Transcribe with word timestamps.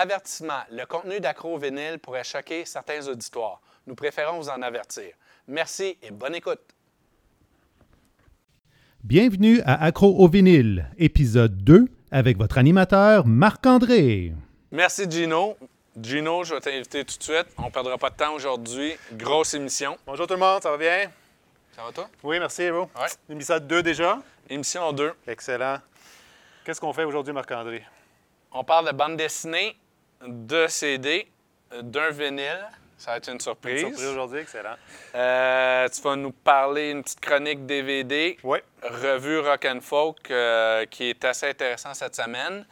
Avertissement. 0.00 0.60
Le 0.70 0.84
contenu 0.84 1.18
d'Accro 1.18 1.58
Vinyle 1.58 1.98
pourrait 1.98 2.22
choquer 2.22 2.64
certains 2.64 3.04
auditoires. 3.08 3.60
Nous 3.84 3.96
préférons 3.96 4.38
vous 4.38 4.48
en 4.48 4.62
avertir. 4.62 5.12
Merci 5.48 5.98
et 6.00 6.12
bonne 6.12 6.36
écoute. 6.36 6.60
Bienvenue 9.02 9.60
à 9.64 9.82
Accro 9.82 10.14
au 10.20 10.28
vinyle, 10.28 10.88
épisode 10.98 11.64
2, 11.64 11.86
avec 12.12 12.38
votre 12.38 12.58
animateur 12.58 13.26
Marc-André. 13.26 14.34
Merci 14.70 15.10
Gino. 15.10 15.56
Gino, 16.00 16.44
je 16.44 16.54
vais 16.54 16.60
t'inviter 16.60 17.04
tout 17.04 17.18
de 17.18 17.22
suite. 17.24 17.48
On 17.56 17.64
ne 17.64 17.70
perdra 17.70 17.98
pas 17.98 18.10
de 18.10 18.16
temps 18.16 18.34
aujourd'hui. 18.34 18.92
Grosse 19.14 19.54
émission. 19.54 19.98
Bonjour 20.06 20.28
tout 20.28 20.34
le 20.34 20.38
monde, 20.38 20.62
ça 20.62 20.70
va 20.70 20.76
bien? 20.76 21.10
Ça 21.74 21.82
va 21.82 21.90
toi? 21.90 22.08
Oui, 22.22 22.38
merci, 22.38 22.70
vous? 22.70 22.82
Ouais. 22.82 23.34
Épisode 23.34 23.66
2 23.66 23.82
déjà? 23.82 24.20
Émission 24.48 24.92
2. 24.92 25.12
Excellent. 25.26 25.78
Qu'est-ce 26.64 26.80
qu'on 26.80 26.92
fait 26.92 27.02
aujourd'hui, 27.02 27.32
Marc-André? 27.32 27.82
On 28.52 28.62
parle 28.62 28.86
de 28.86 28.92
bande 28.96 29.16
dessinée, 29.16 29.76
de 30.26 30.66
CD, 30.68 31.28
d'un 31.82 32.10
vinyle. 32.10 32.66
Ça 32.96 33.12
va 33.12 33.16
être 33.18 33.30
une 33.30 33.38
surprise. 33.40 33.80
Surprise 33.80 34.06
aujourd'hui, 34.06 34.40
excellent. 34.40 34.74
Euh, 35.14 35.88
tu 35.88 36.00
vas 36.02 36.16
nous 36.16 36.32
parler 36.32 36.90
une 36.90 37.04
petite 37.04 37.20
chronique 37.20 37.64
DVD, 37.64 38.36
Oui. 38.42 38.58
revue 38.82 39.38
Rock 39.38 39.64
and 39.66 39.80
Folk, 39.80 40.30
euh, 40.32 40.84
qui 40.86 41.10
est 41.10 41.24
assez 41.24 41.48
intéressant 41.48 41.94
cette 41.94 42.16
semaine. 42.16 42.66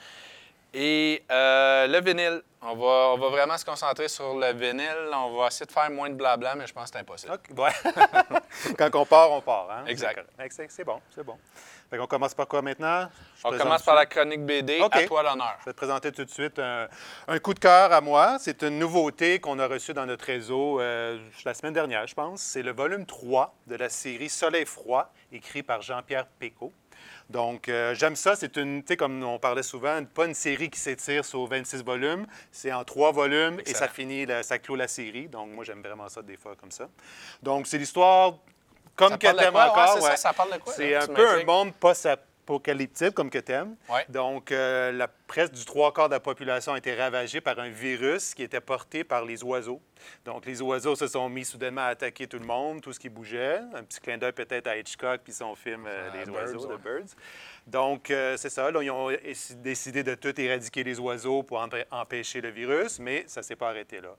Et 0.75 1.23
euh, 1.30 1.87
le 1.87 2.01
vinyle. 2.01 2.43
On 2.62 2.75
va, 2.75 3.12
on 3.15 3.19
va 3.19 3.29
vraiment 3.29 3.56
se 3.56 3.65
concentrer 3.65 4.09
sur 4.09 4.34
le 4.34 4.52
vinyle. 4.52 5.09
On 5.12 5.39
va 5.39 5.47
essayer 5.47 5.66
de 5.66 5.73
faire 5.73 5.91
moins 5.91 6.11
de 6.11 6.15
blabla, 6.15 6.56
mais 6.56 6.66
je 6.66 6.73
pense 6.73 6.91
que 6.91 6.97
c'est 6.97 7.01
impossible. 7.01 7.39
Ouais. 7.56 7.70
Quand 8.79 8.95
on 8.95 9.06
part, 9.06 9.30
on 9.30 9.41
part. 9.41 9.69
Hein? 9.70 9.84
Exact. 9.87 10.27
C'est 10.69 10.84
bon, 10.84 11.01
c'est 11.15 11.23
bon. 11.25 11.39
Fait 11.89 11.98
qu'on 11.98 12.06
commence 12.06 12.34
par 12.34 12.48
quoi 12.48 12.62
maintenant? 12.62 13.09
Je 13.37 13.47
On 13.47 13.56
commence 13.56 13.83
par 13.83 13.95
la 13.95 14.06
chronique 14.06 14.45
BD. 14.45 14.80
À 14.91 15.05
toi 15.05 15.23
l'honneur. 15.23 15.56
Je 15.61 15.66
vais 15.66 15.73
te 15.73 15.77
présenter 15.77 16.11
tout 16.11 16.25
de 16.25 16.30
suite 16.30 16.59
un, 16.59 16.89
un 17.28 17.39
coup 17.39 17.55
de 17.55 17.61
cœur 17.61 17.92
à 17.92 18.01
moi. 18.01 18.39
C'est 18.41 18.62
une 18.64 18.78
nouveauté 18.80 19.39
qu'on 19.39 19.59
a 19.61 19.69
reçue 19.69 19.95
dans 19.95 20.06
notre 20.06 20.25
réseau 20.25 20.81
euh, 20.81 21.19
la 21.44 21.55
semaine 21.55 21.75
dernière, 21.75 22.06
je 22.09 22.14
pense. 22.14 22.42
C'est 22.42 22.62
le 22.62 22.72
volume 22.72 23.06
3 23.06 23.55
de 23.69 23.77
la 23.77 23.89
série 23.89 24.28
Soleil 24.28 24.67
froid, 24.67 25.12
écrit 25.31 25.62
par 25.62 25.81
Jean-Pierre 25.83 26.27
Pécaud. 26.27 26.72
Donc, 27.28 27.69
euh, 27.69 27.94
j'aime 27.94 28.14
ça. 28.16 28.36
C'est 28.36 28.56
une, 28.56 28.82
tu 28.82 28.88
sais, 28.88 28.96
comme 28.96 29.22
on 29.24 29.38
parlait 29.38 29.62
souvent, 29.64 30.02
pas 30.05 30.27
une 30.27 30.34
série 30.34 30.70
qui 30.70 30.78
s'étire 30.78 31.24
sur 31.24 31.44
26 31.46 31.82
volumes. 31.82 32.27
C'est 32.52 32.72
en 32.72 32.84
trois 32.84 33.10
volumes 33.12 33.60
et 33.66 33.74
ça 33.74 33.88
finit, 33.88 34.27
la- 34.27 34.42
ça 34.44 34.58
clôt 34.58 34.77
la 34.77 34.86
série. 34.88 35.27
Donc, 35.28 35.50
moi, 35.50 35.64
j'aime 35.64 35.82
vraiment 35.82 36.08
ça 36.08 36.22
des 36.22 36.36
fois 36.36 36.54
comme 36.54 36.70
ça. 36.70 36.88
Donc, 37.42 37.66
c'est 37.66 37.78
l'histoire 37.78 38.34
comme? 38.94 39.12
Ouais, 39.64 39.70
encore. 39.70 39.94
c'est 39.94 40.00
ça, 40.00 40.10
ouais. 40.10 40.16
ça 40.16 40.32
parle 40.32 40.52
de 40.52 40.58
quoi, 40.58 40.72
C'est 40.72 40.91
là? 40.91 41.02
un 41.02 41.06
peu 41.08 41.28
un 41.28 41.44
monde 41.44 41.74
post-apocalyptique 42.47 43.12
comme 43.14 43.28
que 43.30 43.39
t'aimes. 43.39 43.77
Ouais. 43.89 44.05
Donc, 44.08 44.52
euh, 44.52 44.92
la 44.92 45.08
presque 45.08 45.52
du 45.52 45.64
trois 45.64 45.92
quarts 45.92 46.08
de 46.08 46.14
la 46.14 46.20
population 46.20 46.72
a 46.72 46.78
été 46.78 46.94
ravagée 46.94 47.41
par 47.41 47.58
un 47.58 47.69
virus 47.69 48.34
qui 48.34 48.42
était 48.42 48.61
porté 48.61 49.05
par 49.05 49.25
les 49.25 49.42
oiseaux. 49.42 49.80
Donc, 50.25 50.47
les 50.47 50.62
oiseaux 50.62 50.94
se 50.97 51.08
sont 51.08 51.28
mis 51.28 51.44
soudainement 51.44 51.83
à 51.83 51.86
attaquer 51.86 52.27
tout 52.27 52.38
le 52.38 52.47
monde, 52.47 52.80
tout 52.80 52.92
ce 52.92 53.00
qui 53.00 53.08
bougeait. 53.08 53.58
Un 53.75 53.83
petit 53.83 54.00
clin 54.00 54.16
d'œil 54.19 54.33
peut-être 54.33 54.66
à 54.69 54.77
Hitchcock 54.77 55.20
puis 55.25 55.33
son 55.33 55.55
film 55.55 55.86
euh, 55.86 56.08
Ah, 56.12 56.16
Les 56.16 56.25
Birds, 56.25 56.34
oiseaux, 56.34 56.69
ouais. 56.69 56.77
The 56.77 56.80
Birds. 56.83 57.14
Donc, 57.66 58.11
euh, 58.11 58.36
c'est 58.36 58.50
ça. 58.50 58.70
Là, 58.70 58.83
ils 58.83 58.91
ont 58.91 59.10
décidé 59.56 60.03
de 60.03 60.14
tout 60.14 60.38
éradiquer 60.41 60.84
les 60.84 60.98
oiseaux 61.00 61.42
pour 61.42 61.58
empê- 61.58 61.84
empêcher 61.91 62.41
le 62.41 62.50
virus, 62.50 63.00
mais 63.00 63.25
ça 63.27 63.41
ne 63.41 63.44
s'est 63.44 63.56
pas 63.56 63.70
arrêté 63.70 64.00
là. 64.00 64.14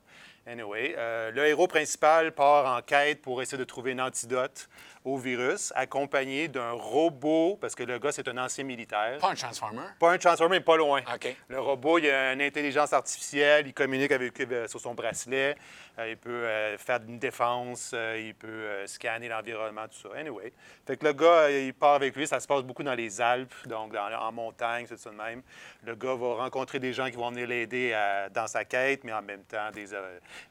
Anyway, 0.47 0.95
euh, 0.97 1.29
le 1.31 1.45
héros 1.45 1.67
principal 1.67 2.31
part 2.31 2.77
en 2.77 2.81
quête 2.81 3.21
pour 3.21 3.41
essayer 3.41 3.57
de 3.57 3.65
trouver 3.65 3.91
un 3.91 3.99
antidote 3.99 4.69
au 5.03 5.17
virus, 5.17 5.71
accompagné 5.75 6.47
d'un 6.49 6.71
robot, 6.71 7.57
parce 7.61 7.75
que 7.75 7.83
le 7.83 7.97
gars, 7.97 8.11
c'est 8.11 8.27
un 8.27 8.37
ancien 8.37 8.63
militaire. 8.65 9.19
Pas 9.19 9.29
un 9.31 9.35
Transformer? 9.35 9.83
Pas 9.99 10.11
un 10.11 10.17
Transformer, 10.17 10.57
mais 10.57 10.63
pas 10.63 10.75
loin. 10.75 11.01
OK. 11.13 11.33
Le 11.47 11.59
robot, 11.61 11.99
il 11.99 12.09
a 12.09 12.33
une 12.33 12.41
intelligence 12.41 12.91
artificielle, 12.91 13.67
il 13.67 13.73
communique 13.73 14.11
avec, 14.11 14.37
euh, 14.41 14.67
sur 14.67 14.81
son 14.81 14.93
bracelet, 14.93 15.55
euh, 15.97 16.09
il 16.09 16.17
peut 16.17 16.29
euh, 16.29 16.77
faire 16.77 16.99
une 17.07 17.19
défense, 17.19 17.93
il 18.17 18.33
peut 18.35 18.85
scanner 18.85 19.29
l'environnement, 19.29 19.85
tout 19.87 20.09
ça. 20.09 20.17
Anyway. 20.17 20.51
Fait 20.85 20.97
que 20.97 21.05
le 21.05 21.13
gars, 21.13 21.49
il 21.51 21.73
part 21.73 21.93
avec 21.95 22.13
lui, 22.15 22.27
ça 22.27 22.39
se 22.41 22.47
passe 22.47 22.63
beaucoup 22.63 22.83
dans 22.83 22.93
les 22.95 23.21
Alpes, 23.21 23.53
donc 23.65 23.93
dans- 23.93 24.11
en 24.13 24.31
montagne, 24.33 24.85
c'est 24.89 24.99
ça 24.99 25.09
de 25.09 25.15
même. 25.15 25.41
Le 25.85 25.95
gars 25.95 26.15
va 26.15 26.35
rencontrer 26.35 26.79
des 26.79 26.91
gens 26.91 27.09
qui 27.09 27.15
vont 27.15 27.29
venir 27.31 27.47
l'aider 27.47 27.97
dans 28.33 28.47
sa 28.47 28.65
quête, 28.65 29.05
mais 29.05 29.13
en 29.13 29.21
même 29.21 29.43
temps, 29.43 29.71
des, 29.73 29.87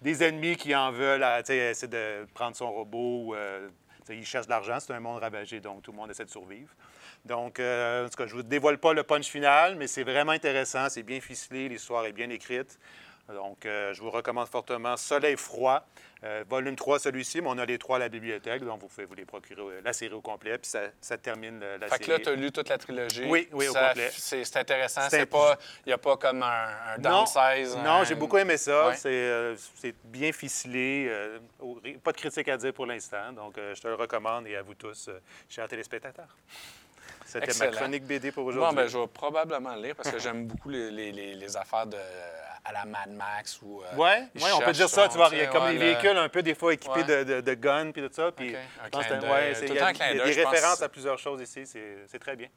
des 0.00 0.22
ennemis 0.22 0.56
qui 0.56 0.74
en 0.74 0.90
veulent, 0.90 1.22
à, 1.22 1.40
essayer 1.40 1.88
de 1.88 2.26
prendre 2.34 2.56
son 2.56 2.70
robot. 2.72 3.24
ou, 3.26 3.34
euh, 3.34 3.68
tu 4.00 4.12
sais, 4.12 4.16
il 4.16 4.24
cherche 4.24 4.46
de 4.46 4.50
l'argent, 4.50 4.78
c'est 4.80 4.92
un 4.92 5.00
monde 5.00 5.20
ravagé, 5.20 5.60
donc 5.60 5.82
tout 5.82 5.90
le 5.92 5.96
monde 5.96 6.10
essaie 6.10 6.24
de 6.24 6.30
survivre. 6.30 6.72
Donc, 7.24 7.58
euh, 7.58 8.06
en 8.06 8.08
tout 8.08 8.16
cas, 8.16 8.26
je 8.26 8.36
ne 8.36 8.40
vous 8.40 8.46
dévoile 8.46 8.78
pas 8.78 8.92
le 8.92 9.02
punch 9.02 9.26
final, 9.26 9.74
mais 9.76 9.88
c'est 9.88 10.04
vraiment 10.04 10.32
intéressant, 10.32 10.88
c'est 10.88 11.02
bien 11.02 11.20
ficelé, 11.20 11.68
l'histoire 11.68 12.06
est 12.06 12.12
bien 12.12 12.30
écrite. 12.30 12.78
Donc, 13.28 13.66
euh, 13.66 13.92
je 13.92 14.00
vous 14.00 14.10
recommande 14.10 14.46
fortement 14.48 14.96
Soleil 14.96 15.36
froid, 15.36 15.84
euh, 16.22 16.44
volume 16.48 16.76
3 16.76 16.98
celui-ci, 17.00 17.40
mais 17.40 17.48
on 17.50 17.58
a 17.58 17.66
les 17.66 17.76
trois 17.76 17.96
à 17.96 17.98
la 17.98 18.08
bibliothèque, 18.08 18.62
donc 18.64 18.80
vous 18.80 18.86
pouvez 18.86 19.04
vous 19.04 19.14
les 19.14 19.24
procurer, 19.24 19.60
euh, 19.60 19.80
la 19.84 19.92
série 19.92 20.14
au 20.14 20.20
complet, 20.20 20.56
puis 20.58 20.68
ça, 20.70 20.82
ça 21.00 21.18
termine 21.18 21.58
la 21.58 21.88
Fait 21.88 21.98
que 21.98 22.04
série. 22.04 22.18
là, 22.18 22.24
tu 22.24 22.28
as 22.30 22.34
lu 22.36 22.52
toute 22.52 22.68
la 22.68 22.78
trilogie. 22.78 23.24
Oui, 23.26 23.48
oui, 23.52 23.66
au 23.68 23.72
Ça- 23.72 23.88
complet. 23.88 24.10
C'est 24.12 24.56
intéressant. 24.56 25.02
C'est 25.10 25.26
pas, 25.26 25.58
il 25.84 25.88
n'y 25.88 25.92
a 25.92 25.98
pas 25.98 26.16
comme 26.16 26.42
un, 26.42 26.68
un 26.94 26.98
Non, 26.98 27.24
downsize. 27.24 27.76
non 27.76 27.90
un- 27.90 28.04
j'ai 28.04 28.14
beaucoup 28.14 28.38
aimé 28.38 28.56
ça. 28.56 28.88
Ouais. 28.88 28.96
C'est 28.96 29.94
bien 30.04 30.30
ficelé. 30.32 31.10
pas 32.04 32.12
de 32.12 32.16
critique 32.16 32.48
à 32.48 32.56
dire 32.56 32.72
pour 32.72 32.86
l'instant. 32.86 33.32
Donc, 33.32 33.56
je 33.56 33.80
te 33.80 33.88
le 33.88 33.94
recommande 33.94 34.46
et 34.46 34.56
à 34.56 34.62
vous 34.62 34.74
tous, 34.74 35.10
chers 35.48 35.66
téléspectateurs. 35.68 36.36
C'était 37.26 37.52
ma 37.58 37.66
chronique 37.72 38.04
BD 38.04 38.30
pour 38.32 38.44
Bon, 38.44 38.50
aujourd'hui. 38.50 38.76
ben, 38.76 38.86
je 38.88 38.98
vais 38.98 39.06
probablement 39.08 39.74
le 39.74 39.82
lire 39.82 39.94
parce 39.96 40.10
que 40.10 40.18
j'aime 40.18 40.46
beaucoup 40.46 40.68
les, 40.70 40.90
les- 40.90 41.56
affaires 41.56 41.86
de, 41.86 41.96
à 42.64 42.72
la 42.72 42.84
Mad 42.84 43.10
Max 43.10 43.60
ou. 43.62 43.82
euh, 43.82 43.86
Oui, 43.96 44.08
ils 44.34 44.42
ouais, 44.42 44.50
on 44.54 44.60
peut 44.60 44.72
dire 44.72 44.88
ça. 44.88 45.04
son, 45.04 45.08
Tu 45.10 45.16
vois, 45.16 45.28
il 45.32 45.38
y 45.38 45.40
a 45.42 45.46
comme 45.46 45.64
ouais, 45.64 45.72
des 45.74 45.78
le- 45.78 45.84
véhicules 45.84 46.16
un 46.16 46.28
peu 46.28 46.42
des 46.42 46.54
fois 46.54 46.72
équipés 46.74 47.00
Ouais. 47.00 47.04
de, 47.04 47.24
de, 47.24 47.40
de 47.40 47.54
guns 47.54 47.90
puis 47.92 48.02
tout 48.02 48.12
ça. 48.12 48.30
Puis, 48.32 48.50
OK, 48.50 48.56
un 48.56 48.84
je 48.86 48.90
pense 48.90 49.06
clin 49.06 49.14
que 49.16 49.20
c'est- 49.20 49.20
d'œil. 49.20 49.30
ouais, 49.30 49.52
il 49.52 49.74
y 49.74 49.78
a, 49.78 50.14
y 50.14 50.20
a 50.20 50.24
des 50.34 50.44
références 50.44 50.82
à 50.82 50.88
plusieurs 50.88 51.18
choses 51.18 51.40
ici. 51.42 51.66
C'est 51.66 51.98
c'est 52.06 52.18
très 52.18 52.36
bien. 52.36 52.48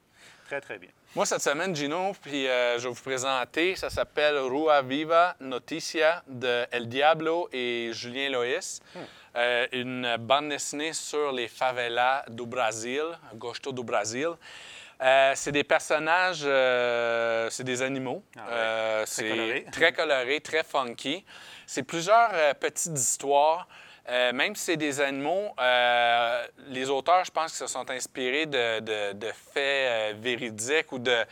Très, 0.48 0.62
très 0.62 0.80
bien. 0.80 0.90
Moi, 1.16 1.26
cette 1.28 1.42
semaine, 1.42 1.76
Gino, 1.76 2.12
puis 2.24 2.48
euh, 2.48 2.80
je 2.80 2.88
vais 2.88 2.94
vous 2.94 3.02
présenter, 3.04 3.76
ça 3.76 3.92
s'appelle 3.92 4.36
Rua 4.40 4.82
Viva 4.82 5.36
Noticia 5.40 6.24
de 6.28 6.66
El 6.72 6.90
Diablo 6.90 7.48
et 7.54 7.92
Julien 7.94 8.30
Loïs. 8.30 8.82
Hmm. 8.96 9.00
Euh, 9.36 9.68
une 9.72 10.18
bande 10.18 10.50
dessinée 10.50 10.94
sur 10.94 11.32
les 11.32 11.48
favelas 11.48 12.26
du 12.30 12.46
Brasil, 12.46 13.04
Gosto 13.36 13.72
do 13.72 13.84
Brasil. 13.84 14.30
Euh, 15.02 15.32
c'est 15.36 15.52
des 15.52 15.64
personnages, 15.64 16.42
euh, 16.44 17.48
c'est 17.50 17.64
des 17.64 17.82
animaux. 17.82 18.22
Ah 18.36 18.40
ouais. 18.40 18.46
Euh, 18.52 18.98
Très 19.06 19.06
c'est 19.06 19.30
coloré. 19.30 19.66
très 19.72 19.94
coloré, 19.94 20.42
très 20.42 20.64
funky. 20.64 21.24
C'est 21.66 21.84
plusieurs 21.84 22.32
petites 22.60 22.98
histoires. 22.98 23.68
Euh, 24.10 24.34
même 24.34 24.56
si 24.56 24.64
c'est 24.66 24.78
des 24.78 25.02
animaux, 25.02 25.54
euh, 25.60 26.44
les 26.68 26.90
auteurs, 26.90 27.24
je 27.26 27.32
pense, 27.32 27.52
qu'ils 27.52 27.68
se 27.68 27.74
sont 27.74 27.90
inspirés 27.92 28.48
de, 28.48 28.80
de- 28.80 29.14
de 29.14 29.28
faits 29.28 29.56
euh, 29.58 30.14
véridiques 30.18 30.92
ou 30.92 30.98
de, 31.00 31.26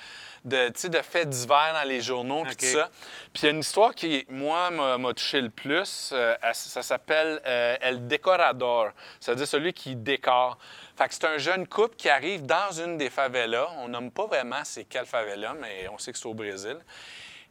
faits 1.02 1.28
divers 1.30 1.74
dans 1.74 1.88
les 1.88 2.02
journaux, 2.02 2.44
puis 2.44 2.56
tout 2.56 2.66
ça. 2.78 2.90
Puis 3.34 3.44
il 3.44 3.46
y 3.46 3.48
a 3.48 3.52
une 3.52 3.60
histoire 3.62 3.96
qui, 3.96 4.26
moi, 4.30 4.70
m'a 4.70 5.14
touché 5.14 5.42
le 5.42 5.50
plus. 5.50 6.14
Ça 6.54 6.82
s'appelle 6.84 7.42
El 7.44 8.08
Decorador. 8.08 8.90
Ça 9.20 9.32
veut 9.32 9.38
dire 9.38 9.48
celui 9.48 9.74
qui 9.74 9.96
décore. 9.96 10.58
Fait 10.96 11.08
que 11.08 11.14
c'est 11.14 11.26
un 11.26 11.38
jeune 11.38 11.68
couple 11.68 11.96
qui 11.96 12.10
arrive 12.10 12.46
dans 12.46 12.72
une 12.72 12.98
des 12.98 13.10
favelas. 13.10 13.70
On 13.78 13.88
nomme 13.88 14.12
pas 14.12 14.26
vraiment 14.28 14.64
c'est 14.64 14.86
quelle 14.86 15.06
favela, 15.06 15.54
mais 15.60 15.88
on 15.92 15.98
sait 15.98 16.12
que 16.12 16.18
c'est 16.18 16.26
au 16.28 16.34
Brésil. 16.34 16.78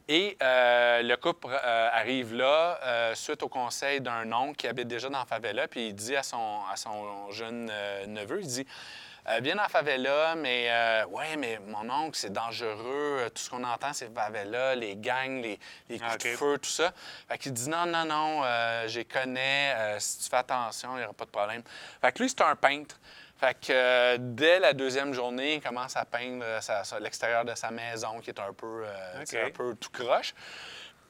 Et 0.09 0.37
euh, 0.41 1.01
le 1.01 1.17
couple 1.17 1.47
euh, 1.51 1.89
arrive 1.91 2.33
là 2.33 2.79
euh, 2.83 3.15
suite 3.15 3.43
au 3.43 3.49
conseil 3.49 3.99
d'un 3.99 4.31
oncle 4.31 4.55
qui 4.55 4.67
habite 4.67 4.87
déjà 4.87 5.09
dans 5.09 5.19
la 5.19 5.25
favela, 5.25 5.67
puis 5.67 5.87
il 5.89 5.95
dit 5.95 6.15
à 6.15 6.23
son, 6.23 6.61
à 6.71 6.77
son 6.77 7.29
jeune 7.31 7.65
neveu, 8.07 8.39
il 8.41 8.47
dit 8.47 8.65
Viens 9.41 9.55
dans 9.55 9.63
la 9.63 9.67
favela, 9.67 10.35
mais 10.35 10.67
euh, 10.69 11.05
ouais, 11.07 11.35
mais 11.35 11.59
mon 11.67 11.89
oncle, 11.89 12.17
c'est 12.17 12.31
dangereux. 12.31 13.29
Tout 13.35 13.41
ce 13.43 13.49
qu'on 13.49 13.65
entend, 13.65 13.91
c'est 13.91 14.09
favela, 14.15 14.73
les 14.73 14.95
gangs, 14.95 15.41
les, 15.41 15.59
les 15.89 15.99
coups 15.99 16.11
Ah, 16.13 16.17
de 16.17 16.23
feu, 16.37 16.57
tout 16.57 16.69
ça. 16.69 16.93
Fait 17.27 17.37
qu'il 17.37 17.51
dit 17.51 17.67
Non, 17.67 17.85
non, 17.85 18.05
non, 18.05 18.43
je 18.87 18.99
les 18.99 19.03
connais. 19.03 19.97
si 19.99 20.19
tu 20.19 20.29
fais 20.29 20.37
attention, 20.37 20.91
il 20.95 20.99
n'y 20.99 21.03
aura 21.03 21.11
pas 21.13 21.25
de 21.25 21.29
problème. 21.29 21.61
Fait 21.99 22.13
que 22.13 22.23
lui, 22.23 22.29
c'est 22.29 22.39
un 22.39 22.55
peintre. 22.55 22.97
Fait 23.37 23.53
que 23.53 23.71
euh, 23.71 24.17
dès 24.19 24.59
la 24.59 24.73
deuxième 24.73 25.13
journée, 25.13 25.55
il 25.55 25.61
commence 25.61 25.95
à 25.95 26.05
peindre 26.05 26.43
euh, 26.43 26.99
l'extérieur 26.99 27.45
de 27.45 27.53
sa 27.53 27.69
maison 27.69 28.19
qui 28.19 28.31
est 28.31 28.39
un 28.39 28.51
peu, 28.51 28.83
euh, 28.83 29.45
un 29.45 29.51
peu 29.51 29.75
tout 29.75 29.91
croche. 29.91 30.33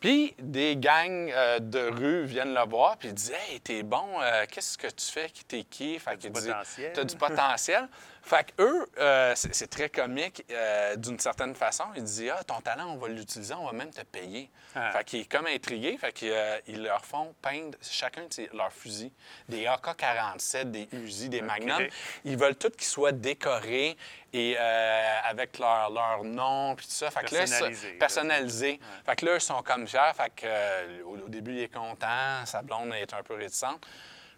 Puis 0.02 0.36
des 0.38 0.76
gangs 0.76 1.32
euh, 1.32 1.60
de 1.60 1.80
rue 1.80 2.26
viennent 2.26 2.54
le 2.54 2.70
voir 2.70 2.98
puis 2.98 3.14
disent 3.14 3.32
Hey, 3.32 3.62
t'es 3.62 3.82
bon, 3.82 4.20
qu'est-ce 4.52 4.78
que 4.78 4.88
tu 4.88 5.06
fais? 5.06 5.30
Qui 5.30 5.46
t'es 5.46 5.64
qui? 5.64 5.98
Fait 6.00 6.18
qu'il 6.18 6.32
dit. 6.32 6.52
T'as 6.94 7.04
du 7.04 7.16
potentiel. 7.16 7.88
Fait 8.28 8.52
que 8.52 8.62
eux, 8.62 8.86
euh, 9.00 9.34
c'est 9.36 9.70
très 9.70 9.88
comique 9.88 10.44
euh, 10.52 10.98
d'une 10.98 11.18
certaine 11.18 11.56
façon. 11.56 11.86
Ils 11.96 12.04
disent 12.04 12.30
Ah, 12.38 12.44
ton 12.44 12.60
talent, 12.60 12.88
on 12.90 12.98
va 12.98 13.08
l'utiliser, 13.08 13.54
on 13.54 13.66
va 13.66 13.72
même 13.72 13.90
te 13.90 14.02
payer. 14.02 14.50
Ah. 14.76 14.92
Fait 14.92 15.04
qu'il 15.06 15.20
est 15.22 15.32
comme 15.32 15.48
intrigué. 15.48 15.98
Fait 15.98 16.12
qu'ils 16.12 16.84
leur 16.84 17.06
font 17.06 17.34
peindre 17.42 17.78
chacun 17.82 18.24
de 18.24 18.50
leurs 18.58 18.74
fusils, 18.74 19.12
des 19.48 19.66
AK-47, 19.66 20.72
des 20.72 20.90
Uzi, 20.92 21.30
des 21.30 21.42
Magnum. 21.42 21.82
Ils 22.26 22.38
veulent 22.38 22.58
tous 22.58 22.72
qu'ils 22.72 22.84
soient 22.84 23.14
décorés 23.14 23.96
et 24.34 24.58
euh, 24.60 25.20
avec 25.24 25.58
leur, 25.58 25.90
leur 25.90 26.26
nom 26.26 26.76
puis 26.76 26.86
tout 26.86 26.92
ça. 26.92 27.10
Fait 27.10 27.24
que 27.24 27.30
Personnalisé, 27.30 27.92
là. 27.94 27.98
personnalisé. 27.98 28.80
Fait 29.06 29.16
que 29.16 29.26
là, 29.26 29.36
ils 29.36 29.42
sont 29.42 29.64
comme 29.64 29.88
fiers. 29.88 30.12
Fait 30.18 30.34
que 30.36 30.46
euh, 30.46 31.02
au, 31.06 31.18
au 31.18 31.30
début, 31.30 31.54
il 31.54 31.62
est 31.62 31.74
content. 31.74 32.46
Sa 32.46 32.62
blonde 32.62 32.94
est 32.94 33.14
un 33.14 33.24
peu 33.24 33.36
réticente. 33.36 33.88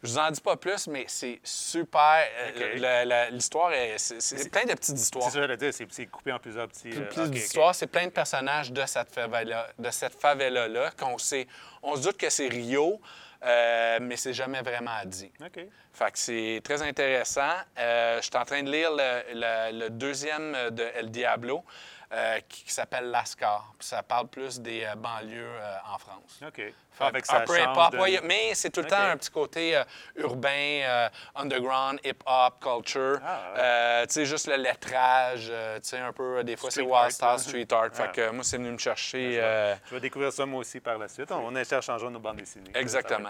Je 0.02 0.10
vous 0.10 0.18
en 0.18 0.32
dis 0.32 0.40
pas 0.42 0.56
plus, 0.56 0.88
mais 0.88 1.04
c'est 1.08 1.40
super. 1.44 2.00
euh, 2.40 2.50
OK. 2.52 2.56
le- 2.76 3.30
le- 3.30 3.36
L'histoire, 3.36 3.72
est- 3.74 3.98
c'est 3.98 4.50
plein 4.50 4.64
de 4.66 4.74
petites 4.74 4.98
histoires. 4.98 5.26
C'est 5.26 5.32
ça, 5.32 5.42
j'allais 5.42 5.58
dire, 5.58 5.74
c'est 5.90 6.06
coupé 6.06 6.32
en 6.32 6.40
plusieurs 6.40 6.68
petits. 6.68 6.90
Plus, 6.90 7.02
euh, 7.02 7.06
plus 7.08 7.30
d'histoires, 7.32 7.76
c'est 7.76 7.88
plein 7.88 8.06
de 8.06 8.12
personnages 8.12 8.72
de 8.72 8.86
cette 8.86 9.14
favela, 9.14 9.68
de 9.78 9.90
cette 9.92 10.20
favela-là 10.20 10.92
qu'on 10.98 11.18
sait. 11.18 11.48
On 11.84 11.96
se 11.96 12.02
doute 12.04 12.18
que 12.18 12.30
c'est 12.30 12.48
Rio, 12.48 13.02
euh, 13.44 14.00
mais 14.02 14.16
c'est 14.16 14.34
jamais 14.34 14.62
vraiment 14.62 15.04
dit. 15.06 15.32
OK. 15.42 15.60
Fait 15.94 16.12
que 16.12 16.18
c'est 16.20 16.62
très 16.64 16.82
intéressant. 16.82 17.52
Euh, 17.78 18.18
je 18.22 18.26
suis 18.26 18.38
en 18.38 18.46
train 18.46 18.64
de 18.64 18.72
lire 18.72 18.92
le, 18.92 19.22
le- 19.34 19.80
le 19.80 19.90
deuxième 19.90 20.70
de 20.72 20.84
El 20.96 21.10
Diablo 21.12 21.64
euh, 22.12 22.40
qui, 22.50 22.64
qui 22.64 22.74
s'appelle 22.74 23.12
Lascar. 23.12 23.74
Puis 23.78 23.88
ça 23.88 24.02
parle 24.04 24.28
plus 24.28 24.60
des 24.60 24.84
euh, 24.84 24.96
banlieues 24.96 25.46
euh, 25.46 25.76
en 25.94 25.98
France. 26.00 26.40
OK. 26.46 26.56
Fait 26.56 26.74
Ah, 27.00 27.12
que 27.12 27.20
que 27.20 27.28
ça 27.28 27.38
un 27.38 27.42
peu 27.46 27.56
change 27.56 27.76
hip-hop, 27.78 27.92
de- 27.94 27.98
ouais, 28.00 28.20
mais 28.24 28.56
c'est 28.56 28.72
tout 28.72 28.82
le 28.82 28.88
temps 28.88 28.98
un 29.00 29.16
petit 29.16 29.30
côté 29.30 29.82
urbain, 30.16 31.08
underground, 31.36 32.00
hip-hop, 32.04 32.56
culture. 32.62 33.20
Ah, 33.24 33.54
ouais. 34.02 34.08
Tu 34.08 34.14
sais, 34.14 34.26
juste 34.26 34.48
le 34.48 34.56
lettrage, 34.58 35.46
tu 35.46 35.88
sais, 35.88 35.98
un 36.00 36.12
peu, 36.12 36.44
des 36.44 36.58
fois, 36.58 36.72
c'est 36.72 36.82
wild 36.82 37.12
style, 37.12 37.28
là. 37.28 37.38
street 37.38 37.68
art. 37.72 37.86
Ah. 37.94 37.96
Fait 37.96 38.12
que 38.12 38.22
euh, 38.22 38.32
moi, 38.34 38.44
c'est 38.44 38.58
venu 38.58 38.72
me 38.72 38.78
chercher. 38.78 39.24
Je 39.34 39.38
vais- 39.38 39.44
euh, 39.44 39.76
Je 39.86 39.96
vais 39.96 40.02
découvrir 40.02 40.34
ça 40.34 40.46
moi 40.46 40.60
aussi 40.60 40.80
par 40.80 40.98
la 40.98 41.08
suite. 41.08 41.32
On, 41.32 41.46
on 41.48 41.56
interchangeera 41.56 42.10
nos 42.12 42.20
bandes 42.20 42.38
dessinées. 42.38 42.72
exactement. 42.76 43.30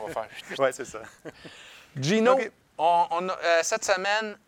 On 0.00 0.06
va 0.06 0.12
faire. 0.12 0.28
Ouais, 0.58 0.72
c'est 0.72 0.84
ça. 0.86 1.00
Gino, 1.96 2.38
on, 2.78 3.06
on 3.10 3.28
a, 3.28 3.62
cette 3.62 3.84
semaine, 3.84 4.38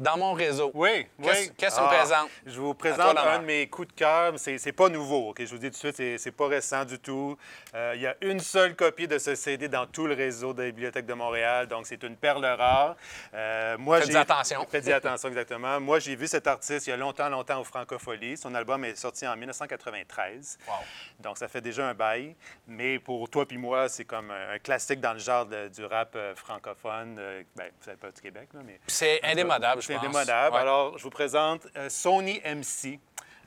dans 0.00 0.16
mon 0.16 0.32
réseau, 0.32 0.70
Oui, 0.74 1.06
Qu'est-ce- 1.22 1.40
oui. 1.48 1.52
qu'est-ce 1.58 1.78
qu'on 1.78 1.86
présente? 1.86 2.28
Je 2.46 2.58
vous 2.58 2.72
présente 2.74 3.16
un 3.18 3.38
de 3.38 3.44
mes 3.44 3.68
coups 3.68 3.88
de 3.88 3.92
cœur. 3.92 4.32
C'est 4.38 4.56
c'est 4.58 4.72
pas 4.72 4.88
nouveau, 4.88 5.30
OK? 5.30 5.40
Je 5.44 5.50
vous 5.50 5.58
dis 5.58 5.66
tout 5.66 5.72
de 5.72 5.76
suite, 5.76 5.96
c'est- 5.96 6.16
c'est 6.18 6.32
pas 6.32 6.48
récent 6.48 6.84
du 6.86 6.98
tout. 6.98 7.36
Euh, 7.74 7.92
il 7.94 8.00
y 8.00 8.06
a 8.06 8.16
une 8.22 8.40
seule 8.40 8.74
copie 8.74 9.06
de 9.06 9.18
ce 9.18 9.34
CD 9.34 9.68
dans 9.68 9.86
tout 9.86 10.06
le 10.06 10.14
réseau 10.14 10.54
de 10.54 10.62
la 10.62 10.68
Bibliothèque 10.70 11.04
de 11.06 11.12
Montréal, 11.14 11.66
donc 11.68 11.86
c'est 11.86 12.02
une 12.02 12.16
perle 12.16 12.44
rare. 12.46 12.96
Euh, 13.34 13.76
moi, 13.78 13.98
Faites-y 14.00 14.12
j'ai- 14.12 14.18
attention. 14.18 14.66
Faites-y 14.70 14.92
attention, 14.92 15.28
exactement. 15.28 15.78
Moi, 15.80 15.98
j'ai 15.98 16.16
vu 16.16 16.26
cet 16.26 16.46
artiste 16.46 16.86
il 16.86 16.90
y 16.90 16.92
a 16.94 16.96
longtemps, 16.96 17.28
longtemps 17.28 17.60
au 17.60 17.64
Francofolie. 17.64 18.36
Son 18.38 18.54
album 18.54 18.84
est 18.86 18.96
sorti 18.96 19.26
en 19.26 19.36
1993. 19.36 20.58
Wow. 20.66 20.74
Donc, 21.20 21.36
ça 21.38 21.46
fait 21.48 21.60
déjà 21.60 21.86
un 21.86 21.94
bail. 21.94 22.34
Mais 22.66 22.98
pour 22.98 23.28
toi 23.28 23.46
puis 23.46 23.58
moi, 23.58 23.88
c'est 23.90 24.04
comme 24.04 24.30
un, 24.30 24.58
classique 24.58 25.00
dans 25.00 25.12
le 25.12 25.18
genre 25.18 25.44
de- 25.46 25.68
du 25.68 25.84
rap 25.84 26.12
euh, 26.16 26.34
francophone. 26.34 27.16
Euh, 27.18 27.42
ben, 27.56 27.66
vous 27.78 27.84
savez 27.84 27.96
pas 27.96 28.10
du 28.10 28.20
Québec, 28.20 28.48
là, 28.54 28.60
mais... 28.64 28.80
c'est 28.86 29.20
indémodable, 29.22 29.82
je 29.82 29.89
C'est 29.90 30.06
indémodable. 30.06 30.54
Ouais. 30.54 30.60
Alors, 30.60 30.96
je 30.98 31.02
vous 31.02 31.10
présente 31.10 31.66
euh, 31.76 31.88
Sony 31.88 32.40
MC. 32.44 33.00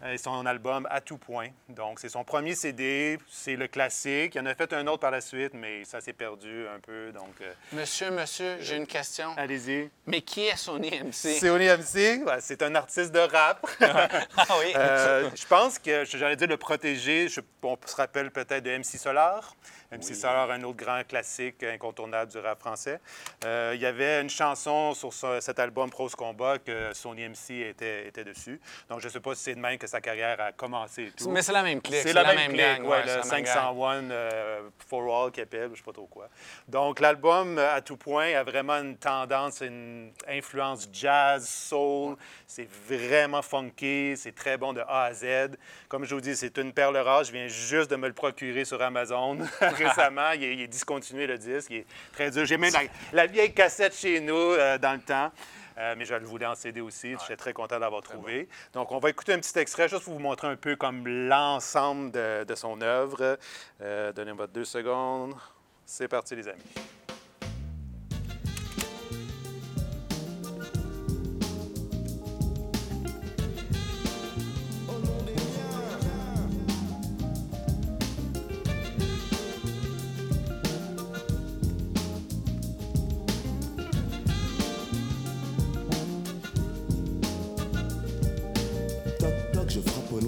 Euh, 0.04 0.18
son 0.18 0.46
album 0.46 0.88
À 0.92 1.02
tout 1.02 1.18
point. 1.18 1.48
Donc, 1.70 2.00
c'est 2.00 2.10
son 2.10 2.24
premier 2.24 2.56
CD. 2.56 3.18
C'est 3.30 3.56
le 3.56 3.68
classique. 3.68 4.36
Il 4.36 4.42
en 4.42 4.46
a 4.46 4.56
fait 4.56 4.72
un 4.74 4.86
autre 4.88 5.00
par 5.00 5.12
la 5.12 5.22
suite, 5.22 5.54
mais 5.54 5.84
ça 5.86 6.02
s'est 6.02 6.14
perdu 6.14 6.68
un 6.68 6.80
peu. 6.80 7.12
Donc, 7.12 7.34
euh, 7.42 7.54
Monsieur, 7.74 8.12
monsieur, 8.12 8.58
j'ai 8.60 8.76
une 8.78 8.88
question. 8.88 9.34
allez-y. 9.38 9.90
Mais 10.06 10.22
qui 10.22 10.48
est 10.48 10.58
Sony 10.58 10.92
MC? 11.02 11.40
Sony 11.40 11.66
MC, 11.68 12.24
ouais, 12.26 12.38
c'est 12.42 12.62
un 12.64 12.76
artiste 12.76 13.12
de 13.12 13.20
rap. 13.20 13.66
Ah 14.38 14.46
oui. 14.60 14.74
Euh, 14.76 15.30
je 15.36 15.46
pense 15.46 15.80
que, 15.80 16.04
j'allais 16.06 16.36
dire 16.36 16.48
le 16.48 16.58
protéger, 16.58 17.28
je- 17.30 17.42
on 17.62 17.78
se 17.86 17.96
rappelle 17.96 18.32
peut-être 18.32 18.64
de 18.64 18.72
MC 18.72 18.98
Solar. 18.98 19.56
MC 19.92 20.16
Solar, 20.16 20.50
un 20.52 20.64
autre 20.64 20.78
grand 20.78 21.04
classique 21.08 21.64
incontournable 21.64 22.32
du 22.32 22.40
rap 22.40 22.60
français. 22.60 23.00
Euh, 23.46 23.72
il 23.76 23.82
y 23.82 23.86
avait 23.86 24.22
une 24.22 24.30
chanson 24.30 24.94
sur 24.96 25.14
ce- 25.14 25.40
cet 25.40 25.60
album 25.60 25.90
Prose 25.92 26.16
Combat 26.16 26.58
que 26.58 26.94
Sony 26.94 27.24
MC 27.30 27.62
était, 27.70 28.08
était 28.08 28.24
dessus. 28.24 28.60
Donc, 28.90 29.00
je 29.02 29.08
ne 29.08 29.12
sais 29.12 29.20
pas 29.20 29.36
si 29.36 29.44
c'est 29.44 29.56
de 29.56 29.60
même 29.60 29.78
que 29.78 29.86
sa 29.94 30.01
carrière 30.01 30.42
a 30.42 30.51
commencé 30.51 31.04
et 31.04 31.12
tout. 31.12 31.30
Mais 31.30 31.44
c'est 31.44 31.51
la 31.51 31.62
même 31.62 31.80
clique. 31.80 32.01
C'est 32.01 32.13
la, 32.13 32.34
même, 32.34 32.48
clique, 32.48 32.57
gang. 32.57 32.81
ouais, 32.81 32.90
ouais, 32.90 33.01
le 33.04 33.22
c'est 33.22 33.30
la 33.30 33.36
même 33.36 33.44
gang. 33.44 33.54
501 33.54 34.12
euh, 34.12 34.62
For 34.90 35.25
All 35.25 35.31
qui 35.31 35.42
appelle, 35.42 35.69
je 35.72 35.78
sais 35.78 35.84
pas 35.84 35.92
trop 35.92 36.07
quoi. 36.07 36.30
Donc, 36.68 37.00
l'album, 37.00 37.60
euh, 37.60 37.75
à 37.75 37.81
tout 37.81 37.95
point, 37.95 38.34
a 38.34 38.44
vraiment 38.44 38.74
une 38.74 38.98
tendance, 38.98 39.62
une 39.62 40.12
influence 40.28 40.90
jazz, 40.92 41.48
soul. 41.48 42.16
C'est 42.48 42.68
vraiment 42.90 43.44
funky, 43.44 44.16
c'est 44.18 44.34
très 44.34 44.57
bon 44.57 44.74
de 44.74 44.81
A 44.81 45.04
à 45.04 45.13
Z. 45.13 45.57
Comme 45.88 46.06
je 46.06 46.16
vous 46.16 46.22
dis, 46.22 46.36
c'est 46.36 46.57
une 46.57 46.74
perle 46.74 46.98
rare. 46.98 47.24
Je 47.24 47.31
viens 47.31 47.48
juste 47.48 47.92
de 47.92 47.95
me 47.95 48.07
le 48.07 48.13
procurer 48.13 48.66
sur 48.66 48.81
Amazon 48.81 49.38
récemment. 49.62 50.31
Il 50.31 50.44
est, 50.44 50.54
il 50.56 50.62
est 50.62 50.68
discontinué, 50.68 51.28
le 51.28 51.38
disque. 51.38 51.69
Il 51.69 51.78
est 51.78 51.86
très 52.13 52.31
dur. 52.31 52.45
J'ai 52.45 52.57
même 52.57 52.74
la, 52.74 52.81
la 53.13 53.28
vieille 53.28 53.54
cassette 53.54 53.95
chez 53.95 54.19
nous 54.19 54.34
euh, 54.34 54.80
dans 54.80 54.94
le 54.94 55.01
temps. 55.01 55.31
Euh, 55.78 55.96
mais 55.98 56.06
je 56.06 56.14
le 56.16 56.25
voulais 56.25 56.46
en 56.46 56.56
CD 56.56 56.81
aussi. 56.81 57.16
J'étais 57.22 57.36
très 57.36 57.54
content 57.54 57.80
d'avoir 57.80 58.02
trouvé. 58.02 58.48
Donc, 58.74 58.92
on 58.92 59.00
va 59.00 59.10
écouter 59.10 59.34
un 59.34 59.40
petit 59.40 59.58
extrait 59.58 59.90
juste 59.90 60.04
pour 60.04 60.14
vous 60.14 60.20
montrer 60.20 60.48
un 60.48 60.56
peu 60.56 60.75
comme 60.75 61.08
l'ensemble 61.08 62.12
de, 62.12 62.44
de 62.44 62.56
son 62.56 62.81
œuvre. 62.81 63.38
Euh, 63.81 64.12
Donnez-moi 64.14 64.48
deux 64.48 64.66
secondes. 64.66 65.36
C'est 65.86 66.08
parti, 66.08 66.36
les 66.36 66.48
amis. 66.48 66.64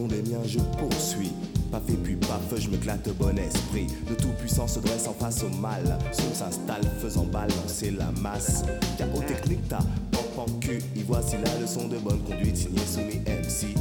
Nom 0.06 0.16
des 0.16 0.30
miens, 0.30 0.44
je 0.46 0.60
poursuis. 0.78 1.32
Paf 1.72 1.82
et 1.90 1.94
puis 1.94 2.16
paf, 2.16 2.42
je 2.58 2.70
me 2.70 2.78
claque 2.78 3.04
de 3.04 3.12
bon 3.12 3.38
esprit. 3.38 3.88
Le 4.10 4.16
tout-puissant 4.16 4.68
se 4.68 4.80
dresse 4.80 5.08
en 5.08 5.14
face 5.14 5.44
au 5.44 5.50
mal. 5.50 5.98
Son 6.12 6.34
s'installe, 6.34 6.84
faisant 7.02 7.26
balancer 7.26 7.92
la 7.92 8.12
masse. 8.22 8.64
Chaos 8.98 9.24
technique, 9.28 9.68
ta 9.68 9.80
pop 10.12 10.48
en 10.48 10.60
cul. 10.60 10.82
Y 10.96 11.04
voici 11.04 11.36
la 11.44 11.60
leçon 11.60 11.88
de 11.88 11.98
bonne 11.98 12.22
conduite 12.24 12.58
signée 12.58 12.86
Soumis 12.86 13.22
MC. 13.26 13.76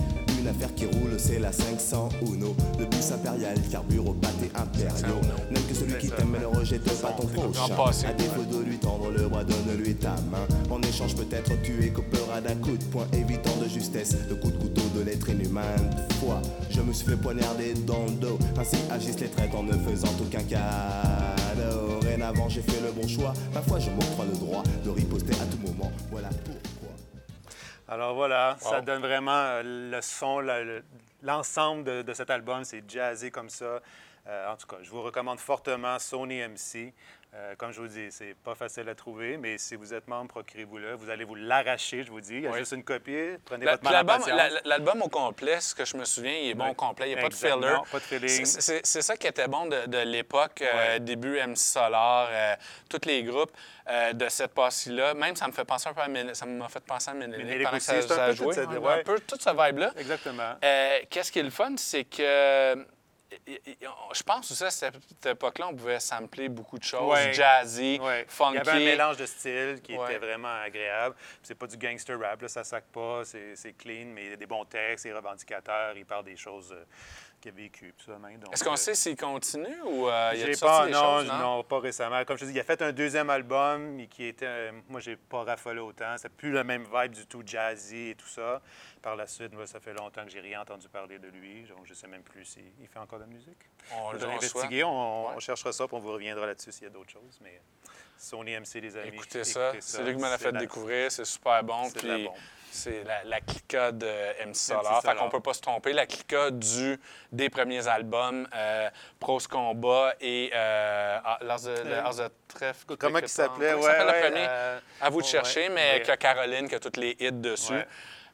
Une 0.45 0.51
affaire 0.51 0.75
qui 0.75 0.85
roule, 0.85 1.15
c'est 1.17 1.39
la 1.39 1.53
500 1.53 2.11
Uno. 2.21 2.55
Le 2.79 2.85
bus 2.85 3.13
impérial 3.13 3.57
carbure 3.73 4.09
aux 4.09 4.13
pâtés 4.13 4.51
impériaux. 4.55 5.19
N'aime 5.51 5.63
que 5.63 5.75
celui 5.75 5.97
qui 5.97 6.11
t'aime, 6.11 6.33
mais 6.33 6.41
ne 6.41 6.45
rejette 6.45 6.85
pas 7.01 7.13
ton 7.13 7.27
prochain. 7.27 7.75
À 8.07 8.13
défaut 8.13 8.45
de 8.45 8.63
lui 8.63 8.77
tendre 8.77 9.11
le 9.11 9.27
bras, 9.27 9.43
donne-lui 9.43 9.95
ta 9.95 10.17
main. 10.31 10.47
En 10.71 10.83
échange, 10.83 11.15
peut-être 11.15 11.53
tu 11.63 11.83
écoperas 11.83 12.43
d'un 12.43 12.57
coup 12.57 12.77
de 12.77 12.85
poing, 12.85 13.07
évitant 13.15 13.57
de 13.57 13.71
justesse 13.71 14.17
le 14.29 14.35
coup 14.35 14.51
de 14.51 14.59
couteau 14.59 14.83
de 14.95 15.01
l'être 15.01 15.31
inhumain. 15.31 15.63
Fois, 16.21 16.43
je 16.69 16.83
me 16.83 16.93
suis 16.93 17.07
fait 17.07 17.17
poignarder 17.17 17.73
dans 17.87 18.05
le 18.05 18.13
dos. 18.13 18.39
Ainsi 18.59 18.77
agissent 18.91 19.21
les 19.21 19.29
traites 19.29 19.55
en 19.55 19.63
ne 19.63 19.73
faisant 19.73 20.13
aucun 20.21 20.43
cadeau. 20.43 22.01
Rénavant, 22.03 22.51
j'ai 22.51 22.61
fait 22.61 22.83
le 22.83 22.93
bon 22.93 23.09
choix. 23.09 23.33
Parfois, 23.55 23.79
je 23.79 23.89
m'octroie 23.89 24.27
le 24.27 24.37
droit 24.37 24.63
de 24.85 24.91
riposter 24.91 25.33
à 25.41 25.47
tout 25.47 25.67
moment. 25.67 25.91
Voilà 26.11 26.29
pourquoi. 26.29 26.74
Alors 27.95 28.13
voilà, 28.15 28.57
ça 28.59 28.81
donne 28.81 29.03
vraiment 29.03 29.31
euh, 29.31 29.63
le 29.63 30.03
son, 30.03 30.41
l'ensemble 31.23 31.85
de, 31.85 32.03
de 32.03 32.13
cet 32.13 32.29
album, 32.29 32.65
c'est 32.65 32.83
jazzé 32.91 33.31
comme 33.31 33.49
ça. 33.49 33.81
Euh, 34.27 34.53
en 34.53 34.57
tout 34.57 34.67
cas, 34.67 34.79
je 34.83 34.91
vous 34.91 35.01
recommande 35.01 35.39
fortement 35.39 35.97
Sony 36.01 36.43
MC. 36.43 36.93
Euh, 37.37 37.57
comme 37.59 37.73
je 37.73 37.81
vous 37.81 37.89
dis, 37.89 38.07
c'est 38.13 38.37
pas 38.45 38.55
facile 38.55 38.89
à 38.89 38.95
trouver, 38.95 39.37
mais 39.39 39.59
si 39.59 39.75
vous 39.75 39.93
êtes 39.93 40.07
membre, 40.07 40.29
procurez-vous-le. 40.29 40.95
Vous 40.95 41.11
allez 41.11 41.25
vous 41.25 41.35
l'arracher, 41.35 42.05
je 42.05 42.11
vous 42.13 42.21
dis. 42.21 42.35
Il 42.35 42.43
y 42.43 42.47
a 42.47 42.51
Oui. 42.53 42.61
juste 42.61 42.71
une 42.73 42.85
copie. 42.85 43.31
Prenez 43.45 43.65
La- 43.65 43.73
votre 43.73 43.83
mal 43.83 44.61
L'album, 44.65 45.03
au 45.03 45.09
complet, 45.09 45.61
ce 45.61 45.75
que 45.75 45.85
je 45.85 45.97
me 45.97 46.05
souviens, 46.05 46.33
il 46.33 46.51
est 46.51 46.55
bon 46.55 46.67
Oui. 46.67 46.71
au 46.71 46.75
complet. 46.75 47.07
Il 47.11 47.15
n'y 47.15 47.19
a 47.19 47.23
pas 47.23 47.29
de 47.29 47.35
Exactement, 47.35 47.85
filler. 47.85 47.91
pas 47.91 47.99
de 47.99 48.05
feeling. 48.05 48.45
C'est- 48.45 49.03
ça 49.03 49.17
qui 49.17 49.27
était 49.27 49.49
bon 49.49 49.67
de, 49.67 49.87
de 49.87 49.99
l'époque, 49.99 50.63
euh, 50.63 51.01
début 51.01 51.37
MC 51.39 51.57
Solar, 51.59 52.29
euh, 52.31 52.55
tous 52.89 53.01
les 53.05 53.25
groupes 53.25 53.51
de 54.15 54.29
cette 54.29 54.55
partie-là. 54.55 55.13
Même, 55.15 55.35
ça 55.35 55.49
me 55.49 55.53
fait 55.53 55.65
penser 55.65 55.89
un 55.89 55.93
peu 55.95 56.03
à 56.03 56.09
Ménélique. 56.09 56.37
Ça 56.37 56.47
m'a 56.47 56.69
fait 56.69 56.85
penser 56.87 57.11
à 57.11 57.15
Ménélique 57.15 57.65
pendant 57.65 57.77
que 57.79 57.83
ça, 57.83 58.01
ça 58.01 58.33
cette- 58.33 58.41
ouais. 58.47 59.01
Un 59.01 59.03
peu 59.03 59.19
toute 59.19 59.43
ce 59.43 59.51
vibe-là. 59.51 59.91
Exactement. 59.99 60.55
Qu'est-ce 61.11 61.33
qui 61.33 61.41
est 61.41 61.43
le 61.43 61.51
fun, 61.51 61.75
c'est 61.77 62.05
que 62.05 62.87
je 63.47 64.23
pense 64.23 64.51
aussi 64.51 64.65
à 64.65 64.71
cette 64.71 65.27
époque-là, 65.27 65.69
on 65.69 65.75
pouvait 65.75 66.01
sampler 66.01 66.49
beaucoup 66.49 66.79
de 66.79 66.85
choses, 66.85 67.11
Ouais. 67.13 67.33
jazzy, 67.33 67.99
Ouais. 68.03 68.25
funky. 68.29 68.53
Il 68.53 68.57
y 68.57 68.59
avait 68.59 68.71
un 68.71 68.85
mélange 68.85 69.17
de 69.17 69.27
styles 69.27 69.81
qui 69.83 69.97
Ouais. 69.97 70.05
était 70.15 70.19
vraiment 70.19 70.55
agréable. 70.63 71.15
C'est 71.43 71.55
pas 71.55 71.67
du 71.67 71.77
gangster 71.77 72.19
rap, 72.21 72.41
là, 72.43 72.49
ça 72.49 72.65
sac 72.65 72.85
pas, 72.93 73.25
c'est 73.25 73.57
c'est 73.57 73.73
clean, 73.73 74.07
mais 74.07 74.25
il 74.25 74.31
y 74.31 74.33
a 74.35 74.37
des 74.37 74.47
bons 74.47 74.65
textes, 74.65 75.05
il 75.05 75.09
est 75.09 75.15
revendicateur, 75.15 75.97
il 75.97 76.05
parle 76.07 76.25
des 76.25 76.37
choses 76.37 76.73
euh, 76.73 76.85
qu'il 77.45 77.53
a 77.53 77.63
vécu. 77.63 77.95
Est-ce 78.53 78.65
qu'on 78.65 78.73
euh, 78.73 78.77
sait 78.77 78.95
s'il 78.95 79.17
continue 79.17 79.81
ou 79.85 80.09
euh, 80.09 80.31
il 80.35 80.41
y 80.41 80.43
a 80.45 80.55
sorti 80.55 80.65
pas, 80.65 80.87
des 80.87 80.93
non, 80.93 81.19
choses, 81.19 81.27
non, 81.27 81.65
pas 81.65 81.81
récemment. 81.81 82.25
Comme 82.25 82.37
je 82.39 82.43
te 82.43 82.47
dis, 82.47 82.55
il 82.55 82.61
a 82.61 82.65
fait 82.65 82.81
un 82.81 82.93
deuxième 82.93 83.29
album 83.29 83.97
mais 83.97 84.07
qui 84.07 84.25
était, 84.25 84.47
euh, 84.47 84.73
moi, 84.89 85.01
j'ai 85.01 85.17
pas 85.17 85.45
raffolé 85.45 85.81
autant. 85.81 86.15
C'est 86.17 86.31
plus 86.31 86.51
le 86.51 86.65
même 86.65 86.85
vibe 86.85 87.13
du 87.13 87.27
tout 87.27 87.43
jazzy 87.45 88.11
et 88.11 88.15
tout 88.15 88.29
ça. 88.29 88.63
Par 89.03 89.17
la 89.17 89.27
suite, 89.27 89.53
moi, 89.53 89.67
ça 89.67 89.79
fait 89.81 89.93
longtemps 89.93 90.25
que 90.25 90.31
j'ai 90.31 90.41
rien 90.41 90.63
entendu 90.63 90.89
parler 90.89 91.19
de 91.19 91.29
lui. 91.29 91.65
Donc, 91.65 91.85
je 91.85 91.93
sais 91.93 92.07
même 92.07 92.23
plus 92.23 92.45
s'il 92.45 92.65
il 92.81 92.89
fait 92.89 92.99
encore 92.99 93.19
de 93.19 93.25
la 93.25 93.31
musique. 93.31 93.59
On, 93.95 94.13
va 94.13 94.29
investiguer, 94.29 94.85
on, 94.85 95.27
Ouais. 95.29 95.35
on 95.37 95.41
cherchera 95.41 95.73
ça, 95.73 95.87
puis 95.87 95.97
on 95.97 96.01
vous 96.01 96.13
reviendra 96.13 96.47
là-dessus 96.47 96.73
s'il 96.73 96.85
y 96.85 96.87
a 96.87 96.91
d'autres 96.91 97.13
choses. 97.13 97.39
Mais 97.43 97.61
Sony 98.17 98.59
MC, 98.59 98.81
les 98.81 98.97
amis. 98.97 99.09
Écoutez 99.09 99.45
ça, 99.45 99.73
c'est 99.81 100.03
lui 100.03 100.13
qui 100.13 100.19
me 100.19 100.23
l'a 100.23 100.39
c'est 100.39 100.45
fait 100.45 100.53
découvrir, 100.53 101.13
c'est 101.13 101.25
super 101.25 101.63
bon. 101.63 101.85
C'est 101.85 101.99
Puis 101.99 102.25
bombe. 102.25 102.35
C'est 102.75 103.05
la, 103.05 103.25
la 103.25 103.41
clica 103.41 103.93
de 103.93 104.07
MC 104.47 104.55
Solar. 104.57 105.01
Fait 105.01 105.15
qu'on 105.17 105.29
peut 105.31 105.41
pas 105.41 105.55
se 105.55 105.61
tromper. 105.61 105.93
La 105.93 106.07
clica 106.07 106.51
du, 106.51 106.99
des 107.33 107.49
premiers 107.49 107.87
albums, 107.87 108.49
euh, 108.55 108.91
Prose 109.21 109.47
Combat 109.47 110.15
et 110.21 110.51
euh, 110.55 111.19
L'Ars 111.43 111.63
de, 111.63 111.89
le 111.89 111.95
Ars 111.97 112.17
de 112.17 112.29
Trèfle. 112.49 112.97
Comment 112.99 113.19
il 113.19 113.29
s'appelait? 113.29 113.75
Ouais, 113.75 113.83
s'appelle 113.83 114.07
ouais, 114.07 114.23
le 114.23 114.29
premier? 114.29 114.47
euh, 114.49 114.79
à 115.01 115.11
vous 115.11 115.23
de 115.23 115.27
chercher, 115.27 115.69
mais 115.69 116.01
ouais. 116.01 116.11
euh, 116.11 116.17
Caroline 116.17 116.69
qui 116.69 116.75
a 116.75 116.81
toutes 116.81 116.97
les 116.97 117.17
hits 117.21 117.33
dessus. 117.33 117.73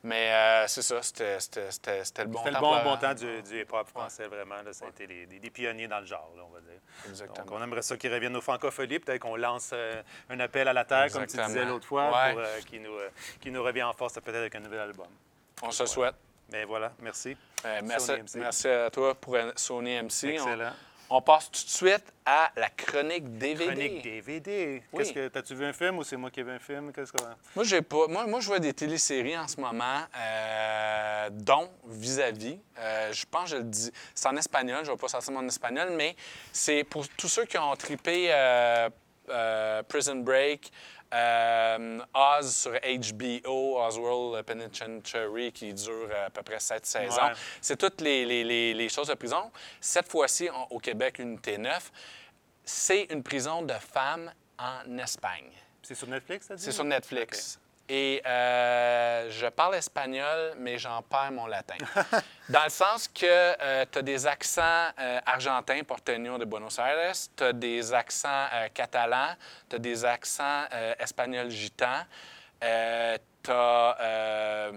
Mais 0.02 0.32
euh, 0.32 0.66
c'est 0.66 0.80
ça, 0.80 1.02
c'était 1.02 1.34
le 1.34 2.26
bon 2.28 2.38
C'était 2.38 2.50
le 2.50 2.54
temps. 2.54 2.60
bon, 2.60 2.82
bon 2.84 2.96
temps 2.96 3.12
du, 3.12 3.42
du 3.42 3.60
hip-hop 3.60 3.86
français, 3.88 4.26
vraiment. 4.28 4.56
Là, 4.62 4.72
ça 4.72 4.86
a 4.86 4.88
été 4.88 5.06
les- 5.06 5.26
des, 5.26 5.38
des 5.38 5.50
pionniers 5.50 5.88
dans 5.88 6.00
le 6.00 6.06
genre, 6.06 6.30
là, 6.36 6.42
on 6.48 6.54
va 6.54 6.60
dire. 6.60 6.80
Exactement. 7.08 7.44
Donc, 7.46 7.54
on 7.54 7.62
aimerait 7.62 7.82
ça 7.82 7.96
qu'ils 7.98 8.12
reviennent 8.12 8.34
aux 8.36 8.40
francopholies. 8.40 8.98
Peut-être 8.98 9.20
qu'on 9.20 9.36
lance 9.36 9.70
euh, 9.74 10.02
un 10.30 10.40
appel 10.40 10.68
à 10.68 10.72
la 10.72 10.84
terre, 10.86 11.12
comme 11.12 11.26
tu 11.26 11.36
disais 11.36 11.64
l'autre 11.66 11.86
fois, 11.86 12.10
Ouais. 12.10 12.32
pour 12.32 12.40
euh, 12.40 12.60
qu'il 12.66 12.80
nous, 12.82 12.94
euh, 12.94 13.10
qu'il 13.40 13.52
nous 13.52 13.62
revient 13.62 13.82
en 13.82 13.92
force 13.92 14.14
peut-être 14.14 14.36
avec 14.36 14.54
un 14.54 14.60
nouvel 14.60 14.80
album. 14.80 15.06
On 15.62 15.70
se 15.70 15.84
souhaite. 15.84 16.14
Mais 16.50 16.64
voilà, 16.64 16.92
merci. 17.00 17.36
Euh, 17.66 17.80
merci, 17.84 18.12
merci 18.36 18.68
à 18.68 18.90
toi 18.90 19.14
pour 19.14 19.34
euh, 19.36 19.52
Sony 19.54 20.00
MC. 20.02 20.24
Excellent. 20.30 20.72
On, 20.72 20.89
passe 21.20 21.50
tout 21.50 21.64
de 21.64 21.68
suite 21.68 22.04
à 22.24 22.52
la 22.56 22.68
chronique 22.70 23.36
DVD. 23.36 23.66
Chronique 23.66 24.02
DVD. 24.02 24.82
Oui. 24.92 24.98
Qu'est-ce 24.98 25.12
que 25.12 25.28
t'as-tu 25.28 25.56
vu 25.56 25.64
un 25.64 25.72
film 25.72 25.98
ou 25.98 26.04
c'est 26.04 26.16
moi 26.16 26.30
qui 26.30 26.40
ai 26.40 26.42
vu 26.44 26.52
un 26.52 26.60
film? 26.60 26.92
Qu'est-ce 26.92 27.12
que 27.12 27.18
Moi, 27.56 27.64
j'ai 27.64 27.82
pas. 27.82 28.06
Moi, 28.06 28.26
moi, 28.26 28.38
je 28.38 28.46
vois 28.46 28.60
des 28.60 28.72
téléséries 28.72 29.36
en 29.36 29.48
ce 29.48 29.60
moment, 29.60 30.02
euh, 30.16 31.28
dont 31.32 31.68
Vis-à-vis. 31.88 32.58
Euh, 32.78 33.12
je 33.12 33.24
pense 33.28 33.44
que 33.44 33.50
je 33.50 33.56
le 33.56 33.64
dis. 33.64 33.90
C'est 34.14 34.28
en 34.28 34.36
espagnol, 34.36 34.84
je 34.84 34.90
ne 34.90 34.94
vais 34.96 35.00
pas 35.00 35.08
sortir 35.08 35.32
mon 35.32 35.46
espagnol, 35.46 35.90
mais 35.96 36.14
c'est 36.52 36.84
pour 36.84 37.08
tous 37.08 37.28
ceux 37.28 37.44
qui 37.44 37.58
ont 37.58 37.74
trippé 37.74 38.28
euh, 38.30 38.88
euh, 39.30 39.82
Prison 39.82 40.16
Break, 40.16 40.70
euh, 41.12 41.98
Oz 42.14 42.54
sur 42.56 42.72
HBO, 42.72 43.78
Oswald 43.80 44.44
Penitentiary, 44.44 45.52
qui 45.52 45.72
dure 45.74 46.08
à 46.26 46.30
peu 46.30 46.42
près 46.42 46.60
sept 46.60 46.86
saisons. 46.86 47.22
Ouais. 47.22 47.32
C'est 47.60 47.76
toutes 47.76 48.00
les, 48.00 48.24
les- 48.24 48.44
les- 48.44 48.74
les 48.74 48.88
choses 48.88 49.08
de 49.08 49.14
prison. 49.14 49.50
Cette 49.80 50.08
fois-ci, 50.08 50.48
au 50.70 50.78
Québec, 50.78 51.18
unité 51.18 51.58
9, 51.58 51.92
c'est 52.64 53.04
une 53.10 53.22
prison 53.22 53.62
de 53.62 53.74
femmes 53.74 54.32
en 54.58 54.98
Espagne. 54.98 55.50
C'est 55.82 55.94
sur 55.94 56.06
Netflix, 56.08 56.46
ça 56.46 56.54
dit? 56.54 56.62
C'est 56.62 56.72
sur 56.72 56.84
Netflix. 56.84 57.59
Et 57.92 58.22
euh, 58.24 59.28
je 59.32 59.48
parle 59.48 59.74
espagnol, 59.74 60.54
mais 60.58 60.78
j'en 60.78 61.02
perds 61.02 61.32
mon 61.32 61.46
latin. 61.46 61.74
Dans 62.48 62.62
le 62.62 62.70
sens 62.70 63.08
que 63.08 63.84
tu 63.86 63.98
as 63.98 64.02
des 64.02 64.28
accents 64.28 64.90
euh, 64.96 65.18
argentins, 65.26 65.82
porteño 65.82 66.38
de 66.38 66.44
Buenos 66.44 66.78
Aires, 66.78 67.16
tu 67.36 67.42
as 67.42 67.52
des 67.52 67.92
accents 67.92 68.46
euh, 68.52 68.68
catalans, 68.72 69.34
tu 69.68 69.74
as 69.74 69.78
des 69.80 70.04
accents 70.04 70.66
euh, 70.72 70.94
espagnols 71.00 71.50
gitans, 71.50 72.04
tu 73.42 73.50
as, 73.52 74.70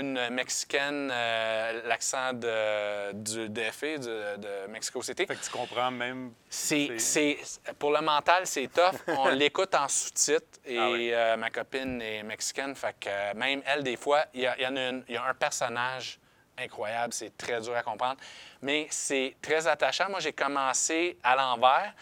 une 0.00 0.28
mexicaine, 0.30 1.10
euh, 1.12 1.82
l'accent 1.86 2.32
de, 2.32 3.12
du 3.12 3.48
DFE, 3.48 3.98
de, 4.00 4.36
de 4.36 4.66
Mexico 4.68 5.02
City. 5.02 5.26
Fait 5.26 5.36
que 5.36 5.44
tu 5.44 5.50
comprends 5.50 5.90
même. 5.90 6.32
C'est, 6.48 6.98
C'est- 6.98 7.38
c'est- 7.42 7.72
pour 7.78 7.92
le 7.92 8.00
mental, 8.00 8.46
c'est 8.46 8.68
tough. 8.68 8.96
On 9.18 9.28
l'écoute 9.28 9.74
en 9.74 9.88
sous-titres 9.88 10.58
et 10.64 10.78
Ah 10.78 10.90
oui. 10.90 11.10
euh, 11.12 11.36
ma 11.36 11.50
copine 11.50 12.00
est 12.02 12.22
mexicaine, 12.22 12.74
fait 12.74 12.96
que 12.98 13.08
euh, 13.08 13.34
même 13.34 13.62
elle, 13.66 13.82
des 13.82 13.96
fois, 13.96 14.24
il 14.34 14.40
y, 14.42 14.46
a- 14.46 14.56
il 14.58 14.62
y 14.62 14.66
en 14.66 14.76
a, 14.76 14.88
une- 14.88 15.04
il 15.08 15.14
y 15.14 15.16
a 15.18 15.24
un 15.24 15.34
personnage 15.34 16.18
incroyable, 16.58 17.12
c'est 17.12 17.36
très 17.36 17.60
dur 17.60 17.74
à 17.76 17.82
comprendre, 17.82 18.16
mais 18.62 18.86
c'est 18.90 19.34
très 19.42 19.66
attachant. 19.66 20.08
Moi, 20.08 20.20
j'ai 20.20 20.32
commencé 20.32 21.18
à 21.22 21.34
l'envers. 21.36 21.92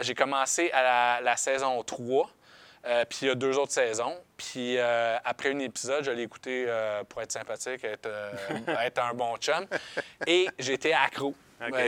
J'ai 0.00 0.14
commencé 0.14 0.70
à 0.70 0.82
la, 0.82 1.20
la 1.22 1.36
saison 1.36 1.82
3. 1.82 2.30
Euh, 2.86 3.04
puis 3.08 3.18
il 3.22 3.28
y 3.28 3.30
a 3.30 3.34
deux 3.34 3.56
autres 3.58 3.72
saisons. 3.72 4.16
Puis 4.36 4.78
euh, 4.78 5.18
après 5.24 5.50
un 5.50 5.58
épisode, 5.58 6.04
je 6.04 6.10
l'ai 6.10 6.22
écouté 6.22 6.66
euh, 6.68 7.02
pour 7.04 7.20
être 7.22 7.32
sympathique, 7.32 7.84
être, 7.84 8.08
être 8.82 8.98
un 9.02 9.14
bon 9.14 9.36
chum. 9.36 9.66
Et 10.26 10.48
j'étais 10.58 10.92
accro. 10.92 11.34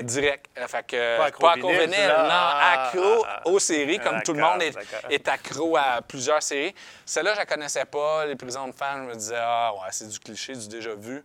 Direct. 0.03 0.47
Fait 0.67 0.85
que, 0.85 1.19
Pas 1.19 1.27
accro 1.27 1.69
vinyle, 1.69 1.91
vinyle, 1.91 2.09
là? 2.09 2.23
non, 2.25 2.29
Ah, 2.33 2.89
accro 2.89 3.25
ah, 3.25 3.41
ah. 3.45 3.49
aux 3.49 3.61
séries, 3.61 4.01
comme 4.01 4.21
tout 4.23 4.33
le 4.33 4.41
monde 4.41 4.61
est, 4.63 5.29
accro 5.29 5.77
à 5.77 6.03
plusieurs 6.03 6.43
séries. 6.43 6.75
Celle-là, 7.07 7.35
je 7.35 7.39
la 7.39 7.47
connaissais 7.47 7.85
pas. 7.85 8.27
Les 8.27 8.35
prisons 8.35 8.67
de 8.67 8.73
femmes, 8.73 9.05
je 9.05 9.11
me 9.11 9.15
disais, 9.15 9.39
ah, 9.39 9.73
ouais, 9.75 9.89
c'est 9.93 10.09
du 10.09 10.19
cliché, 10.19 10.55
du 10.55 10.67
déjà 10.67 10.93
vu. 10.95 11.25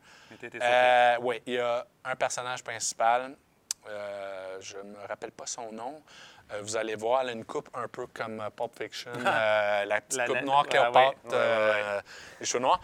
Oui, 1.22 1.41
il 1.48 1.53
y 1.53 1.57
a 1.57 1.88
un 2.03 2.15
personnage 2.15 2.63
principal. 2.63 3.36
je 4.60 4.77
ne 4.77 4.84
me 4.84 5.07
rappelle 5.07 5.31
pas 5.31 5.48
son 5.48 5.72
nom. 5.72 6.03
Euh, 6.51 6.61
vous 6.61 6.77
allez 6.77 6.95
voir, 6.95 7.21
elle 7.21 7.29
a 7.29 7.31
une 7.31 7.45
coupe 7.45 7.69
un 7.73 7.87
peu 7.87 8.05
comme 8.07 8.39
euh, 8.39 8.49
Pulp 8.55 8.71
Fiction, 8.77 9.11
euh, 9.25 9.85
la 9.85 10.01
petite 10.01 10.17
La- 10.19 10.27
coupe 10.27 10.41
noire 10.41 10.67
Cléopâtre, 10.67 11.17
ouais, 11.25 11.31
ouais, 11.31 11.99
les 12.39 12.45
cheveux 12.45 12.61
noirs. 12.61 12.79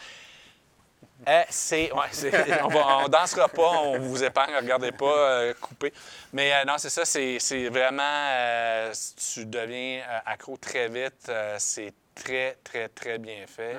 C'est, 1.49 1.91
ouais, 1.91 2.59
on, 2.63 2.67
va, 2.69 2.97
on 3.05 3.07
dansera 3.07 3.47
pas, 3.47 3.69
on 3.83 3.99
vous 3.99 4.23
épargne, 4.23 4.55
regardez 4.55 4.91
pas, 4.91 5.05
euh, 5.05 5.53
coupé. 5.61 5.93
Mais 6.33 6.51
euh, 6.51 6.65
non, 6.65 6.79
c'est 6.79 6.89
ça, 6.89 7.05
c'est, 7.05 7.69
vraiment, 7.69 8.01
euh, 8.31 8.91
tu 9.33 9.45
deviens 9.45 10.01
accro 10.25 10.57
très 10.57 10.87
vite. 10.89 11.31
c'est 11.59 11.93
très, 12.15 12.57
très, 12.63 12.89
très 12.89 13.19
bien 13.19 13.45
fait. 13.45 13.75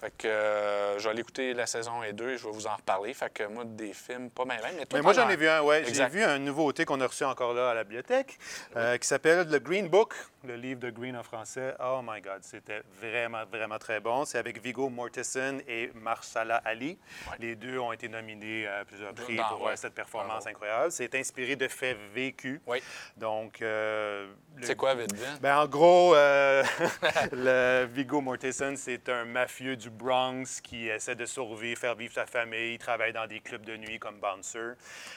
Fait 0.00 0.16
que 0.16 0.28
euh, 0.28 0.98
je 0.98 1.04
vais 1.04 1.10
aller 1.10 1.20
écouter 1.20 1.52
la 1.52 1.66
saison 1.66 2.02
et 2.02 2.12
2 2.12 2.30
et 2.30 2.38
je 2.38 2.44
vais 2.44 2.52
vous 2.52 2.66
en 2.66 2.74
reparler. 2.74 3.12
Fait 3.12 3.30
que 3.32 3.44
moi, 3.44 3.64
des 3.66 3.92
films, 3.92 4.30
pas 4.30 4.44
mal, 4.44 4.60
mais 4.76 4.86
Mais 4.92 5.02
moi, 5.02 5.12
j'en 5.12 5.28
ai 5.28 5.36
vu 5.36 5.48
un, 5.48 5.60
ouais. 5.60 5.84
J'ai 5.92 6.08
vu 6.08 6.22
un 6.22 6.38
nouveauté 6.38 6.84
qu'on 6.84 7.00
a 7.00 7.06
reçu 7.06 7.24
encore 7.24 7.52
là 7.52 7.70
à 7.70 7.74
la 7.74 7.84
bibliothèque, 7.84 8.38
euh, 8.76 8.96
qui 8.96 9.06
s'appelle 9.06 9.46
The 9.46 9.62
Green 9.62 9.88
Book, 9.88 10.14
le 10.44 10.56
livre 10.56 10.80
de 10.80 10.90
Green 10.90 11.16
en 11.16 11.22
français. 11.22 11.74
Oh 11.80 12.00
my 12.02 12.20
God, 12.22 12.38
c'était 12.42 12.80
vraiment, 13.00 13.44
vraiment 13.44 13.78
très 13.78 14.00
bon. 14.00 14.24
C'est 14.24 14.38
avec 14.38 14.62
Viggo 14.62 14.88
Mortensen 14.88 15.60
et 15.68 15.90
Marsala 15.94 16.56
Ali. 16.64 16.98
Ouais. 17.30 17.36
Les 17.38 17.54
deux 17.56 17.78
ont 17.78 17.92
été 17.92 18.08
nominés 18.08 18.66
à 18.66 18.84
plusieurs 18.86 19.12
prix 19.12 19.36
pour 19.50 19.62
ouais. 19.62 19.72
euh, 19.72 19.76
cette 19.76 19.94
performance 19.94 20.44
Bravo. 20.44 20.48
incroyable. 20.48 20.92
C'est 20.92 21.14
inspiré 21.14 21.56
de 21.56 21.68
faits 21.68 21.98
vécus. 22.14 22.60
Oui. 22.66 22.82
Donc, 23.16 23.60
euh, 23.60 24.32
C'est 24.62 24.76
quoi, 24.76 24.94
vite, 24.94 25.14
ben, 25.42 25.58
en 25.58 25.66
gros, 25.66 26.14
euh, 26.14 26.62
le 27.32 27.86
Viggo 27.92 28.20
Mortensen, 28.22 28.76
c'est 28.76 29.08
un 29.08 29.24
mafieux 29.26 29.76
du 29.76 29.89
Bronx 29.90 30.60
qui 30.62 30.88
essaie 30.88 31.14
de 31.14 31.26
survivre, 31.26 31.78
faire 31.78 31.94
vivre 31.94 32.12
sa 32.12 32.26
famille. 32.26 32.74
Il 32.74 32.78
travaille 32.78 33.12
dans 33.12 33.26
des 33.26 33.40
clubs 33.40 33.64
de 33.64 33.76
nuit 33.76 33.98
comme 33.98 34.18
bouncer. 34.18 34.74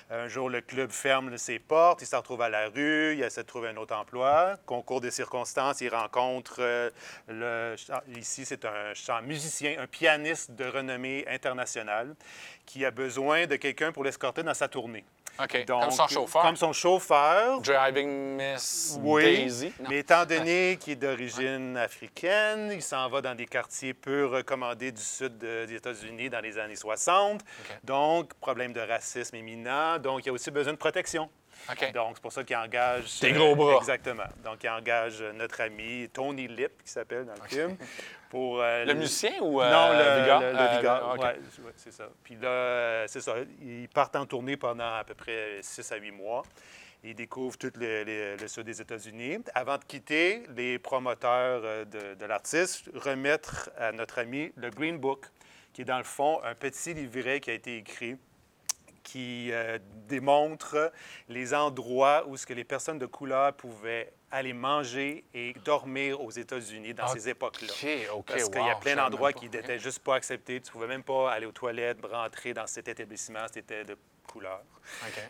Un 0.10 0.28
jour, 0.28 0.50
le 0.50 0.62
club 0.62 0.92
ferme 0.92 1.38
ses 1.38 1.60
portes. 1.60 2.02
Il 2.02 2.08
se 2.08 2.16
retrouve 2.16 2.42
à 2.42 2.50
la 2.50 2.70
rue. 2.70 3.16
Il 3.16 3.24
essaie 3.24 3.44
de 3.44 3.48
trouver 3.48 3.70
un 3.70 3.78
autre 3.78 3.96
emploi. 3.96 4.58
Concours 4.66 5.02
des 5.02 5.12
circonstances, 5.12 5.82
il 5.82 5.90
rencontre 5.90 6.58
euh. 6.60 7.76
Ici, 8.16 8.46
c'est 8.46 8.66
un 8.66 8.94
chant 8.94 9.22
musicien, 9.22 9.76
un 9.80 9.88
pianiste 9.88 10.52
de 10.52 10.66
renommée 10.66 11.26
internationale 11.28 12.16
qui 12.66 12.86
a 12.86 12.92
besoin 12.92 13.48
de 13.48 13.56
quelqu'un 13.56 13.92
pour 13.92 14.04
l'escorter 14.04 14.44
dans 14.44 14.54
sa 14.54 14.68
tournée. 14.68 15.04
Donc, 15.66 15.82
comme 15.82 15.92
son 15.92 16.08
chauffeur. 16.08 16.42
Comme 16.44 16.56
son 16.56 16.74
chauffeur. 16.74 17.60
Driving 17.62 18.38
Miss 18.38 18.98
Oui, 19.02 19.24
Daisy. 19.24 19.74
Non. 19.80 19.90
mais 19.90 20.00
étant 20.00 20.26
donné 20.26 20.78
qu'il 20.80 20.94
est 20.94 20.96
d'origine 20.96 21.76
africaine, 21.78 22.70
il 22.72 22.82
s'en 22.82 23.10
va 23.10 23.22
dans 23.22 23.36
des 23.36 23.46
quartiers 23.46 23.94
peu 23.94 24.26
recommandés 24.28 24.92
du 24.92 25.02
sud 25.02 25.38
de- 25.40 25.66
des 25.66 25.76
États-Unis 25.76 26.30
dans 26.30 26.40
les 26.42 26.58
années 26.60 26.76
60. 26.76 27.42
Donc, 27.84 28.34
problème 28.36 28.74
de 28.74 28.82
racisme 28.82 29.36
éminent. 29.36 29.98
Donc, 30.00 30.22
il 30.24 30.28
y 30.28 30.30
a 30.30 30.34
aussi 30.34 30.52
besoin 30.52 30.74
de 30.74 30.78
protection. 30.78 31.30
Donc, 31.94 32.12
c'est 32.16 32.22
pour 32.22 32.32
ça 32.34 32.44
qu'il 32.44 32.56
engage... 32.56 33.20
Des 33.22 33.32
gros 33.32 33.56
bras. 33.56 33.78
Exactement. 33.78 34.24
Donc, 34.44 34.64
il 34.64 34.70
engage 34.70 35.22
euh, 35.22 35.32
notre 35.34 35.62
ami 35.62 36.10
Tony 36.12 36.48
Lip, 36.48 36.84
qui 36.84 36.92
s'appelle 36.92 37.26
dans 37.26 37.34
le 37.42 37.48
film, 37.50 37.78
pour... 38.30 38.62
euh, 38.62 38.86
Le 38.86 38.94
musicien 38.94 39.34
ou 39.42 39.62
euh, 39.62 39.72
non, 39.72 39.94
le 39.94 40.22
Vigor? 40.24 40.42
le- 40.42 40.52
le 40.52 40.88
Euh, 40.88 41.14
ouais, 41.18 41.66
ouais, 41.66 41.72
c'est 41.76 41.94
ça. 41.94 42.10
Puis 42.24 42.36
là, 42.36 42.48
euh, 42.50 43.06
c'est 43.08 43.22
ça. 43.22 43.36
Ils 43.62 43.88
partent 43.90 44.16
en 44.16 44.26
tournée 44.26 44.58
pendant 44.58 44.96
à 44.96 45.04
peu 45.04 45.14
près 45.14 45.60
6 45.62 45.92
à 45.92 45.96
8 45.98 46.12
mois. 46.12 46.44
Ils 47.06 47.16
découvrent 47.16 47.58
tout 47.58 47.72
le, 47.80 48.04
le- 48.04 48.36
le 48.38 48.48
sud 48.48 48.64
des 48.64 48.80
États-Unis. 48.82 49.40
Avant 49.56 49.78
de 49.78 49.84
quitter, 49.84 50.44
les 50.56 50.80
promoteurs 50.80 51.62
euh, 51.64 51.86
de, 51.86 52.16
de 52.16 52.26
l'artiste 52.26 52.90
remettent 52.96 53.70
à 53.78 53.92
notre 53.92 54.20
ami 54.20 54.52
le 54.56 54.70
Green 54.70 54.98
Book, 54.98 55.26
qui 55.74 55.82
est 55.82 55.86
dans 55.86 55.98
le 55.98 56.04
fond 56.06 56.40
un 56.44 56.56
petit 56.56 56.94
livret 56.94 57.40
qui 57.40 57.50
a 57.52 57.54
été 57.54 57.78
écrit 57.78 58.16
qui 59.04 59.50
euh, 59.52 59.78
démontre 60.08 60.92
les 61.30 61.54
endroits 61.54 62.24
où 62.28 62.38
ce 62.38 62.46
que 62.46 62.54
les 62.54 62.64
personnes 62.64 63.00
de 63.00 63.06
couleur 63.06 63.54
pouvaient 63.54 64.12
aller 64.32 64.54
manger 64.54 65.24
et 65.34 65.54
dormir 65.66 66.20
aux 66.22 66.32
États-Unis 66.32 66.94
dans 66.94 67.08
ces 67.14 67.30
époques-là. 67.30 67.68
Parce 68.24 68.50
qu'il 68.50 68.66
y 68.66 68.70
a 68.70 68.76
plein 68.76 68.96
d'endroits 68.96 69.34
qui 69.34 69.50
n'étaient 69.50 69.78
juste 69.80 70.00
pas 70.00 70.16
acceptés. 70.16 70.60
Tu 70.62 70.72
pouvais 70.72 70.88
même 70.88 71.04
pas 71.04 71.32
aller 71.32 71.46
aux 71.46 71.52
toilettes, 71.52 72.00
rentrer 72.04 72.54
dans 72.54 72.66
cet 72.66 72.88
établissement. 72.88 73.46
C'était 73.54 73.84
de 73.84 73.96
couleur. 74.26 74.62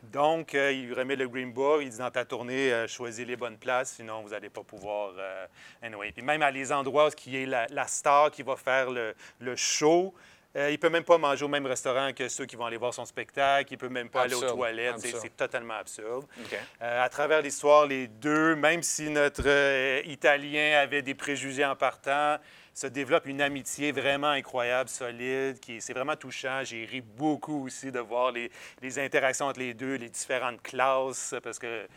Donc, 0.04 0.56
euh, 0.56 0.72
il 0.72 0.94
remet 0.94 1.16
le 1.16 1.28
Green 1.28 1.52
Book. 1.52 1.82
Il 1.82 1.90
dit 1.90 1.98
dans 1.98 2.12
ta 2.12 2.24
tournée, 2.26 2.72
euh, 2.72 2.88
choisis 2.88 3.26
les 3.26 3.36
bonnes 3.36 3.58
places, 3.58 3.94
sinon 3.96 4.22
vous 4.22 4.30
n'allez 4.30 4.50
pas 4.50 4.64
pouvoir. 4.64 5.14
euh, 5.18 5.46
anyway. 5.82 6.12
Puis 6.12 6.22
même 6.24 6.42
à 6.42 6.52
les 6.52 6.72
endroits 6.72 7.08
où 7.08 7.12
il 7.26 7.36
y 7.40 7.44
a 7.44 7.46
la, 7.48 7.68
la 7.68 7.88
star 7.88 8.32
qui 8.32 8.44
va 8.44 8.56
faire 8.56 8.90
le, 8.92 9.16
le 9.40 9.56
show, 9.56 10.14
euh, 10.56 10.70
il 10.70 10.74
ne 10.74 10.78
peut 10.78 10.90
même 10.90 11.04
pas 11.04 11.18
manger 11.18 11.46
au 11.46 11.48
même 11.48 11.66
restaurant 11.66 12.12
que 12.14 12.28
ceux 12.28 12.46
qui 12.46 12.56
vont 12.56 12.66
aller 12.66 12.78
voir 12.78 12.94
son 12.94 13.06
spectacle. 13.06 13.74
Il 13.74 13.76
ne 13.76 13.80
peut 13.80 13.90
même 13.90 14.10
pas 14.10 14.24
aller 14.24 14.36
aux 14.36 14.42
toilettes. 14.42 15.00
C'est- 15.00 15.36
totalement 15.36 15.74
absurde. 15.76 16.26
Euh, 16.82 17.04
à 17.04 17.10
travers 17.10 17.42
l'histoire, 17.42 17.88
les 17.88 18.08
deux, 18.08 18.56
même 18.56 18.84
si 18.84 19.10
notre 19.10 19.44
euh, 19.46 20.02
Italien 20.06 20.80
avait 20.80 21.02
des 21.02 21.16
préjugés 21.16 21.66
en 21.66 21.76
partant, 21.76 22.38
se 22.74 22.88
développe 22.88 23.26
une 23.26 23.42
amitié 23.42 23.92
vraiment 23.92 24.30
incroyable, 24.30 24.90
solide, 24.90 25.60
qui 25.60 25.82
c'est 25.82 25.94
vraiment 25.94 26.16
touchant. 26.16 26.64
J'ai 26.64 26.86
ri 26.86 27.02
beaucoup 27.02 27.66
aussi 27.66 27.92
de 27.92 28.00
voir 28.00 28.32
les, 28.32 28.52
les 28.82 29.00
interactions 29.00 29.48
entre 29.48 29.60
les 29.60 29.74
deux, 29.74 29.96
les 29.96 30.10
différentes 30.10 30.62
classes, 30.62 31.34
parce 31.44 31.58
que 31.58 31.88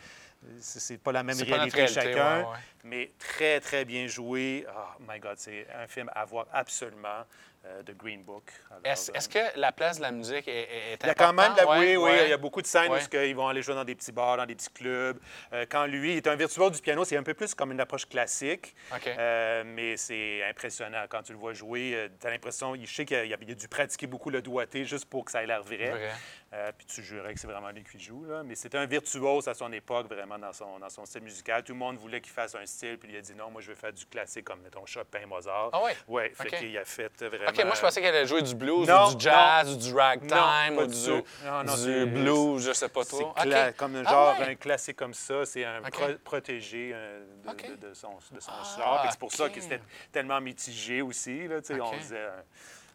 c'est 0.60 0.98
pas 1.02 1.12
la 1.12 1.22
même 1.22 1.36
réalité, 1.40 1.86
chacun, 1.88 2.40
ouais, 2.40 2.44
ouais. 2.44 2.56
mais 2.84 3.10
très, 3.18 3.60
très 3.60 3.84
bien 3.84 4.06
joué. 4.06 4.66
Oh 4.68 5.02
my 5.08 5.18
God, 5.18 5.36
c'est 5.38 5.66
un 5.74 5.86
film 5.86 6.10
à 6.14 6.24
voir 6.24 6.46
absolument, 6.52 7.24
euh, 7.66 7.82
The 7.82 7.96
Green 7.96 8.22
Book. 8.22 8.44
Alors, 8.70 8.80
Est-ce 8.84 9.10
euh, 9.10 9.14
est-ce 9.14 9.28
que 9.28 9.58
la 9.58 9.72
place 9.72 9.96
de 9.98 10.02
la 10.02 10.12
musique 10.12 10.46
est, 10.48 10.52
est- 10.52 10.92
est 10.92 10.98
il 11.02 11.06
y 11.06 11.10
a 11.10 11.14
quand 11.14 11.32
même, 11.32 11.52
importante? 11.52 11.68
la- 11.74 11.78
oui, 11.80 11.96
Ouais, 11.96 12.12
oui, 12.12 12.18
il 12.24 12.30
y 12.30 12.32
a 12.32 12.36
beaucoup 12.36 12.62
de 12.62 12.66
scènes 12.66 12.92
Ouais. 12.92 13.00
où 13.02 13.16
ils 13.16 13.34
vont 13.34 13.48
aller 13.48 13.62
jouer 13.62 13.74
dans 13.74 13.84
des 13.84 13.94
petits 13.94 14.12
bars, 14.12 14.36
dans 14.36 14.46
des 14.46 14.54
petits 14.54 14.70
clubs. 14.72 15.18
Euh, 15.52 15.66
quand 15.68 15.86
lui 15.86 16.12
il 16.12 16.16
est 16.18 16.26
un 16.28 16.36
virtuose 16.36 16.72
du 16.72 16.80
piano, 16.80 17.04
c'est 17.04 17.16
un 17.16 17.22
peu 17.22 17.34
plus 17.34 17.54
comme 17.54 17.72
une 17.72 17.80
approche 17.80 18.06
classique. 18.08 18.74
Euh, 19.06 19.62
mais 19.66 19.96
c'est 19.96 20.42
impressionnant. 20.44 21.04
Quand 21.08 21.22
tu 21.22 21.32
le 21.32 21.38
vois 21.38 21.52
jouer, 21.52 22.08
tu 22.20 22.26
as 22.26 22.30
l'impression, 22.30 22.74
il- 22.74 22.86
je 22.86 22.94
sais 22.94 23.04
qu'il 23.04 23.16
a, 23.16 23.34
a 23.34 23.36
dû 23.36 23.68
pratiquer 23.68 24.06
beaucoup 24.06 24.30
le 24.30 24.42
doigté 24.42 24.84
juste 24.84 25.06
pour 25.06 25.24
que 25.24 25.30
ça 25.32 25.42
ait 25.42 25.46
l'air 25.46 25.62
vrai. 25.62 26.10
Euh, 26.52 26.70
puis 26.78 26.86
tu 26.86 27.02
jurais 27.02 27.34
que 27.34 27.40
c'est 27.40 27.48
vraiment 27.48 27.70
lui 27.70 27.82
qui 27.82 27.98
joue. 27.98 28.24
Là. 28.24 28.44
Mais 28.44 28.54
c'était 28.54 28.78
un 28.78 28.86
virtuose 28.86 29.48
à 29.48 29.54
son 29.54 29.72
époque, 29.72 30.06
vraiment, 30.08 30.38
dans 30.38 30.52
son, 30.52 30.78
dans 30.78 30.88
son 30.88 31.04
style 31.04 31.22
musical. 31.22 31.64
Tout 31.64 31.72
le 31.72 31.78
monde 31.78 31.96
voulait 31.98 32.20
qu'il 32.20 32.32
fasse 32.32 32.54
un 32.54 32.64
style, 32.64 32.98
puis 32.98 33.10
il 33.12 33.16
a 33.16 33.20
dit 33.20 33.34
non, 33.34 33.50
moi 33.50 33.60
je 33.60 33.68
veux 33.70 33.74
faire 33.74 33.92
du 33.92 34.06
classique 34.06 34.44
comme, 34.44 34.60
mettons, 34.60 34.86
Chopin, 34.86 35.26
Mozart. 35.26 35.70
Ah? 35.72 35.80
Oui, 36.06 36.22
fait 36.34 36.48
qu'il 36.50 36.78
a 36.78 36.84
fait 36.84 37.10
vraiment. 37.20 37.48
OK, 37.50 37.64
moi, 37.64 37.74
je 37.74 37.80
pensais 37.80 38.00
qu'elle 38.00 38.14
allait 38.14 38.26
jouer 38.28 38.42
du 38.42 38.54
blues 38.54 38.86
Non, 38.88 39.08
ou 39.08 39.14
du 39.16 39.24
jazz 39.24 39.72
ou 39.72 39.76
du 39.76 39.92
ragtime 39.92 40.78
ou 40.78 40.86
du 40.86 40.94
du. 40.94 41.10
Non, 41.44 41.76
c'est- 41.76 42.06
blues, 42.06 42.64
je 42.64 42.72
sais 42.72 42.88
pas 42.90 43.02
C'est 43.02 43.16
trop. 43.18 43.30
OK. 43.30 43.76
comme 43.76 43.96
un 43.96 44.02
Ah 44.06 44.10
genre, 44.10 44.38
ouais. 44.38 44.50
un 44.50 44.54
classique 44.54 44.96
comme 44.96 45.14
ça, 45.14 45.44
c'est 45.44 45.64
un 45.64 45.82
pro- 45.82 46.14
protégé 46.22 46.92
euh, 46.94 47.24
de, 47.44 47.50
OK. 47.50 47.70
de- 47.80 47.88
de 47.88 47.94
son, 47.94 48.10
de 48.30 48.38
son 48.40 48.52
Ah, 48.52 48.76
genre. 48.78 49.06
C'est 49.10 49.18
pour 49.18 49.32
ça 49.32 49.46
OK. 49.46 49.52
que 49.52 49.60
c'était 49.60 49.80
tellement 50.12 50.40
mitigé 50.40 51.02
aussi. 51.02 51.48
Là, 51.48 51.56
On 51.70 51.74
OK. 51.88 51.98
disait, 51.98 52.16
euh, 52.18 52.40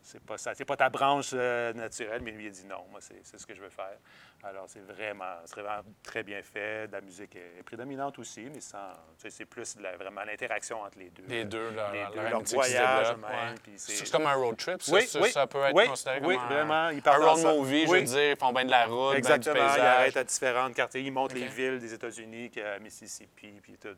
c'est 0.02 0.22
pas 0.22 0.38
ça, 0.38 0.54
c'est 0.54 0.66
pas 0.66 0.78
ta 0.78 0.90
branche 0.90 1.32
euh, 1.34 1.74
naturelle, 1.74 2.22
mais 2.24 2.32
lui 2.32 2.46
il 2.46 2.48
a 2.48 2.52
dit 2.52 2.66
non, 2.66 2.86
moi 2.90 3.00
c'est 3.02 3.20
c'est 3.24 3.38
ce 3.38 3.46
que 3.46 3.54
je 3.54 3.62
veux 3.62 3.70
faire. 3.70 3.98
Alors 4.44 4.66
c'est 4.68 4.80
vraiment, 4.82 5.36
c'est 5.46 5.62
vraiment 5.62 5.84
très 6.02 6.24
bien 6.24 6.42
fait. 6.42 6.88
La 6.92 7.00
musique 7.02 7.36
est 7.36 7.62
prédominante 7.64 8.18
aussi, 8.18 8.42
mais 8.52 8.60
sans, 8.60 8.78
tu 9.18 9.24
sais, 9.24 9.30
c'est 9.30 9.46
plus 9.46 9.76
la- 9.80 9.96
vraiment 9.98 10.24
l'interaction 10.24 10.82
entre 10.82 10.98
les 10.98 11.10
deux. 11.12 11.24
Les 11.28 11.46
deux, 11.46 11.70
leur, 11.72 11.92
Les 11.92 12.06
deux, 12.14 12.22
leur 12.30 12.42
voyage 12.42 13.10
même, 13.12 13.24
ouais. 13.24 13.72
c'est- 13.78 14.12
comme 14.12 14.26
un 14.26 14.34
road 14.34 14.58
trip, 14.58 14.82
ça, 14.82 14.94
Oui, 14.94 15.04
ça, 15.06 15.22
oui, 15.22 15.32
ça 15.32 15.46
peut 15.46 15.64
être 15.64 15.76
oui, 15.76 15.88
considéré 15.88 16.20
oui, 16.24 16.36
comme 16.36 16.44
un, 16.46 16.48
vraiment, 16.48 16.90
ils 16.90 17.02
un 17.06 17.12
road 17.18 17.28
ensemble. 17.30 17.60
movie, 17.60 17.86
je 17.86 17.92
Oui. 17.92 18.00
veux 18.00 18.06
dire. 18.06 18.32
Ils 18.32 18.36
font 18.38 18.52
bien 18.52 18.66
de 18.66 18.72
la 18.72 18.86
route, 18.86 19.16
Exactement. 19.16 19.54
du 19.56 19.62
Il 19.62 19.66
paysage. 19.68 19.80
arrête 19.86 20.18
à 20.18 20.24
différents 20.24 20.72
quartiers. 20.74 21.02
Il 21.02 21.12
montre 21.12 21.36
les 21.36 21.44
OK. 21.44 21.50
villes 21.54 21.80
des 21.80 21.94
États-Unis, 21.94 22.52
Mississippi, 22.82 23.60
puis 23.62 23.78
tout. 23.78 23.90
Euh, 23.90 23.94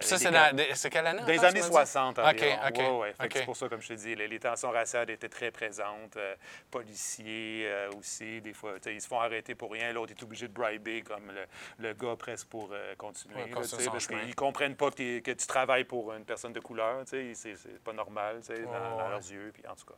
Ça, 0.00 0.16
les 0.52 0.74
c'est 0.74 0.88
quelle 0.90 1.06
année? 1.08 1.20
Dans 1.20 1.26
les 1.26 1.44
années 1.44 1.60
tu 1.60 1.70
m'as 1.72 1.84
dit? 1.84 1.90
60 1.90 2.18
environ. 2.20 2.54
OK, 2.68 2.78
OK. 2.78 3.00
Ouais. 3.00 3.14
C'est 3.32 3.44
pour 3.44 3.56
ça, 3.56 3.68
comme 3.68 3.80
je 3.82 3.88
te 3.88 3.92
dis, 3.94 4.14
les, 4.14 4.28
les 4.28 4.38
tensions 4.38 4.70
raciales 4.70 5.10
étaient 5.10 5.28
très 5.28 5.50
présentes. 5.50 6.16
euh, 6.16 6.36
policiers 6.70 7.64
euh, 7.66 7.90
aussi, 7.98 8.40
des 8.40 8.52
fois, 8.52 8.74
ils 8.86 9.00
se 9.00 9.06
font 9.08 9.20
arrêter 9.20 9.54
pour 9.54 9.63
rien. 9.72 9.92
L'autre 9.92 10.12
est 10.16 10.22
obligé 10.22 10.48
de 10.48 10.52
briber, 10.52 11.02
comme 11.02 11.30
le, 11.30 11.44
le 11.88 11.94
gars 11.94 12.16
presque 12.18 12.48
pour 12.48 12.70
euh, 12.72 12.94
continuer. 12.96 13.34
Ouais, 13.44 13.48
là, 13.50 13.56
parce 13.90 14.06
qu'ils 14.06 14.34
comprennent 14.34 14.76
pas 14.76 14.90
que, 14.90 15.18
tu 15.20 15.46
travailles 15.46 15.84
pour 15.84 16.12
une 16.12 16.24
personne 16.24 16.52
de 16.52 16.60
couleur. 16.60 17.02
C'est 17.06 17.82
pas 17.84 17.92
normal 17.92 18.40
dans, 18.48 19.08
leurs 19.08 19.18
yeux. 19.30 19.50
Puis, 19.52 19.62
en 19.66 19.74
tout 19.74 19.86
cas. 19.86 19.94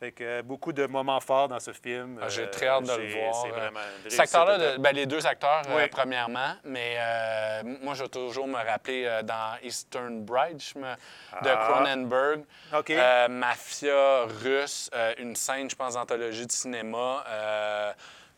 Fait 0.00 0.12
que 0.12 0.22
euh, 0.24 0.42
beaucoup 0.42 0.72
de 0.72 0.86
moments 0.86 1.20
forts 1.20 1.48
dans 1.48 1.60
ce 1.60 1.72
film. 1.72 2.18
Ah, 2.22 2.28
J'ai 2.28 2.42
Euh, 2.42 2.46
très 2.50 2.68
hâte 2.68 2.84
de 2.84 2.92
le 2.92 3.08
voir. 3.12 3.34
C'est 3.42 3.50
vraiment 3.50 3.80
une 3.80 3.94
Cet 3.96 4.02
réussite 4.04 4.20
acteur-là, 4.20 4.56
totale. 4.58 4.76
de- 4.76 4.82
ben, 4.82 4.92
les 4.94 5.06
deux 5.06 5.26
acteurs, 5.26 5.62
Oui. 5.70 5.88
premièrement, 5.90 6.54
mais 6.64 6.96
moi, 7.82 7.94
je 7.94 8.02
vais 8.04 8.08
toujours 8.08 8.46
me 8.46 8.54
rappeler 8.56 9.20
dans 9.24 9.56
Eastern 9.62 10.24
Bride 10.24 10.60
me- 10.76 10.94
de 11.42 11.48
Ah. 11.50 11.68
Cronenberg, 11.70 12.44
mafia 13.28 14.24
russe, 14.42 14.90
une 15.18 15.34
scène, 15.36 15.68
je 15.70 15.76
pense, 15.76 15.94
d'anthologie 15.94 16.46
de 16.46 16.52
cinéma. 16.52 17.24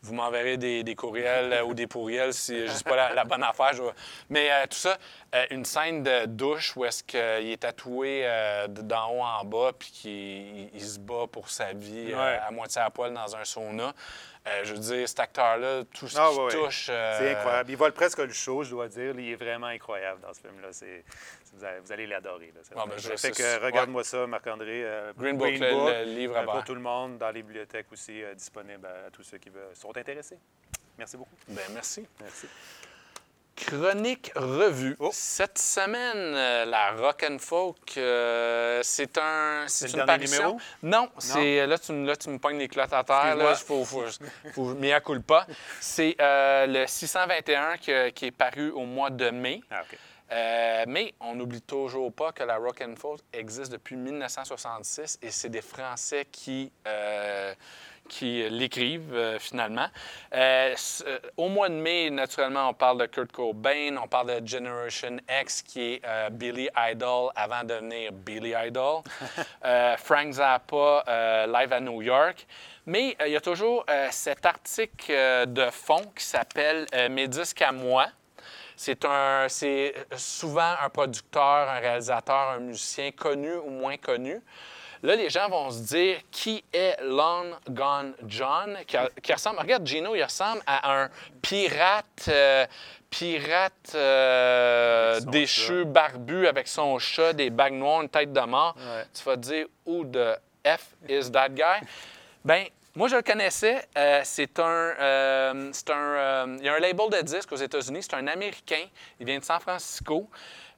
Vous 0.03 0.13
m'enverrez 0.13 0.57
des, 0.57 0.95
courriels 0.95 1.53
euh, 1.53 1.63
ou 1.63 1.73
des 1.73 1.87
pourriels 1.87 2.33
si 2.33 2.57
je 2.67 2.71
ne 2.71 2.77
dis 2.77 2.83
pas 2.83 3.13
la, 3.13 3.23
bonne 3.23 3.43
affaire. 3.43 3.73
je 3.73 3.83
Mais 4.29 4.51
euh, 4.51 4.65
tout 4.67 4.77
ça, 4.77 4.97
euh, 5.33 5.45
une 5.49 5.63
scène 5.65 6.03
de 6.03 6.25
douche 6.25 6.75
où 6.75 6.83
est-ce 6.85 7.03
qu'il 7.03 7.19
est 7.51 7.61
tatoué 7.61 8.21
euh, 8.25 8.67
de- 8.67 8.81
d'en 8.81 9.09
haut 9.11 9.21
en 9.23 9.45
bas 9.45 9.71
puis 9.77 9.89
qu'il 9.91 10.11
il- 10.11 10.69
il 10.73 10.81
se 10.81 10.99
bat 10.99 11.25
pour 11.31 11.49
sa 11.49 11.71
vie 11.73 12.11
euh, 12.13 12.37
à 12.45 12.51
moitié 12.51 12.81
à 12.81 12.89
poil 12.89 13.13
dans 13.13 13.35
un 13.35 13.45
sauna. 13.45 13.93
Je 14.63 14.73
veux 14.73 14.79
dire, 14.79 15.07
cet 15.07 15.19
acteur-là, 15.19 15.83
tout 15.93 16.07
ce 16.07 16.17
Ah, 16.19 16.29
qu'il 16.31 16.41
ouais, 16.41 16.51
touche... 16.51 16.85
C'est 16.87 17.31
incroyable. 17.35 17.69
Il 17.69 17.77
vole 17.77 17.91
presque 17.91 18.17
le 18.17 18.33
show, 18.33 18.63
je 18.63 18.71
dois 18.71 18.87
dire. 18.87 19.13
Il 19.19 19.29
est 19.29 19.35
vraiment 19.35 19.67
incroyable 19.67 20.19
dans 20.21 20.33
ce 20.33 20.39
film-là. 20.41 20.69
Vous 21.83 21.91
allez, 21.93 22.07
l'adorer. 22.07 22.51
Ah, 22.75 22.85
ben, 22.87 22.97
je- 22.97 23.15
fait 23.17 23.29
que 23.31 23.63
regarde-moi 23.63 24.03
ça, 24.03 24.25
Marc-André. 24.25 24.83
Green 25.15 25.37
Book, 25.37 25.51
le- 25.59 25.59
le 25.59 26.15
livre 26.15 26.37
à 26.37 26.43
pour 26.43 26.63
tout 26.63 26.73
le 26.73 26.81
monde, 26.81 27.19
dans 27.19 27.29
les 27.29 27.43
bibliothèques 27.43 27.91
aussi, 27.91 28.23
disponible 28.35 28.85
à 28.87 29.11
tous 29.11 29.21
ceux 29.23 29.37
qui 29.37 29.49
veulent- 29.49 29.75
sont 29.75 29.95
intéressés. 29.95 30.39
Merci 30.97 31.17
beaucoup. 31.17 31.35
Ben, 31.47 31.61
merci. 31.73 32.07
Merci. 32.19 32.47
Chronique 33.65 34.31
revue. 34.35 34.95
Oh. 34.99 35.09
Cette 35.13 35.57
semaine, 35.57 36.17
euh, 36.35 36.65
la 36.65 36.91
Rock 36.91 37.25
and 37.29 37.37
Folk, 37.39 37.97
euh, 37.97 38.79
c'est 38.83 39.17
un, 39.17 39.65
c'est 39.67 39.93
une? 39.93 40.05
Non, 40.83 41.09
c'est 41.17 41.65
là 41.67 41.77
tu, 41.77 41.91
me- 41.91 42.07
là 42.07 42.15
tu 42.15 42.29
me 42.29 42.37
pognes 42.39 42.57
les 42.59 42.67
clottes 42.67 42.93
à 42.93 43.03
terre. 43.03 43.35
Là, 43.35 43.55
faut, 43.55 43.85
faut, 43.85 44.03
faut, 44.53 44.73
m'y 44.75 44.91
accoule 44.91 45.21
pas. 45.21 45.45
C'est 45.79 46.15
euh, 46.19 46.65
le 46.67 46.87
621 46.87 47.77
que- 47.77 48.09
qui 48.09 48.25
est 48.27 48.31
paru 48.31 48.71
au 48.71 48.85
mois 48.85 49.09
de 49.09 49.29
mai. 49.29 49.61
Ah. 49.71 49.83
Euh, 50.33 50.85
mais 50.87 51.13
on 51.19 51.35
n'oublie 51.35 51.61
toujours 51.61 52.13
pas 52.13 52.31
que 52.31 52.43
la 52.43 52.55
Rock 52.55 52.81
and 52.81 52.95
Folk 52.97 53.19
existe 53.33 53.69
depuis 53.71 53.97
1966 53.97 55.19
et 55.21 55.29
c'est 55.29 55.49
des 55.49 55.61
Français 55.61 56.25
qui, 56.31 56.71
euh, 56.87 57.53
qui 58.11 58.47
l'écrivent 58.49 59.13
euh, 59.13 59.39
finalement. 59.39 59.87
Euh, 60.35 60.75
euh, 61.07 61.19
au 61.37 61.47
mois 61.47 61.69
de 61.69 61.75
mai, 61.75 62.09
naturellement, 62.09 62.67
on 62.69 62.73
parle 62.73 62.99
de 62.99 63.05
Kurt 63.05 63.31
Cobain, 63.31 63.95
on 64.03 64.07
parle 64.07 64.41
de 64.41 64.45
Generation 64.45 65.17
X 65.41 65.61
qui 65.61 65.93
est 65.93 66.01
euh, 66.05 66.29
Billy 66.29 66.67
Idol 66.77 67.31
avant 67.37 67.63
de 67.63 67.69
devenir 67.69 68.11
Billy 68.11 68.53
Idol, 68.53 69.01
Frank 69.97 70.33
Zappa 70.33 71.45
live 71.47 71.71
à 71.71 71.79
New 71.79 72.01
York. 72.01 72.45
Mais 72.85 73.15
il 73.25 73.31
y 73.31 73.35
a 73.37 73.41
toujours 73.41 73.85
cet 74.09 74.45
article 74.45 75.13
de 75.47 75.69
fond 75.71 76.03
qui 76.15 76.25
s'appelle 76.25 76.87
Mes 77.09 77.27
disques 77.27 77.61
à 77.61 77.71
moi. 77.71 78.07
C'est 78.75 79.05
un, 79.05 79.45
c'est 79.47 79.93
souvent 80.17 80.73
un 80.83 80.89
producteur, 80.89 81.69
un 81.69 81.79
réalisateur, 81.79 82.49
un 82.49 82.59
musicien 82.59 83.11
connu 83.11 83.53
ou 83.53 83.69
moins 83.69 83.97
connu. 83.97 84.41
Là, 85.03 85.15
les 85.15 85.29
gens 85.29 85.49
vont 85.49 85.71
se 85.71 85.79
dire 85.81 86.17
qui 86.29 86.63
est 86.71 86.95
Long 87.01 87.51
Gone 87.69 88.13
John, 88.27 88.77
qui, 88.85 88.97
a- 88.97 89.09
qui 89.21 89.33
ressemble. 89.33 89.59
Regarde, 89.59 89.85
Gino, 89.87 90.15
il 90.15 90.23
ressemble 90.23 90.61
à 90.67 91.01
un 91.03 91.09
pirate, 91.41 92.25
euh, 92.27 92.65
pirate 93.09 93.91
euh, 93.95 95.19
déchu, 95.21 95.85
barbu, 95.85 96.47
avec 96.47 96.67
son 96.67 96.99
chat, 96.99 97.33
des 97.33 97.49
bagues 97.49 97.73
noires, 97.73 98.01
une 98.01 98.09
tête 98.09 98.31
de 98.31 98.41
mort. 98.41 98.75
Ouais. 98.77 99.05
Tu 99.13 99.23
vas 99.23 99.35
te 99.35 99.41
dire 99.41 99.65
où 99.85 100.03
de 100.05 100.35
F 100.65 100.87
is 101.09 101.31
that 101.31 101.49
guy? 101.49 101.63
Ben, 102.45 102.65
moi, 102.95 103.07
je 103.07 103.15
le 103.17 103.21
connaissais. 103.21 103.87
Euh, 103.95 104.21
c'est 104.23 104.57
un. 104.59 104.63
euh, 104.65 105.69
c'est 105.73 105.91
un 105.91 105.95
euh, 105.95 106.57
il 106.59 106.65
y 106.65 106.69
a 106.69 106.73
un 106.73 106.79
label 106.79 107.07
de 107.11 107.21
disques 107.21 107.51
aux 107.51 107.55
États-Unis. 107.55 107.99
C'est 108.01 108.15
un 108.15 108.25
Américain. 108.25 108.83
Il 109.19 109.27
vient 109.27 109.37
de 109.37 109.43
San 109.43 109.59
Francisco. 109.59 110.27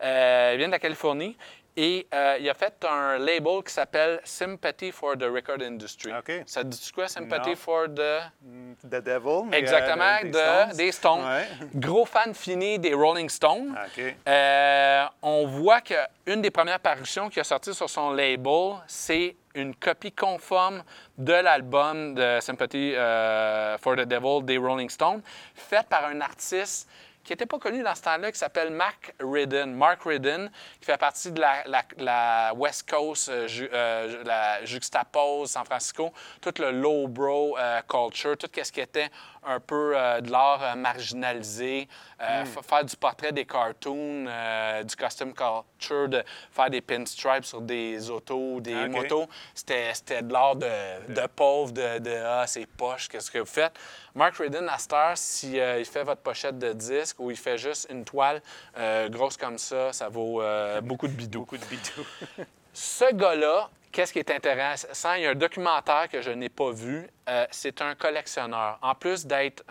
Il 0.02 0.58
vient 0.58 0.68
de 0.68 0.72
la 0.74 0.80
Californie. 0.80 1.38
Et 1.76 2.08
euh, 2.14 2.38
il 2.40 2.48
a 2.50 2.54
fait 2.54 2.86
un 2.88 3.18
label 3.18 3.64
qui 3.66 3.74
s'appelle 3.74 4.20
Sympathy 4.24 4.92
for 4.92 5.18
the 5.18 5.24
Record 5.24 5.62
Industry. 5.62 6.12
Ça 6.46 6.64
dit 6.64 6.92
quoi, 6.94 7.08
Sympathy 7.08 7.50
Non. 7.52 7.56
for 7.56 7.86
the. 7.88 8.22
Mm, 8.44 8.74
The 8.84 9.02
Devil. 9.04 9.46
mais, 9.48 9.60
Exactement, 9.60 10.04
euh, 10.04 10.24
des 10.24 10.30
de, 10.30 10.38
Stones. 10.38 10.78
des 10.78 10.92
Stones. 10.92 11.26
Ouais. 11.26 11.48
Gros 11.76 12.06
fan 12.06 12.34
fini 12.36 12.78
des 12.78 12.94
Rolling 12.94 13.30
Stones. 13.30 13.76
Ah. 13.76 13.86
Euh, 14.28 15.06
on 15.24 15.48
voit 15.48 15.82
qu'une 15.82 16.42
des 16.42 16.52
premières 16.52 16.80
parutions 16.80 17.30
qui 17.30 17.40
a 17.40 17.44
sorti 17.44 17.74
sur 17.74 17.90
son 17.90 18.12
label, 18.12 18.76
c'est 18.88 19.36
une 19.56 19.76
copie 19.76 20.12
conforme 20.12 20.84
de 21.18 21.34
l'album 21.34 22.14
de 22.16 22.40
Sympathy 22.40 22.94
euh, 22.96 23.78
for 23.78 23.96
the 23.96 24.02
Devil 24.06 24.44
des 24.44 24.58
Rolling 24.58 24.90
Stones, 24.90 25.22
faite 25.56 25.88
par 25.88 26.06
un 26.06 26.22
artiste 26.22 26.88
qui 27.24 27.32
n'était 27.32 27.46
pas 27.46 27.60
connu 27.60 27.84
dans 27.84 27.96
ce 27.96 28.02
temps-là, 28.02 28.32
qui 28.32 28.38
s'appelle 28.38 28.72
Mark 28.72 29.14
Ridden. 29.20 29.74
Mark 29.74 30.04
Ridden, 30.04 30.52
qui 30.80 30.86
fait 30.86 30.98
partie 30.98 31.32
de 31.32 31.42
la, 31.42 32.54
West 32.56 32.90
Coast, 32.90 33.30
euh, 33.30 33.48
euh, 33.74 34.24
la 34.26 34.64
juxtapose 34.66 35.52
San 35.52 35.66
Francisco, 35.66 36.12
tout 36.42 36.54
le 36.60 36.72
lowbrow 36.72 37.58
euh, 37.58 37.82
culture, 37.88 38.38
tout 38.38 38.50
ce 38.52 38.72
qui 38.72 38.82
était 38.82 39.10
un 39.46 39.60
peu 39.60 39.94
euh, 39.96 40.22
de 40.22 40.32
l'art 40.32 40.62
euh, 40.64 40.76
marginalisé, 40.76 41.88
euh, 42.22 42.44
Hmm. 42.44 42.46
fa- 42.46 42.62
faire 42.62 42.86
du 42.86 42.96
portrait 42.96 43.32
des 43.32 43.46
cartoons, 43.46 44.26
du 44.84 44.96
costume 44.96 45.34
culture, 45.34 46.10
de 46.10 46.24
faire 46.52 46.70
des 46.70 46.82
pinstripes 46.82 47.46
sur 47.46 47.62
des 47.62 48.10
autos, 48.10 48.60
des 48.62 48.86
Ok. 48.86 48.90
motos. 48.92 49.28
C'était 49.54 50.22
de 50.22 50.32
l'art 50.32 50.56
de, 50.56 51.14
de 51.14 51.28
pauvre, 51.28 51.72
de, 51.72 52.00
de 52.00 52.12
Ah, 52.26 52.46
c'est 52.48 52.66
poche, 52.66 53.08
qu'est-ce 53.10 53.30
que 53.32 53.40
vous 53.40 53.46
faites? 53.46 53.74
Mark 54.16 54.36
Ridden, 54.38 54.68
à 54.70 54.78
cette 54.78 54.94
heure, 54.94 55.18
si 55.18 55.60
euh, 55.60 55.80
il 55.80 55.86
fait 55.86 56.04
votre 56.04 56.22
pochette 56.22 56.58
de 56.60 56.74
disque 56.74 57.20
ou 57.20 57.32
il 57.32 57.38
fait 57.38 57.58
juste 57.58 57.88
une 57.90 58.06
toile 58.06 58.42
grosse 59.10 59.38
comme 59.38 59.58
ça, 59.58 59.92
ça 59.94 60.10
vaut 60.10 60.42
beaucoup 60.84 61.08
de 61.08 61.14
bidou. 61.14 61.40
Beaucoup 61.42 61.58
de 61.58 61.66
bidou. 61.66 62.06
Ce 62.74 63.14
gars-là, 63.14 63.70
qu'est-ce 63.94 64.12
qui 64.12 64.20
est 64.20 64.30
intéressant? 64.32 65.14
Il 65.14 65.22
y 65.22 65.26
a 65.26 65.30
un 65.30 65.36
documentaire 65.36 66.10
que 66.10 66.22
je 66.22 66.32
n'ai 66.32 66.50
pas 66.50 66.72
vu. 66.72 67.08
Euh, 67.30 67.46
c'est 67.52 67.82
un 67.82 67.96
collectionneur. 67.96 68.78
En 68.82 68.96
plus 68.96 69.26
d'être 69.26 69.64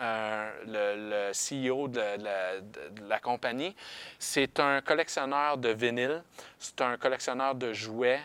le, 0.65 1.29
le 1.29 1.31
CEO 1.33 1.87
de, 1.87 1.99
la- 1.99 2.59
de- 2.61 3.01
de 3.01 3.07
la 3.07 3.19
compagnie, 3.19 3.75
c'est 4.17 4.59
un 4.59 4.81
collectionneur 4.81 5.57
de 5.59 5.69
vinyle, 5.69 6.23
c'est 6.57 6.81
un 6.81 6.97
collectionneur 6.97 7.53
de 7.53 7.73
jouets, 7.73 8.21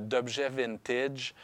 d'objets 0.00 0.50
vintage, 0.50 1.34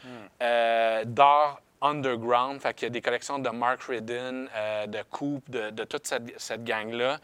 euh, 0.43 1.03
d'art 1.05 1.59
underground. 1.81 2.59
Fait 2.61 2.73
qu'il 2.73 2.85
y 2.85 2.87
a 2.87 2.89
des 2.91 3.01
collections 3.01 3.39
de 3.39 3.49
Mark 3.49 3.81
Ridden, 3.83 4.47
euh, 4.53 4.85
de 4.85 5.01
Coop, 5.09 5.49
de, 5.49 5.69
de 5.71 5.83
toute 5.85 6.05
cette, 6.05 6.39
cette 6.39 6.63
gang-là. 6.63 7.17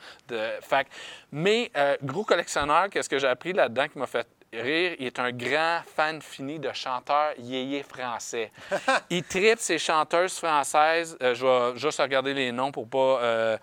Fait 0.61 0.87
mais 1.31 1.69
euh, 1.77 1.97
gros 2.01 2.23
collectionneur, 2.23 2.89
qu'est-ce 2.89 3.09
que 3.09 3.19
j'ai 3.19 3.27
appris 3.27 3.53
là-dedans 3.53 3.87
qui 3.89 3.99
m'a 3.99 4.07
fait 4.07 4.27
rire? 4.61 4.95
Il 4.99 5.07
est 5.07 5.19
un 5.19 5.31
grand 5.31 5.81
fan 5.95 6.21
fini 6.21 6.59
de 6.59 6.71
chanteurs 6.73 7.33
yéyé 7.37 7.83
français. 7.83 8.51
il 9.09 9.23
tripe 9.23 9.59
ses 9.59 9.77
chanteuses 9.79 10.37
françaises. 10.37 11.17
Euh, 11.21 11.33
je 11.35 11.45
vais 11.73 11.77
juste 11.79 11.99
regarder 11.99 12.33
les 12.33 12.51
noms 12.51 12.71
pour 12.71 12.87
pas 12.87 12.97
euh, 13.21 13.57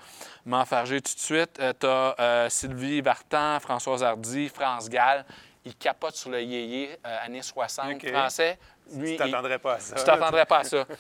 m'enfarger 0.45 1.01
tout 1.01 1.15
de 1.15 1.19
suite. 1.21 1.61
tu 1.81 1.87
as 1.87 2.47
Sylvie 2.51 3.01
Vartan, 3.01 3.59
Françoise 3.61 4.03
Hardy, 4.03 4.49
France 4.49 4.89
Gall. 4.89 5.25
Il 5.65 5.75
capote 5.77 6.17
sur 6.17 6.31
le 6.31 6.41
yéyé 6.41 6.99
euh, 7.07 7.17
années 7.25 7.43
60 7.43 7.93
OK. 7.95 8.11
français. 8.11 8.59
Lui, 8.95 9.09
Tu 9.09 9.13
il- 9.13 9.31
t'attendrais 9.31 9.59
pas 9.59 9.75
à 9.75 9.79
ça. 9.79 9.95
tu 9.97 10.05
t'attendrais 10.05 10.47
pas 10.47 10.59
à 10.59 10.65
ça. 10.65 10.85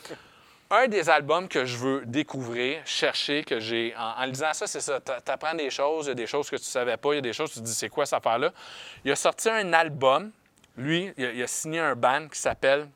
Un 0.72 0.86
des 0.86 1.10
albums 1.10 1.48
que 1.48 1.64
je 1.64 1.76
veux 1.76 2.06
découvrir, 2.06 2.86
chercher, 2.86 3.42
que 3.42 3.58
j'ai. 3.58 3.92
En, 3.96 4.24
lisant 4.24 4.52
ça, 4.52 4.68
c'est 4.68 4.80
ça. 4.80 5.00
Tu 5.00 5.30
apprends 5.30 5.54
des 5.54 5.68
choses, 5.68 6.06
il 6.06 6.08
y 6.10 6.12
a 6.12 6.14
des 6.14 6.28
choses 6.28 6.48
que 6.48 6.54
tu 6.54 6.64
savais 6.64 6.96
pas, 6.96 7.12
il 7.12 7.16
y 7.16 7.18
a 7.18 7.22
des 7.22 7.32
choses, 7.32 7.52
tu 7.52 7.58
te 7.58 7.64
dis, 7.64 7.74
c'est 7.74 7.88
quoi 7.88 8.06
cette 8.06 8.18
affaire-là? 8.18 8.52
Il 9.04 9.10
a 9.10 9.16
sorti 9.16 9.48
un 9.48 9.72
album. 9.72 10.30
Lui, 10.76 11.12
il 11.16 11.42
a, 11.42 11.46
signé 11.48 11.80
un 11.80 11.96
band 11.96 12.28
qui 12.28 12.38
s'appelle. 12.38 12.88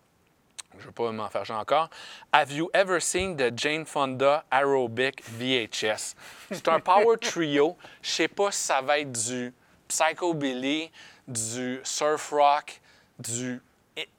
Je 0.75 0.83
ne 0.83 0.87
veux 0.87 0.93
pas 0.93 1.11
m'en 1.11 1.29
faire 1.29 1.51
encore. 1.51 1.91
Have 2.33 2.53
you 2.53 2.71
ever 2.75 3.01
seen 3.01 3.37
the 3.37 3.53
Jane 3.57 3.85
Fonda 3.85 4.45
Aerobic 4.53 5.23
VHS? 5.25 6.15
C'est 6.51 6.69
un 6.69 6.81
power 6.81 7.17
trio. 7.21 7.77
Je 8.03 8.11
sais 8.11 8.29
pas 8.29 8.53
si 8.53 8.63
ça 8.63 8.81
va 8.81 9.01
être 9.01 9.13
du 9.13 9.53
psychobilly, 9.89 10.91
du 11.27 11.81
surf 11.83 12.31
rock, 12.31 12.81
du 13.19 13.61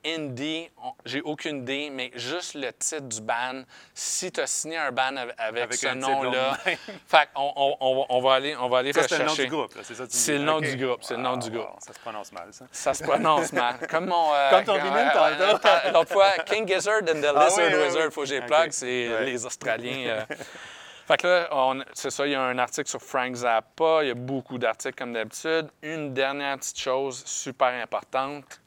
indie. 0.06 0.70
J'ai 1.06 1.22
aucune 1.22 1.58
idée, 1.64 1.90
mais 1.92 2.12
juste 2.16 2.54
le 2.56 2.72
titre 2.74 3.02
du 3.02 3.22
band. 3.22 3.64
Si 3.94 4.32
tu 4.32 4.40
as 4.40 4.48
signé 4.48 4.78
un 4.78 4.92
band 4.92 5.16
avec, 5.38 5.74
ce 5.74 5.94
nom-là, 5.94 6.58
fait 7.08 7.30
on, 7.36 7.52
on- 7.56 7.78
on 7.80 7.96
va- 8.00 8.06
on 8.10 8.22
va 8.22 8.34
aller, 8.34 8.56
on 8.56 8.70
va 8.70 8.78
aller 8.80 8.94
Ça, 8.94 9.08
c'est 9.08 9.18
le 9.20 9.26
nom 9.26 9.34
du 9.34 9.48
groupe, 9.48 9.74
c'est 9.84 9.96
ça 9.96 10.04
C'est 10.10 10.34
le 10.38 10.44
nom 10.46 10.60
du 10.62 10.76
groupe, 10.78 11.04
c'est 11.04 11.16
le 11.16 11.22
nom 11.22 11.38
du 11.38 11.48
Ah, 11.52 11.56
groupe. 11.56 11.76
Ça 11.80 11.94
se 11.94 12.00
prononce 12.00 12.32
mal, 12.32 12.48
ça. 12.52 12.66
Ça 12.72 12.94
se 12.94 13.04
prononce 13.04 13.52
mal. 13.54 13.76
Comme 13.90 14.06
mon. 14.06 14.34
euh, 14.34 14.50
Comme 14.52 14.64
ton 14.66 14.76
vinyle 14.78 15.12
euh, 15.16 15.58
euh, 15.66 15.92
L'autre 15.92 16.12
fois, 16.14 16.32
King 16.46 16.68
Gizzard 16.68 17.02
and 17.02 17.22
the 17.22 17.34
Ah 17.36 17.46
Lizard 17.46 17.66
oui, 17.68 17.84
Wizard, 17.86 18.06
oui. 18.06 18.12
faut 18.12 18.22
que 18.22 18.28
j'ai 18.28 18.42
c'est 18.72 19.10
Ouais. 19.10 19.26
les 19.26 19.46
Australiens. 19.46 20.08
euh. 20.10 20.36
Fait 21.08 21.18
que 21.18 21.28
là, 21.28 21.74
c'est 21.94 22.10
ça, 22.10 22.26
il 22.26 22.32
y 22.32 22.36
a 22.36 22.42
un 22.42 22.58
article 22.58 22.90
sur 22.90 23.02
Frank 23.02 23.36
Zappa, 23.36 24.00
il 24.02 24.08
y 24.08 24.12
a 24.12 24.16
beaucoup 24.16 24.58
d'articles 24.58 24.96
comme 24.96 25.14
d'habitude. 25.14 25.68
Une 25.84 26.14
dernière 26.14 26.58
petite 26.58 26.80
chose 26.80 27.24
super 27.26 27.68
importante. 27.68 28.60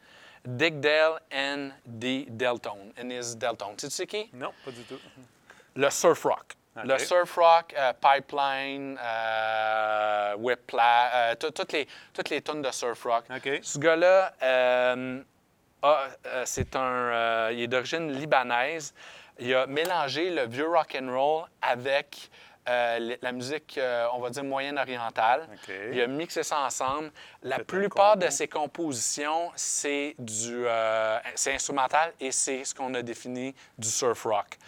Dick 0.56 0.80
Dale 0.80 1.18
and 1.30 1.72
D. 1.84 2.26
Deltone. 2.30 2.92
And 2.98 3.10
his 3.10 3.36
Deltone. 3.36 3.76
Tu 3.76 3.90
sais 3.90 4.06
qui? 4.06 4.30
Non, 4.32 4.50
pas 4.64 4.70
du 4.70 4.82
tout. 4.84 4.98
Le 5.76 5.90
surf 5.90 6.22
rock. 6.24 6.54
Le 6.84 6.96
surf 6.98 7.34
rock, 7.36 7.74
euh, 7.76 7.92
Pipeline, 8.00 8.96
euh, 9.02 10.34
Whiplash, 10.36 11.10
euh, 11.14 11.34
tout- 11.34 11.50
toutes 11.50 11.72
les, 11.72 11.88
toutes 12.14 12.30
les 12.30 12.40
tonnes 12.40 12.62
de 12.62 12.70
surf 12.70 13.02
rock. 13.02 13.24
Ce 13.62 13.78
gars-là, 13.78 14.32
euh, 14.42 15.20
c'est 16.44 16.76
un, 16.76 17.50
il 17.50 17.62
est 17.62 17.66
d'origine 17.66 18.12
libanaise. 18.12 18.94
Il 19.40 19.54
a 19.54 19.66
mélangé 19.66 20.30
le 20.30 20.46
vieux 20.46 20.68
rock 20.68 20.96
and 21.00 21.10
roll 21.12 21.44
avec 21.62 22.30
euh, 22.68 23.16
la 23.22 23.32
musique, 23.32 23.78
euh, 23.78 24.06
on 24.12 24.20
va 24.20 24.30
dire, 24.30 24.44
moyenne-orientale. 24.44 25.48
OK. 25.52 25.74
Il 25.92 26.00
a 26.00 26.06
mixé 26.06 26.42
ça 26.42 26.60
ensemble. 26.60 27.10
La 27.42 27.58
plupart 27.60 28.16
de 28.16 28.28
ses 28.28 28.48
compositions, 28.48 29.50
c'est 29.56 30.14
du, 30.18 30.66
euh, 30.66 31.18
c'est 31.34 31.54
instrumental 31.54 32.12
et 32.20 32.30
c'est 32.30 32.64
ce 32.64 32.74
qu'on 32.74 32.92
a 32.94 33.02
défini 33.02 33.54
du 33.78 33.88
surf 33.88 34.24
rock. 34.24 34.58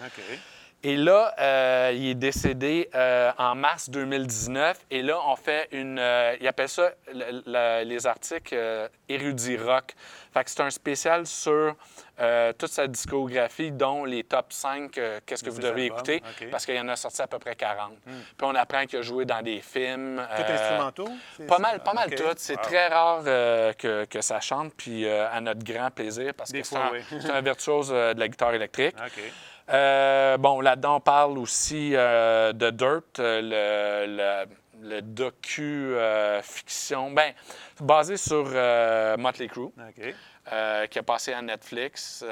Et 0.83 0.97
là, 0.97 1.35
euh, 1.39 1.93
il 1.95 2.09
est 2.09 2.15
décédé 2.15 2.89
euh, 2.95 3.31
en 3.37 3.55
mars 3.55 3.91
2019. 3.91 4.79
Et 4.91 5.03
là, 5.03 5.19
on 5.27 5.37
fait 5.37 5.69
une. 5.73 5.99
euh, 5.99 6.35
il 6.41 6.49
appelle 6.49 6.71
ça 6.71 6.91
le- 7.13 7.43
le- 7.47 7.85
les 7.85 8.07
articles 8.07 8.57
érudits 9.09 9.59
rock. 9.59 9.95
Fait 10.33 10.45
que 10.45 10.51
c'est 10.51 10.61
un 10.63 10.71
spécial 10.71 11.27
sur 11.27 11.75
toute 12.59 12.71
sa 12.71 12.87
discographie, 12.87 13.73
dont 13.73 14.05
les 14.05 14.25
top 14.25 14.53
5, 14.53 14.97
euh, 14.99 15.21
qu'est-ce 15.25 15.43
que 15.43 15.49
vous 15.49 15.59
devez 15.61 15.85
albums, 15.85 15.97
écouter. 15.97 16.23
Hmm. 16.43 16.51
parce 16.51 16.67
qu'il 16.67 16.75
y 16.75 16.81
en 16.81 16.89
a 16.89 16.95
sorti 16.97 17.23
à 17.23 17.27
peu 17.27 17.39
près 17.39 17.57
40. 17.57 17.93
Puis 18.05 18.15
on 18.43 18.55
apprend 18.55 18.85
qu'il 18.85 18.99
a 18.99 19.03
joué 19.03 19.25
dans 19.25 19.41
des 19.43 19.61
films. 19.63 20.23
Tout 20.37 20.53
instrumentaux? 20.53 21.09
Pas 21.49 21.59
mal, 21.59 21.83
pas 21.83 21.95
mal 21.95 22.15
tout. 22.15 22.23
C'est 22.37 22.57
Wow. 22.57 22.63
très 22.63 22.89
rare 22.89 23.25
que, 23.79 24.05
que 24.05 24.21
ça 24.21 24.39
chante, 24.41 24.73
puis 24.77 25.09
à 25.09 25.41
notre 25.41 25.65
grand 25.65 25.91
plaisir, 25.91 26.33
parce 26.37 26.53
Des 26.53 26.61
que 26.61 26.67
c'est 26.67 26.77
un, 26.77 26.91
oui. 26.93 27.01
c'est 27.21 27.31
un 27.31 27.41
virtuose 27.41 27.89
de 27.89 28.19
la 28.19 28.29
guitare 28.29 28.53
électrique. 28.55 28.95
Euh, 29.73 30.37
bon, 30.37 30.61
là-dedans, 30.61 30.97
on 30.97 31.01
parle 31.01 31.39
aussi 31.39 31.93
euh, 31.95 32.53
de 32.53 32.71
Dirt, 32.71 33.21
euh, 33.21 33.41
le, 33.41 34.07
le, 34.17 34.45
le 34.97 35.01
docu-fiction, 35.03 37.13
ben, 37.13 37.33
basé 37.81 38.17
sur 38.17 38.47
Motley 39.19 39.47
Crue, 39.49 39.67
OK. 39.67 40.15
euh, 40.53 40.87
qui 40.87 40.99
a 40.99 41.03
passé 41.05 41.33
à 41.33 41.41
Netflix, 41.43 42.25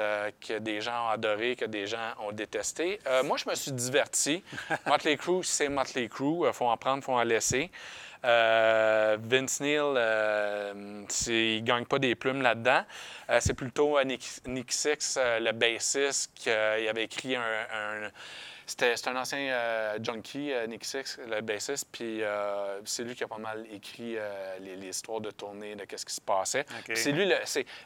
que 0.45 0.59
des 0.59 0.81
gens 0.81 1.05
ont 1.07 1.09
adoré, 1.09 1.55
que 1.55 1.63
des 1.65 1.87
gens 1.87 2.13
ont 2.27 2.31
détesté. 2.33 2.99
Moi, 3.23 3.37
je 3.37 3.49
me 3.49 3.55
suis 3.55 3.71
diverti. 3.71 4.43
Motley 4.85 5.15
Crue, 5.15 5.43
c'est 5.43 5.69
Motley 5.69 6.09
Crue. 6.09 6.45
Il 6.47 6.53
faut 6.53 6.67
en 6.67 6.75
prendre, 6.77 6.97
il 6.97 7.03
faut 7.03 7.13
en 7.13 7.23
laisser. 7.23 7.71
Euh, 8.25 9.17
Vince 9.21 9.61
Neil, 9.61 9.79
euh, 9.79 10.73
il 11.27 11.55
ne 11.55 11.59
gagne 11.61 11.85
pas 11.85 11.99
des 11.99 12.15
plumes 12.15 12.41
là-dedans. 12.41 12.83
Euh, 13.29 13.37
c'est 13.41 13.53
plutôt 13.53 14.01
Nick, 14.03 14.27
Nick 14.47 14.71
Six, 14.71 15.17
le 15.17 15.51
bassiste, 15.51 16.31
qui 16.35 16.49
avait 16.49 17.03
écrit 17.05 17.35
un. 17.35 17.41
un- 17.41 18.11
c'était 18.65 18.95
c'est 18.97 19.07
un 19.09 19.15
ancien 19.15 19.95
junkie, 20.03 20.51
Nick 20.67 20.85
Six, 20.85 21.17
le 21.27 21.41
bassiste, 21.41 21.87
puis 21.91 22.21
c'est 22.85 23.03
lui 23.03 23.15
qui 23.15 23.23
a 23.23 23.27
pas 23.27 23.39
mal 23.39 23.65
écrit 23.71 24.15
les, 24.59 24.75
les 24.75 24.89
histoires 24.89 25.21
de 25.21 25.31
tournée, 25.31 25.75
de 25.75 25.85
qu'est-ce 25.85 26.05
qui 26.05 26.13
se 26.13 26.21
passait. 26.21 26.65
C'est 26.95 27.11
lui, 27.11 27.31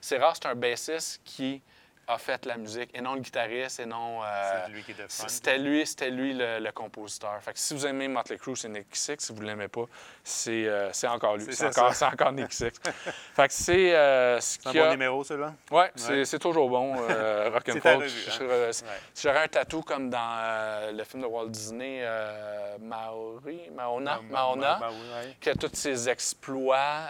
c'est 0.02 0.18
rare, 0.18 0.34
c'est 0.36 0.46
un 0.48 0.56
bassiste 0.56 1.22
qui 1.24 1.62
a 2.08 2.18
fait 2.18 2.46
la 2.46 2.58
musique, 2.58 2.90
et 2.94 3.02
non 3.02 3.14
le 3.16 3.22
guitariste, 3.22 3.80
et 3.80 3.86
non... 3.86 4.22
euh, 4.24 4.62
C'est 4.66 4.72
lui 4.72 4.84
qui 4.84 4.94
c'était 5.08 5.58
lui, 5.58 5.86
c'était 5.88 6.10
lui 6.10 6.34
le, 6.34 6.60
le 6.60 6.72
compositeur. 6.72 7.38
Fait 7.42 7.54
que 7.54 7.60
si 7.60 7.74
vous 7.74 7.86
aimez 7.86 8.08
Motley 8.08 8.38
Crue, 8.38 8.56
c'est 8.56 8.68
Nick 8.70 8.88
Six. 8.96 9.16
Si 9.20 9.34
vous 9.34 9.42
ne 9.42 9.48
l'aimez 9.48 9.68
pas, 9.70 9.86
c'est 10.24 10.66
euh, 10.68 10.92
c'est 10.92 11.08
encore 11.08 11.38
lui. 11.38 11.46
C'est 11.46 11.54
ça, 11.54 11.68
encore, 11.82 11.94
ça. 11.96 12.08
c'est 12.10 12.14
encore 12.14 12.32
Nick 12.34 12.52
Six. 12.52 12.72
fait 13.36 13.48
que 13.48 13.54
c'est 13.54 13.96
euh, 13.96 14.40
ce 14.40 14.58
C'est 14.62 14.70
un 14.70 14.74
bon 14.74 14.84
a. 14.84 14.92
numéro, 14.92 15.24
celui-là? 15.24 15.54
C'est 15.96 16.10
Ouais. 16.12 16.26
c'est 16.26 16.40
toujours 16.40 16.70
bon, 16.70 16.94
rock 16.98 17.70
and 17.70 17.74
C'est 17.74 17.80
ta 17.82 17.92
folk. 17.94 18.04
revue, 18.04 18.10
Je- 18.28 18.44
hein? 18.44 18.90
Si 19.14 19.28
j'aurais 19.28 19.44
un 19.44 19.48
tatou 19.48 19.82
comme 19.82 20.10
dans 20.10 20.92
le 20.96 21.04
film 21.06 21.24
de 21.24 21.28
Walt 21.28 21.48
Disney, 21.50 22.04
Maori, 22.80 23.70
Maona, 23.76 24.16
Ma- 24.16 24.22
ma- 24.22 24.38
Maona, 24.40 24.78
ma- 24.80 24.90
oui, 24.90 25.54
tous 25.60 25.70
ses 25.74 26.10
exploits. 26.10 27.08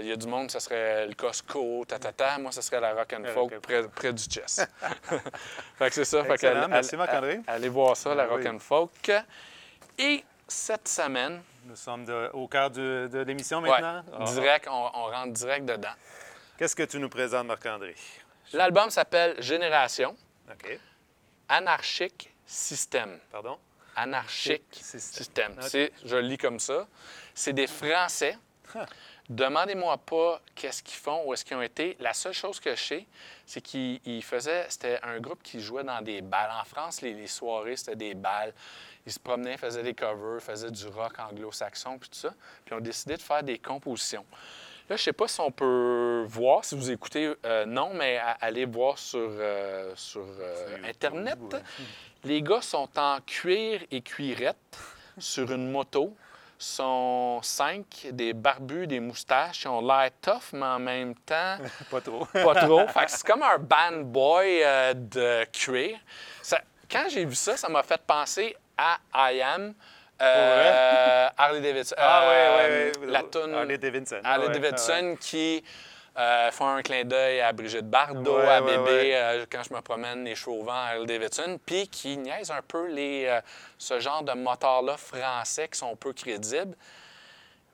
Il 0.00 0.06
y 0.06 0.12
a 0.12 0.16
du 0.16 0.26
monde, 0.26 0.50
ce 0.50 0.58
serait 0.58 1.06
le 1.06 1.14
Costco, 1.14 1.84
ta, 1.86 1.98
ta, 1.98 2.12
ta. 2.12 2.38
Moi, 2.38 2.52
ce 2.52 2.60
serait 2.60 2.80
la 2.80 2.92
rock 2.94 3.12
and 3.14 3.22
Le 3.22 3.28
folk 3.32 3.50
rock 3.52 3.54
and 3.58 3.60
près, 3.62 3.82
près 3.88 4.12
du 4.18 4.24
chest. 4.34 4.68
fait 5.78 5.88
que 5.88 5.94
c'est 5.94 6.04
ça. 6.04 6.24
Fait 6.24 6.44
allez- 6.46 6.66
Merci, 6.68 6.96
Marc-André. 6.96 7.40
Allez 7.46 7.68
voir 7.68 7.96
ça, 7.96 8.14
la 8.14 8.24
Ah 8.24 8.26
rock 8.26 8.40
oui. 8.42 8.48
and 8.48 8.58
folk. 8.58 9.12
Et 9.98 10.24
cette 10.46 10.88
semaine, 10.88 11.42
Nous 11.64 11.76
sommes 11.76 12.04
de- 12.04 12.30
au 12.32 12.46
cœur 12.48 12.70
de, 12.70 13.08
de 13.12 13.18
l'émission 13.20 13.60
maintenant. 13.60 14.02
Ah. 14.18 14.24
direct, 14.24 14.66
on, 14.70 14.90
on 14.94 15.04
rentre 15.10 15.32
direct 15.32 15.64
dedans. 15.66 15.92
Qu'est-ce 16.58 16.74
que 16.76 16.82
tu 16.84 16.98
nous 16.98 17.08
présentes, 17.08 17.46
Marc-André? 17.46 17.94
L'album 18.52 18.90
s'appelle 18.90 19.40
Génération, 19.42 20.16
OK. 20.50 20.78
Anarchique 21.48 22.32
Système. 22.46 23.18
Pardon? 23.30 23.58
Anarchique 23.94 24.64
Système. 24.72 25.54
Je 25.62 26.16
le 26.16 26.20
lis 26.22 26.38
comme 26.38 26.58
ça. 26.60 26.86
C'est 27.34 27.52
des 27.52 27.66
Français. 27.66 28.38
Demandez-moi 29.28 29.98
pas 29.98 30.40
qu'est-ce 30.54 30.82
qu'ils 30.82 30.98
font, 30.98 31.22
où 31.26 31.34
est-ce 31.34 31.44
qu'ils 31.44 31.56
ont 31.56 31.62
été. 31.62 31.96
La 32.00 32.14
seule 32.14 32.32
chose 32.32 32.58
que 32.60 32.74
je 32.74 32.82
sais, 32.82 33.06
c'est 33.48 33.62
qu'ils 33.62 33.98
ils 34.04 34.22
faisaient, 34.22 34.66
c'était 34.68 35.00
un 35.02 35.20
groupe 35.20 35.42
qui 35.42 35.60
jouait 35.60 35.82
dans 35.82 36.02
des 36.02 36.20
balles. 36.20 36.50
En 36.60 36.64
France, 36.64 37.00
les, 37.00 37.14
les 37.14 37.26
soirées, 37.26 37.76
c'était 37.76 37.96
des 37.96 38.14
balles. 38.14 38.52
Ils 39.06 39.12
se 39.12 39.18
promenaient, 39.18 39.56
faisaient 39.56 39.82
des 39.82 39.94
covers, 39.94 40.42
faisaient 40.42 40.70
du 40.70 40.86
rock 40.86 41.18
anglo-saxon, 41.18 41.98
puis 41.98 42.10
tout 42.10 42.18
ça. 42.18 42.34
Puis 42.64 42.74
ils 42.74 42.74
ont 42.74 42.80
décidé 42.80 43.16
de 43.16 43.22
faire 43.22 43.42
des 43.42 43.58
compositions. 43.58 44.26
Là, 44.90 44.96
je 44.96 45.02
sais 45.02 45.14
pas 45.14 45.28
si 45.28 45.40
on 45.40 45.50
peut 45.50 46.26
voir, 46.28 46.62
si 46.62 46.76
vous 46.76 46.90
écoutez, 46.90 47.34
euh, 47.46 47.64
non, 47.64 47.94
mais 47.94 48.20
allez 48.40 48.66
voir 48.66 48.98
sur, 48.98 49.18
euh, 49.18 49.92
sur, 49.96 50.26
euh, 50.40 50.76
Internet. 50.84 51.38
Les 52.24 52.42
gars 52.42 52.60
sont 52.60 52.88
en 52.98 53.18
cuir 53.20 53.80
et 53.90 54.02
cuirette 54.02 54.78
sur 55.16 55.50
une 55.50 55.70
moto. 55.70 56.14
Sont 56.58 57.40
cinq, 57.42 58.08
des 58.12 58.32
barbus, 58.32 58.86
des 58.86 59.00
moustaches. 59.00 59.62
Ils 59.64 59.68
ont 59.68 59.80
l'air 59.80 60.10
tough, 60.20 60.52
mais 60.52 60.66
en 60.66 60.78
même 60.78 61.14
temps, 61.14 61.56
Pas 61.90 62.00
trop. 62.00 62.24
pas 62.26 62.54
trop. 62.54 62.86
Fait 62.88 63.04
que 63.04 63.10
c'est 63.10 63.26
comme 63.26 63.42
un 63.42 63.58
band 63.58 64.02
boy 64.02 64.62
euh, 64.62 64.92
de 64.94 65.44
cuir. 65.52 65.98
Ça- 66.42 66.60
quand 66.90 67.04
j'ai 67.08 67.24
vu 67.24 67.34
ça, 67.34 67.56
ça 67.56 67.68
m'a 67.68 67.82
fait 67.82 68.00
penser 68.06 68.56
à 68.76 68.98
I 69.32 69.40
Am. 69.42 69.74
euh, 70.20 71.28
Harley 71.36 71.60
Davidson. 71.60 71.94
Ah, 71.98 72.22
euh, 72.24 72.90
ouais, 72.92 72.98
ouais. 72.98 73.06
La 73.12 73.22
toune 73.22 73.54
Harley 73.54 73.78
Davidson. 73.78 74.20
Harley 74.24 74.46
Ouais, 74.48 74.58
Davidson 74.58 75.16
qui 75.20 75.62
euh, 76.18 76.50
font 76.50 76.66
un 76.66 76.82
clin 76.82 77.04
d'œil 77.04 77.40
à 77.40 77.52
Brigitte 77.52 77.88
Bardot, 77.88 78.38
Ouais, 78.38 78.46
à 78.46 78.62
ouais, 78.62 78.76
Bébé, 78.76 78.90
ouais. 78.90 79.14
euh, 79.14 79.46
quand 79.50 79.62
je 79.62 79.72
me 79.72 79.80
promène 79.80 80.24
les 80.24 80.34
cheveux 80.34 80.56
au 80.56 80.62
vent 80.64 80.72
à 80.72 80.88
Harley 80.94 81.06
Davidson, 81.06 81.58
puis 81.64 81.86
qui 81.88 82.16
niaise 82.16 82.50
un 82.50 82.62
peu 82.62 82.86
les, 82.88 83.26
euh, 83.26 83.40
ce 83.78 84.00
genre 84.00 84.22
de 84.24 84.32
moteurs-là 84.32 84.96
français 84.96 85.68
qui 85.68 85.78
sont 85.78 85.94
peu 85.96 86.12
crédibles. 86.12 86.76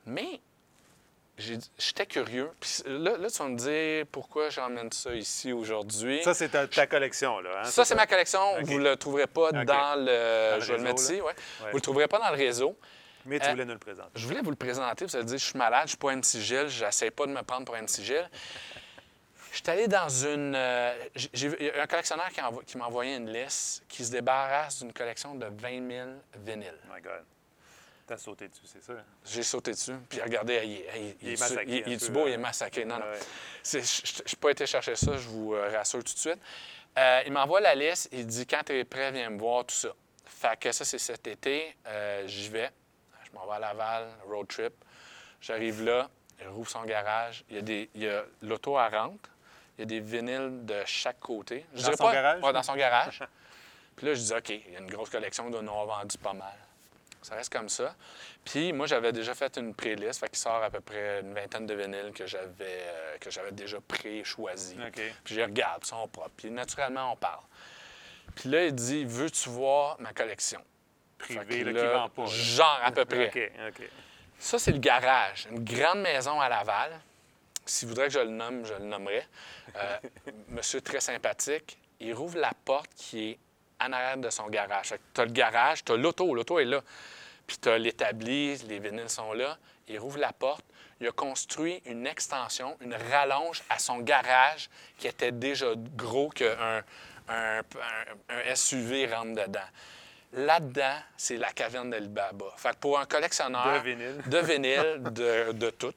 Mais 0.06 0.40
j'étais 1.38 2.06
curieux. 2.06 2.50
Puis 2.60 2.82
là, 2.86 3.16
là, 3.16 3.28
tu 3.30 3.38
vas 3.38 3.48
me 3.48 3.56
dire 3.56 4.06
pourquoi 4.12 4.50
j'emmène 4.50 4.92
ça 4.92 5.12
ici 5.14 5.52
aujourd'hui. 5.52 6.22
Ça, 6.22 6.34
c'est 6.34 6.50
ta, 6.50 6.66
ta 6.68 6.86
collection, 6.86 7.40
là. 7.40 7.50
hein, 7.60 7.64
Ça, 7.64 7.84
c'est 7.84 7.94
ma 7.94 8.06
collection. 8.06 8.40
Vous 8.62 8.78
ne 8.78 8.90
le 8.90 8.96
trouverez 8.96 9.26
pas 9.26 9.50
dans 9.52 9.94
le. 9.98 10.56
le 10.56 10.60
je 10.60 10.72
vais 10.72 10.78
le 10.78 10.84
mettre 10.84 11.02
ici. 11.02 11.18
Vous 11.20 11.66
ne 11.68 11.72
le 11.72 11.80
trouverez 11.80 12.06
pas 12.08 12.18
dans 12.18 12.30
le 12.30 12.36
réseau. 12.36 12.76
Mais 13.26 13.38
tu 13.40 13.46
Euh, 13.46 13.50
voulais 13.50 13.64
nous 13.64 13.72
le 13.72 13.78
présenter. 13.78 14.10
Je 14.14 14.26
voulais 14.26 14.42
vous 14.42 14.50
le 14.50 14.56
présenter. 14.56 15.04
Vous 15.06 15.16
allez 15.16 15.24
dire, 15.24 15.38
je 15.38 15.44
suis 15.44 15.58
malade, 15.58 15.80
je 15.80 15.84
ne 15.84 15.88
suis 15.88 15.96
pas 15.98 16.12
MC 16.12 16.40
Gilles, 16.40 16.68
j'essaie 16.68 17.10
pas 17.10 17.26
de 17.26 17.32
me 17.32 17.42
prendre 17.42 17.64
pour 17.64 17.74
MC 17.76 18.02
Gilles. 18.02 18.28
Je 19.52 19.56
suis 19.58 19.70
allé 19.70 19.86
dans 19.86 20.08
une. 20.08 20.54
euh, 20.56 20.92
j'ai- 21.14 21.48
vu- 21.48 21.56
il 21.60 21.66
y 21.66 21.70
a 21.70 21.82
un 21.82 21.86
collectionneur 21.86 22.28
qui, 22.30 22.40
envo- 22.40 22.64
qui 22.64 22.76
m'a 22.76 22.86
envoyé 22.86 23.14
une 23.16 23.32
liste 23.32 23.84
qui 23.88 24.04
se 24.04 24.10
débarrasse 24.10 24.80
d'une 24.80 24.92
collection 24.92 25.34
de 25.36 25.46
20 25.46 25.88
000 25.88 26.08
vinyles. 26.44 26.74
Oh 26.90 26.92
my 26.94 27.00
God. 27.00 27.22
T'as 28.06 28.18
sauté 28.18 28.48
dessus, 28.48 28.62
c'est 28.66 28.82
ça? 28.82 28.92
J'ai 29.24 29.42
sauté 29.42 29.70
dessus, 29.70 29.94
puis 30.10 30.20
regardez, 30.20 30.60
il, 30.64 30.72
est- 30.72 30.86
il, 30.96 31.16
Il 31.22 31.28
est 31.28 31.32
est-tu- 31.32 31.40
massacré 31.40 31.82
il- 31.86 31.98
peu, 31.98 32.08
beau, 32.08 32.20
hein? 32.20 32.24
il 32.26 32.32
est 32.32 32.36
massacré. 32.38 32.84
Non, 32.84 32.98
non. 32.98 33.06
Ouais. 33.06 33.18
Je 33.64 33.78
n'ai 33.78 34.36
pas 34.40 34.50
été 34.50 34.66
chercher 34.66 34.96
ça, 34.96 35.16
je 35.16 35.28
vous 35.28 35.54
euh, 35.54 35.70
rassure 35.70 36.04
tout 36.04 36.12
de 36.12 36.18
suite. 36.18 36.38
Euh, 36.98 37.22
il 37.24 37.32
m'envoie 37.32 37.60
la 37.60 37.74
liste, 37.74 38.08
il 38.12 38.26
dit 38.26 38.46
quand 38.46 38.62
tu 38.66 38.72
es 38.78 38.84
prêt, 38.84 39.10
viens 39.12 39.30
me 39.30 39.38
voir, 39.38 39.64
tout 39.64 39.74
ça. 39.74 39.88
Fait 40.26 40.58
que 40.60 40.70
ça, 40.72 40.84
c'est 40.84 40.98
cet 40.98 41.26
été, 41.28 41.74
euh, 41.86 42.26
j'y 42.26 42.48
vais. 42.50 42.70
Je 43.34 43.38
m'en 43.40 43.46
vais 43.46 43.54
à 43.54 43.58
Laval, 43.58 44.06
road 44.28 44.46
trip. 44.46 44.72
J'arrive 45.40 45.82
là, 45.84 46.08
il 46.40 46.46
rouvre 46.48 46.70
son 46.70 46.84
garage, 46.84 47.44
il 47.50 47.56
y 47.56 47.58
a, 47.58 47.62
des, 47.62 47.90
il 47.94 48.02
y 48.04 48.08
a 48.08 48.24
l'auto 48.42 48.78
à 48.78 48.88
rentre, 48.88 49.28
il 49.76 49.80
y 49.80 49.82
a 49.82 49.86
des 49.86 50.00
vinyles 50.00 50.64
de 50.64 50.82
chaque 50.86 51.18
côté. 51.20 51.66
Je 51.72 51.78
Dans 51.78 51.82
dirais 51.84 51.96
son 51.96 52.04
pas- 52.04 52.12
garage? 52.12 52.42
Ouais, 52.42 52.52
dans 52.52 52.62
son 52.62 52.76
garage. 52.76 53.22
Puis 53.96 54.06
là, 54.06 54.14
je 54.14 54.20
dis, 54.20 54.32
OK, 54.32 54.48
il 54.50 54.72
y 54.72 54.76
a 54.76 54.80
une 54.80 54.90
grosse 54.90 55.10
collection, 55.10 55.50
doit 55.50 55.60
en 55.60 55.66
avoir 55.68 55.86
vendu 56.00 56.16
pas 56.18 56.32
mal. 56.32 56.52
Ça 57.22 57.34
reste 57.36 57.52
comme 57.52 57.68
ça. 57.68 57.94
Puis 58.44 58.72
moi, 58.72 58.86
j'avais 58.86 59.10
déjà 59.12 59.34
fait 59.34 59.56
une 59.56 59.74
playlist, 59.74 60.20
fait 60.20 60.28
qu'il 60.28 60.38
sort 60.38 60.62
à 60.62 60.68
peu 60.70 60.80
près 60.80 61.20
une 61.22 61.32
vingtaine 61.32 61.66
de 61.66 61.74
vinyles 61.74 62.12
que 62.14 62.26
j'avais 62.26 62.52
euh, 62.60 63.16
que 63.18 63.30
j'avais 63.30 63.52
déjà 63.52 63.78
pré-choisi. 63.80 64.76
OK. 64.86 65.00
Puis 65.24 65.34
je 65.34 65.40
regarde, 65.40 65.82
ils 65.84 65.88
sont 65.88 66.06
propres. 66.08 66.30
Puis 66.36 66.50
naturellement, 66.50 67.12
on 67.12 67.16
parle. 67.16 67.40
Puis 68.36 68.48
là, 68.50 68.66
il 68.66 68.74
dit, 68.74 69.04
veux-tu 69.06 69.48
voir 69.48 69.96
ma 70.00 70.12
collection? 70.12 70.60
Fait 71.26 71.36
Privé, 71.44 71.60
que 71.62 71.68
là, 71.70 71.72
là, 71.72 71.80
qui 71.80 71.94
vend 71.94 72.08
pas. 72.08 72.22
là. 72.22 72.28
Genre 72.30 72.80
à 72.82 72.92
peu 72.92 73.04
près. 73.04 73.26
OK, 73.28 73.50
OK. 73.80 73.88
Ça, 74.38 74.58
c'est 74.58 74.72
le 74.72 74.78
garage. 74.78 75.46
Une 75.50 75.64
grande 75.64 76.00
maison 76.00 76.40
à 76.40 76.48
Laval. 76.48 77.00
S'il 77.66 77.88
voudrait 77.88 78.08
que 78.08 78.12
je 78.12 78.18
le 78.18 78.28
nomme, 78.28 78.64
je 78.66 78.74
le 78.74 78.84
nommerais. 78.84 79.26
Euh, 79.76 79.96
monsieur 80.48 80.80
très 80.80 81.00
sympathique. 81.00 81.78
Il 82.00 82.12
rouvre 82.14 82.38
la 82.38 82.52
porte 82.64 82.90
qui 82.96 83.30
est 83.30 83.38
en 83.80 83.92
arrière 83.92 84.18
de 84.18 84.28
son 84.30 84.48
garage. 84.48 84.92
Tu 85.14 85.20
as 85.20 85.24
le 85.24 85.30
garage, 85.32 85.84
tu 85.84 85.92
as 85.92 85.96
l'auto, 85.96 86.34
l'auto 86.34 86.58
est 86.58 86.64
là. 86.64 86.80
Puis 87.46 87.56
tu 87.58 87.68
as 87.68 87.78
l'établi, 87.78 88.56
les 88.68 88.78
vinyles 88.78 89.08
sont 89.08 89.32
là. 89.32 89.56
Il 89.88 89.98
rouvre 89.98 90.18
la 90.18 90.32
porte. 90.32 90.64
Il 91.00 91.08
a 91.08 91.12
construit 91.12 91.82
une 91.86 92.06
extension, 92.06 92.76
une 92.80 92.94
rallonge 92.94 93.62
à 93.68 93.78
son 93.78 93.98
garage 93.98 94.68
qui 94.98 95.06
était 95.08 95.32
déjà 95.32 95.66
gros 95.96 96.28
qu'un 96.30 96.82
un, 97.28 97.58
un- 97.58 97.62
un 98.28 98.54
SUV 98.54 99.06
rentre 99.12 99.42
dedans. 99.46 99.60
Là-dedans, 100.34 100.96
c'est 101.16 101.36
la 101.36 101.52
caverne 101.52 101.90
d'Alibaba. 101.90 102.46
Fait 102.56 102.70
que 102.70 102.76
pour 102.76 102.98
un 102.98 103.06
collectionneur 103.06 103.80
De 103.82 103.88
vinyle. 103.88 104.22
de 104.26 104.38
vinyle, 104.38 105.02
de, 105.02 105.52
de 105.52 105.70
tout, 105.70 105.94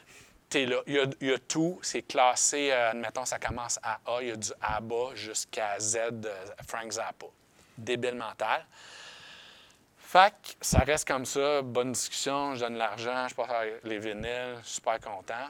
t'es 0.48 0.64
là. 0.66 0.76
Il 0.86 0.94
y, 0.94 0.98
a, 1.00 1.04
il 1.20 1.28
y 1.28 1.32
a 1.32 1.38
tout. 1.38 1.78
C'est 1.82 2.02
classé, 2.02 2.70
euh, 2.70 2.90
admettons, 2.90 3.24
ça 3.24 3.38
commence 3.38 3.78
à 3.82 3.98
A. 4.06 4.22
Il 4.22 4.28
y 4.28 4.30
a 4.30 4.36
du 4.36 4.50
ABA 4.60 5.14
jusqu'à 5.14 5.78
Z 5.80 5.98
de 6.12 6.30
Frank 6.68 6.92
Zappa. 6.92 7.26
Débile 7.76 8.14
mental. 8.14 8.64
Fait 9.98 10.32
que 10.32 10.50
ça 10.60 10.80
reste 10.80 11.06
comme 11.06 11.24
ça. 11.24 11.62
Bonne 11.62 11.92
discussion. 11.92 12.54
Je 12.54 12.60
donne 12.60 12.76
l'argent. 12.76 13.26
Je 13.28 13.34
passe 13.34 13.48
les 13.84 13.98
vinyles. 13.98 14.56
Super 14.62 15.00
content. 15.00 15.48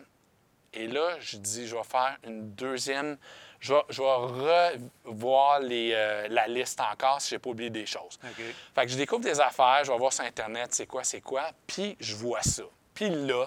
Et 0.72 0.86
là, 0.86 1.18
je 1.18 1.36
dis, 1.36 1.66
je 1.66 1.74
vais 1.74 1.82
faire 1.82 2.16
une 2.24 2.52
deuxième. 2.54 3.16
Je 3.60 3.74
vais, 3.74 3.80
je 3.90 4.00
vais 4.00 4.78
revoir 5.04 5.60
les, 5.60 5.92
euh, 5.94 6.28
la 6.30 6.48
liste 6.48 6.80
encore 6.80 7.20
si 7.20 7.30
je 7.30 7.34
n'ai 7.34 7.38
pas 7.38 7.50
oublié 7.50 7.68
des 7.70 7.84
choses. 7.84 8.18
Fait 8.74 8.86
que 8.86 8.88
je 8.88 8.96
découvre 8.96 9.22
des 9.22 9.38
affaires, 9.38 9.82
je 9.84 9.92
vais 9.92 9.98
voir 9.98 10.12
sur 10.12 10.24
Internet 10.24 10.68
c'est 10.72 10.86
quoi, 10.86 11.04
c'est 11.04 11.20
quoi, 11.20 11.50
puis 11.66 11.96
je 12.00 12.16
vois 12.16 12.42
ça. 12.42 12.62
Puis 12.94 13.10
là, 13.10 13.46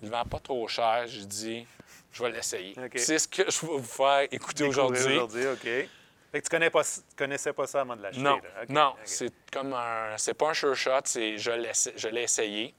il 0.00 0.06
ne 0.08 0.10
vend 0.12 0.24
pas 0.24 0.38
trop 0.38 0.66
cher, 0.68 1.06
je 1.08 1.20
dis, 1.20 1.66
je 2.12 2.22
vais 2.22 2.30
l'essayer. 2.30 2.76
C'est 2.96 3.18
ce 3.18 3.26
que 3.26 3.50
je 3.50 3.66
vais 3.66 3.78
vous 3.78 3.82
faire 3.82 4.28
écouter 4.30 4.64
aujourd'hui. 4.64 5.16
Aujourd'hui, 5.16 5.46
OK. 5.48 5.88
Fait 6.32 6.40
que 6.40 6.44
tu 6.44 6.48
connais 6.48 6.70
pas, 6.70 6.82
tu 6.82 7.00
connaissais 7.16 7.52
pas 7.52 7.66
ça 7.66 7.82
avant 7.82 7.94
de 7.94 8.02
l'acheter, 8.02 8.22
Non, 8.22 8.36
là. 8.36 8.64
Non, 8.68 8.94
c'est 9.04 9.32
comme 9.52 9.74
un, 9.74 10.16
c'est 10.16 10.32
pas 10.32 10.50
un 10.50 10.54
sure 10.54 10.74
shot, 10.74 11.00
c'est 11.04 11.36
je 11.36 11.50
l'ai, 11.50 11.72
je 11.94 12.08
l'ai 12.08 12.22
essayé. 12.22 12.74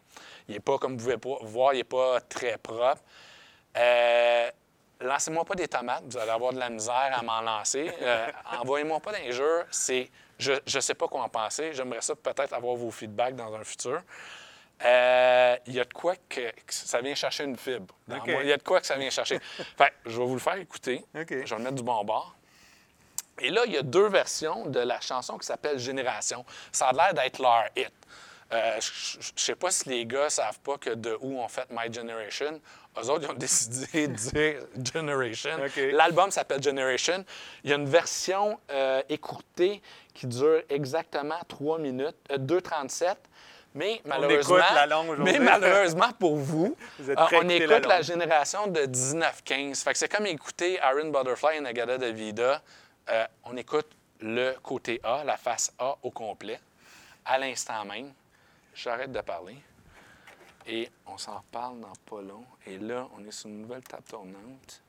Il 0.47 0.55
est 0.55 0.59
pas 0.59 0.79
comme 0.79 0.97
vous 0.97 1.17
pouvez 1.17 1.37
voir, 1.43 1.73
il 1.73 1.81
est 1.81 1.83
pas 1.83 2.19
très 2.21 2.57
propre. 2.57 3.01
Euh, 3.77 4.49
lancez-moi 5.03 5.45
pas 5.45 5.55
des 5.55 5.67
tomates, 5.67 6.03
vous 6.07 6.17
allez 6.17 6.31
avoir 6.31 6.53
de 6.53 6.59
la 6.59 6.69
misère 6.69 7.11
à 7.13 7.21
m'en 7.21 7.41
lancer. 7.41 7.91
Euh, 8.01 8.27
envoyez-moi 8.59 8.99
pas 8.99 9.11
d'injures, 9.11 9.65
c'est, 9.69 10.09
je, 10.39 10.53
je 10.65 10.79
sais 10.79 10.93
pas 10.95 11.07
quoi 11.07 11.21
en 11.21 11.29
penser. 11.29 11.73
J'aimerais 11.73 12.01
ça 12.01 12.15
peut-être 12.15 12.53
avoir 12.53 12.75
vos 12.75 12.91
feedbacks 12.91 13.35
dans 13.35 13.53
un 13.53 13.63
futur. 13.63 14.01
Euh, 14.83 15.55
Il 15.67 15.73
y 15.73 15.79
a 15.79 15.85
de 15.85 15.93
quoi 15.93 16.15
que, 16.27 16.51
que 16.51 16.73
ça 16.73 17.01
vient 17.01 17.15
chercher 17.15 17.43
une 17.43 17.57
fibre. 17.57 17.93
Il 18.07 18.47
y 18.47 18.51
a 18.51 18.57
de 18.57 18.63
quoi 18.63 18.81
que 18.81 18.87
ça 18.87 18.97
vient 18.97 19.09
chercher. 19.09 19.39
fait 19.77 19.93
je 20.05 20.17
vais 20.17 20.25
vous 20.25 20.33
le 20.33 20.39
faire 20.39 20.55
écouter. 20.55 21.05
Je 21.13 21.21
vais 21.23 21.45
le 21.45 21.57
mettre 21.59 21.75
du 21.75 21.83
bon 21.83 22.03
bord. 22.03 22.35
Et 23.39 23.49
là, 23.49 23.63
il 23.65 23.73
y 23.73 23.77
a 23.77 23.81
deux 23.81 24.07
versions 24.07 24.67
de 24.67 24.79
la 24.79 24.99
chanson 24.99 25.37
qui 25.37 25.47
s'appelle 25.47 25.79
Génération. 25.79 26.45
Ça 26.71 26.89
a 26.89 26.93
l'air 26.93 27.13
d'être 27.13 27.41
leur 27.41 27.65
hit. 27.75 27.91
Euh, 28.51 28.79
je 28.79 29.17
ne 29.17 29.23
sais 29.35 29.55
pas 29.55 29.71
si 29.71 29.89
les 29.89 30.05
gars 30.05 30.25
ne 30.25 30.29
savent 30.29 30.59
pas 30.59 30.77
que 30.77 30.91
de 30.91 31.17
où 31.21 31.39
on 31.39 31.47
fait 31.47 31.67
My 31.71 31.91
Generation. 31.91 32.59
Eux 32.97 33.09
autres, 33.09 33.23
ils 33.23 33.31
ont 33.31 33.33
décidé 33.37 34.07
de 34.07 34.13
dire 34.13 34.59
Generation. 34.93 35.57
L'album 35.93 36.29
s'appelle 36.29 36.61
Generation. 36.61 37.25
Il 37.63 37.69
y 37.69 37.73
a 37.73 37.77
une 37.77 37.89
version 37.89 38.59
euh, 38.71 39.01
écourtée 39.09 39.81
qui 40.13 40.27
dure 40.27 40.61
exactement 40.69 41.39
3 41.47 41.79
minutes, 41.79 42.15
euh, 42.31 42.37
2,37. 42.37 43.15
Mais 43.75 44.01
malheureusement, 44.05 44.57
mais 45.17 45.39
malheureusement 45.39 46.11
pour 46.19 46.35
vous, 46.35 46.75
euh, 47.09 47.15
on 47.33 47.49
écoute 47.49 47.85
la 47.87 48.03
génération 48.03 48.67
de 48.67 48.81
19-15. 48.81 49.83
Fait 49.83 49.93
que 49.93 49.97
c'est 49.97 50.11
comme 50.11 50.27
écouter 50.27 50.79
Iron 50.83 51.09
Butterfly 51.09 51.57
et 51.57 51.61
Nagada 51.61 51.97
de 51.97 52.07
Vida. 52.07 52.61
Euh, 53.09 53.25
on 53.45 53.57
écoute 53.57 53.87
le 54.19 54.53
côté 54.61 55.01
A, 55.03 55.23
la 55.23 55.37
face 55.37 55.73
A 55.79 55.97
au 56.03 56.11
complet, 56.11 56.59
à 57.25 57.39
l'instant 57.39 57.83
même. 57.85 58.13
J'arrête 58.73 59.11
de 59.11 59.21
parler. 59.21 59.57
Et 60.65 60.89
on 61.05 61.17
s'en 61.17 61.37
reparle 61.37 61.79
dans 61.79 61.93
pas 62.05 62.21
long. 62.21 62.45
Et 62.65 62.77
là, 62.77 63.07
on 63.15 63.23
est 63.25 63.31
sur 63.31 63.49
une 63.49 63.61
nouvelle 63.61 63.83
table 63.83 64.03
tournante. 64.03 64.81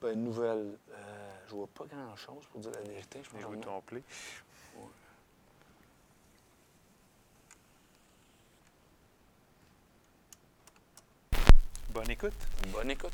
Ben, 0.00 0.12
une 0.14 0.24
nouvelle. 0.24 0.78
euh, 0.92 1.38
je 1.48 1.54
vois 1.54 1.66
pas 1.68 1.84
grand-chose 1.86 2.46
pour 2.46 2.60
dire 2.60 2.70
la 2.72 2.82
vérité. 2.82 3.20
Je 3.22 3.46
vous 3.46 3.56
tromper. 3.56 4.02
Bonne 11.90 12.10
écoute. 12.10 12.34
Bonne 12.68 12.90
écoute. 12.90 13.12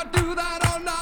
I 0.00 0.04
do 0.04 0.34
that 0.34 0.66
all 0.66 0.80
night. 0.80 0.99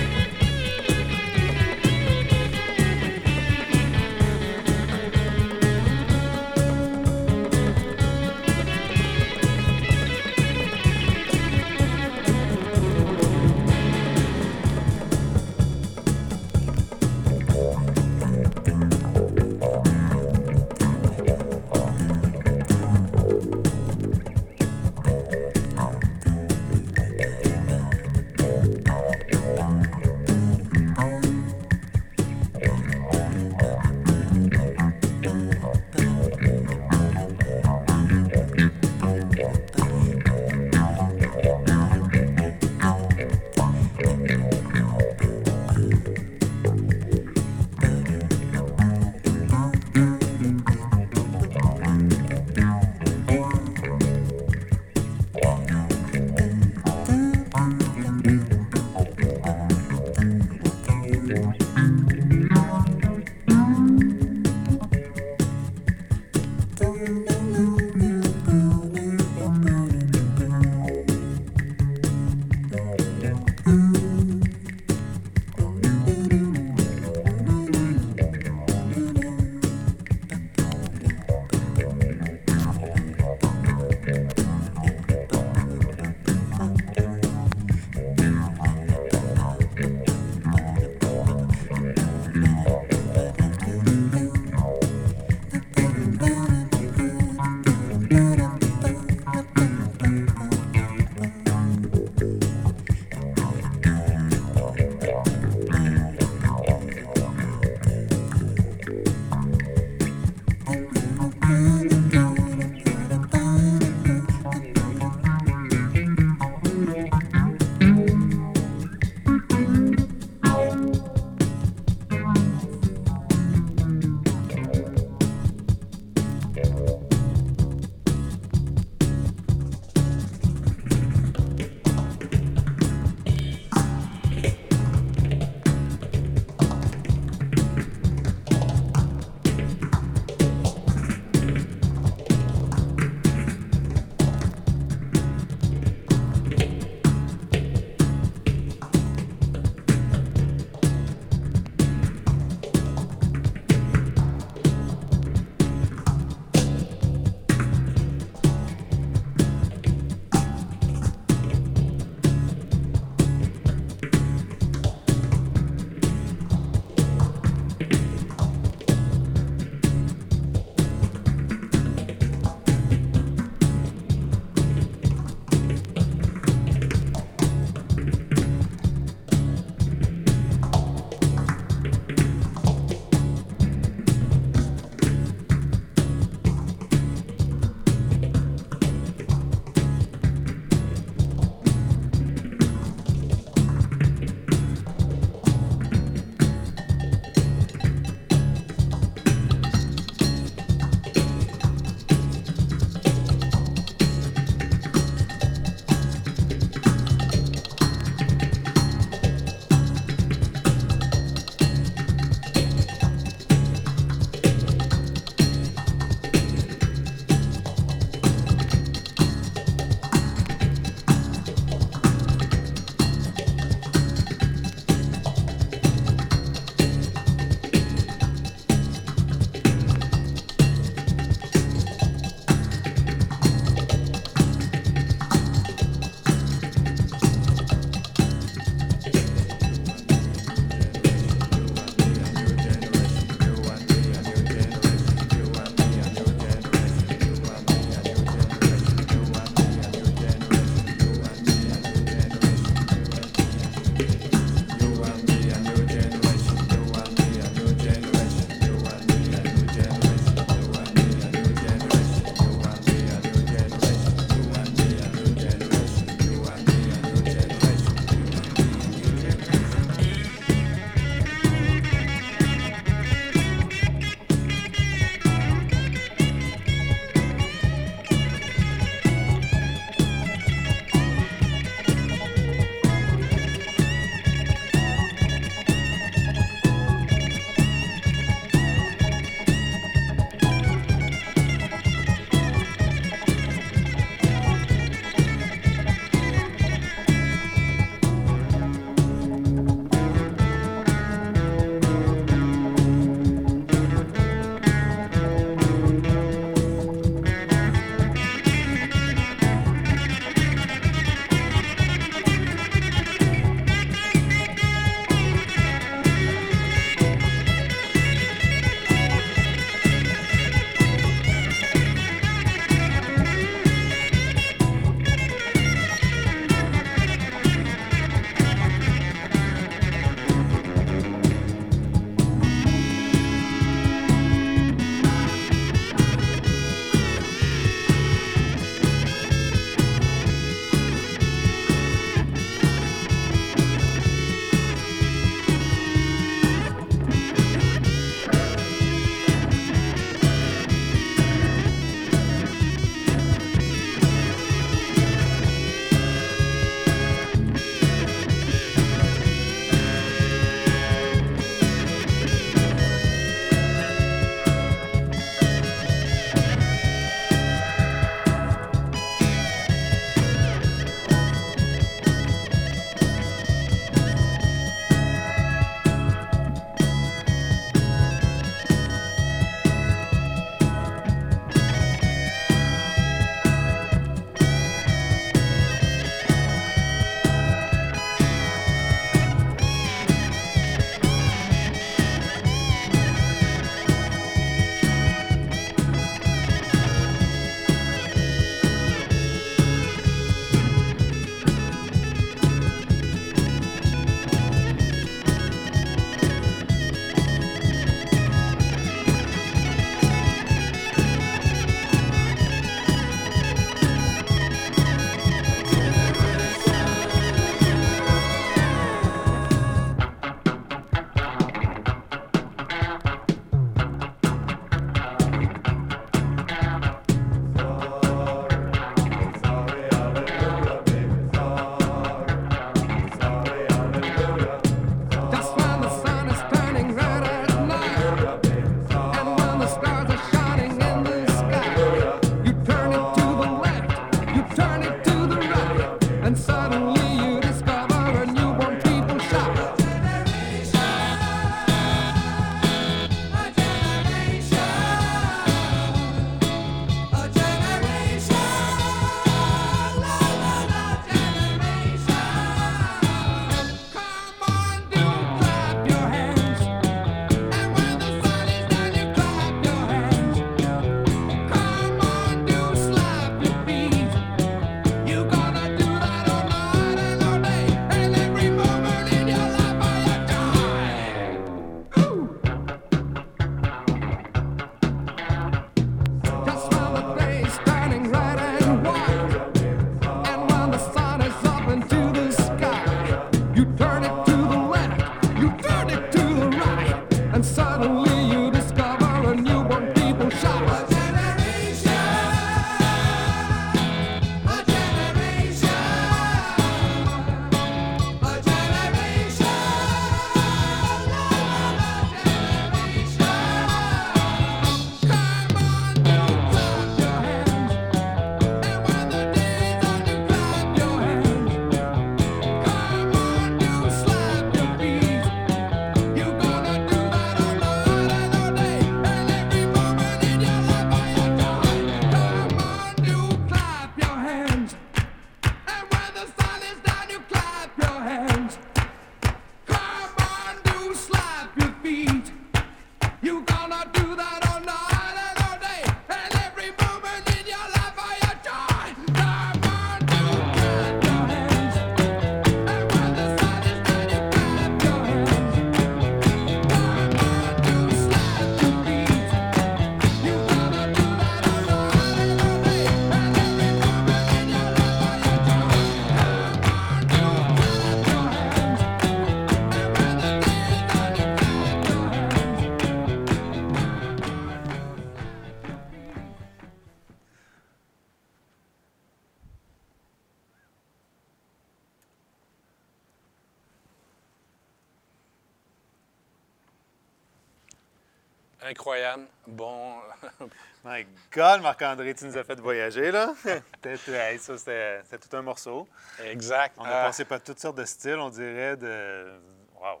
Incroyable. 588.70 589.26
Bon. 589.46 589.96
My 590.84 591.04
God, 591.32 591.60
Marc-André, 591.62 592.14
tu 592.14 592.24
nous 592.24 592.38
as 592.38 592.44
fait 592.44 592.58
voyager, 592.60 593.10
là. 593.10 593.34
Ça, 593.44 594.56
c'était 594.58 595.18
tout 595.28 595.36
un 595.36 595.42
morceau. 595.42 595.88
exact. 596.24 596.74
On 596.78 596.84
a 596.84 596.88
Euh, 596.88 597.04
passé 597.06 597.24
par 597.24 597.42
toutes 597.42 597.58
sortes 597.58 597.76
de 597.76 597.84
styles, 597.84 598.14
on 598.18 598.30
dirait 598.30 598.76
de... 598.76 599.32
Wow. 599.80 600.00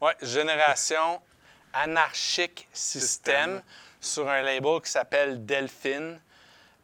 Ouais, 0.00 0.14
Génération 0.22 1.20
Anarchique 1.72 2.68
System. 2.72 3.60
sur 4.00 4.28
un 4.28 4.42
label 4.42 4.80
qui 4.80 4.90
s'appelle 4.90 5.44
Delphine. 5.44 6.20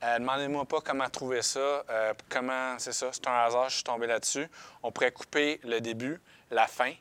Euh, 0.03 0.19
Demandez-moi 0.19 0.65
pas 0.65 0.81
comment 0.81 1.09
trouver 1.09 1.43
ça. 1.43 1.61
euh, 1.89 2.13
comment, 2.29 2.77
c'est 2.79 2.93
ça, 2.93 3.07
c'est 3.13 3.27
un 3.29 3.45
hasard, 3.45 3.69
je 3.71 3.77
suis 3.77 3.85
tombé 3.85 4.07
là-dessus. 4.09 4.49
On 4.83 4.91
pourrait 4.91 5.13
couper 5.13 5.61
le 5.63 5.81
début, 5.81 6.21
la 6.51 6.67
fin. 6.67 6.93